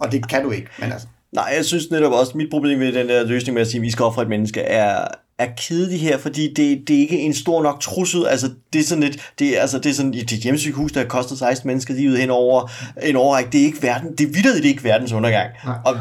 [0.00, 1.06] Og det kan du ikke, men altså.
[1.32, 3.82] Nej, jeg synes netop også, mit problem ved den der løsning med at sige, at
[3.82, 5.08] vi skal ofre et menneske, er,
[5.38, 8.26] er kedelig her, fordi det, det er ikke en stor nok trussel.
[8.26, 11.06] Altså, det er sådan et, det er, altså, det er sådan et hjemmesygehus, der har
[11.08, 12.70] kostet 16 mennesker livet hen over
[13.02, 13.52] en overræk.
[13.52, 15.50] Det er ikke verden, det er vildt, det er ikke verdens undergang.
[15.84, 15.96] Og,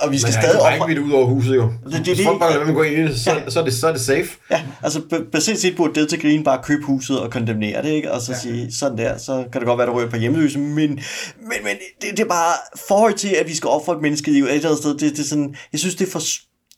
[0.00, 0.90] og vi skal Men stadig er op...
[0.90, 1.62] ikke ud over huset jo.
[1.62, 3.64] Det- det er Hvis det- folk bare lader gå ind i det, så, så, er
[3.64, 4.28] det, så er det safe.
[4.50, 8.12] Ja, altså b- basalt set burde Delta Green bare købe huset og kondemnere det, ikke?
[8.12, 8.38] Og så ja.
[8.38, 10.98] sige, sådan der, så kan det godt være, der ryger på hjemløse, men, men,
[11.40, 12.54] men det, det, er bare
[12.88, 15.24] forhold til, at vi skal ofre et menneskeliv et eller andet sted, det, det er
[15.28, 16.20] sådan, jeg synes, det er for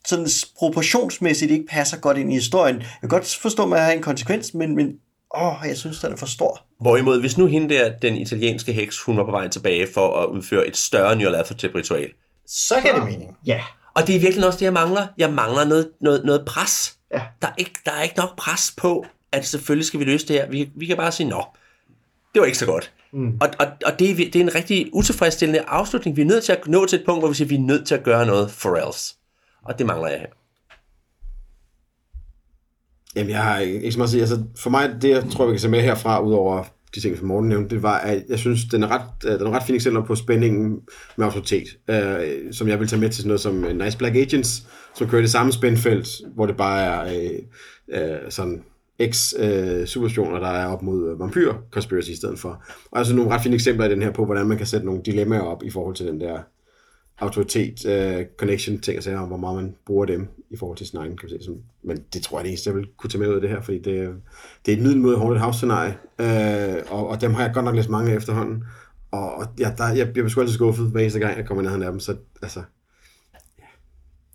[0.05, 0.27] sådan
[0.57, 2.75] proportionsmæssigt ikke passer godt ind i historien.
[2.75, 4.93] Jeg kan godt forstå, at man har en konsekvens, men, men
[5.37, 6.65] åh, jeg synes, den er for stor.
[6.81, 10.29] Hvorimod, hvis nu hende der, den italienske heks, hun var på vej tilbage for at
[10.29, 12.09] udføre et større nyarlathotep-ritual.
[12.47, 13.37] Så giver det mening.
[13.45, 13.61] Ja.
[13.93, 15.07] Og det er virkelig også det, jeg mangler.
[15.17, 16.97] Jeg mangler noget, noget, noget pres.
[17.13, 17.21] Ja.
[17.41, 20.35] Der, er ikke, der er ikke nok pres på, at selvfølgelig skal vi løse det
[20.35, 20.49] her.
[20.49, 21.45] Vi, vi kan bare sige, nå,
[22.33, 22.91] det var ikke så godt.
[23.13, 23.37] Mm.
[23.41, 26.17] Og, og, og det, er, det er en rigtig utilfredsstillende afslutning.
[26.17, 27.59] Vi er nødt til at nå til et punkt, hvor vi siger, at vi er
[27.59, 29.15] nødt til at gøre noget for else.
[29.63, 30.27] Og det mangler jeg her.
[33.15, 34.21] Jamen, jeg har ikke ikke så meget at sige.
[34.21, 36.63] Altså, for mig, det jeg tror, vi kan se med herfra, udover
[36.95, 39.47] de ting, som Morten nævnte, det var, at jeg synes, den er ret, øh, den
[39.47, 40.81] er ret fine eksempler på spændingen
[41.17, 44.15] med autoritet, øh, som jeg vil tage med til sådan noget som øh, Nice Black
[44.15, 47.39] Agents, som kører det samme spændfelt, hvor det bare er øh,
[48.01, 48.63] øh, sådan
[48.99, 52.63] ex-superstationer, øh, der er op mod øh, vampyr conspiracy i stedet for.
[52.91, 55.01] Og altså nogle ret fine eksempler i den her på, hvordan man kan sætte nogle
[55.05, 56.39] dilemmaer op i forhold til den der
[57.19, 60.87] autoritet, uh, connection, ting og sager, om hvor meget man bruger dem i forhold til
[60.87, 61.57] sin egen, kan man sige.
[61.83, 63.61] Men det tror jeg, det eneste, jeg vil kunne tage med ud af det her,
[63.61, 64.15] fordi det,
[64.65, 67.53] det er et middel mod Haunted House scenarie, uh, øh, og, og dem har jeg
[67.53, 68.63] godt nok læst mange af efterhånden.
[69.11, 71.63] Og, og ja, der, jeg, jeg bliver sgu altid skuffet, hver eneste gang, jeg kommer
[71.63, 72.61] ned af dem, så altså,
[73.59, 73.63] ja,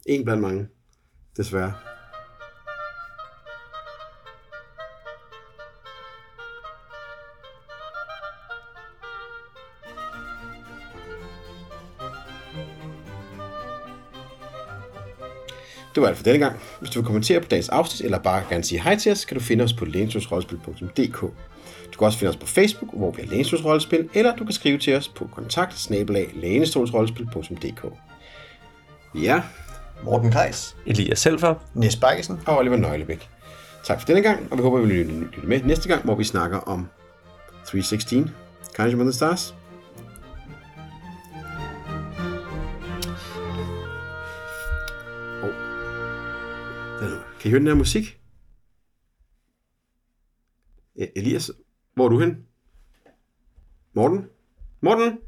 [0.06, 0.66] en blandt mange,
[1.36, 1.73] desværre.
[15.94, 16.60] Det var alt for denne gang.
[16.80, 19.36] Hvis du vil kommentere på dagens afsnit, eller bare gerne sige hej til os, kan
[19.36, 21.20] du finde os på lænestolsrollespil.dk.
[21.92, 24.78] Du kan også finde os på Facebook, hvor vi er Lænestolsrollespil, eller du kan skrive
[24.78, 25.90] til os på kontakt
[29.14, 29.42] Ja,
[30.04, 30.76] Morten Kajs.
[30.86, 31.54] Elias Selfer.
[31.74, 32.40] Næs Bakkesen.
[32.46, 33.28] og Oliver Nøglebæk.
[33.84, 36.14] Tak for denne gang, og vi håber, I vil lytte lytte med næste gang, hvor
[36.14, 36.88] vi snakker om
[37.66, 38.30] 316,
[38.76, 39.54] Carnage Among the Stars.
[47.44, 48.20] Kan I høre den her musik?
[50.96, 51.50] Elias,
[51.94, 52.46] hvor er du hen?
[53.92, 54.26] Morten?
[54.80, 55.18] Morten?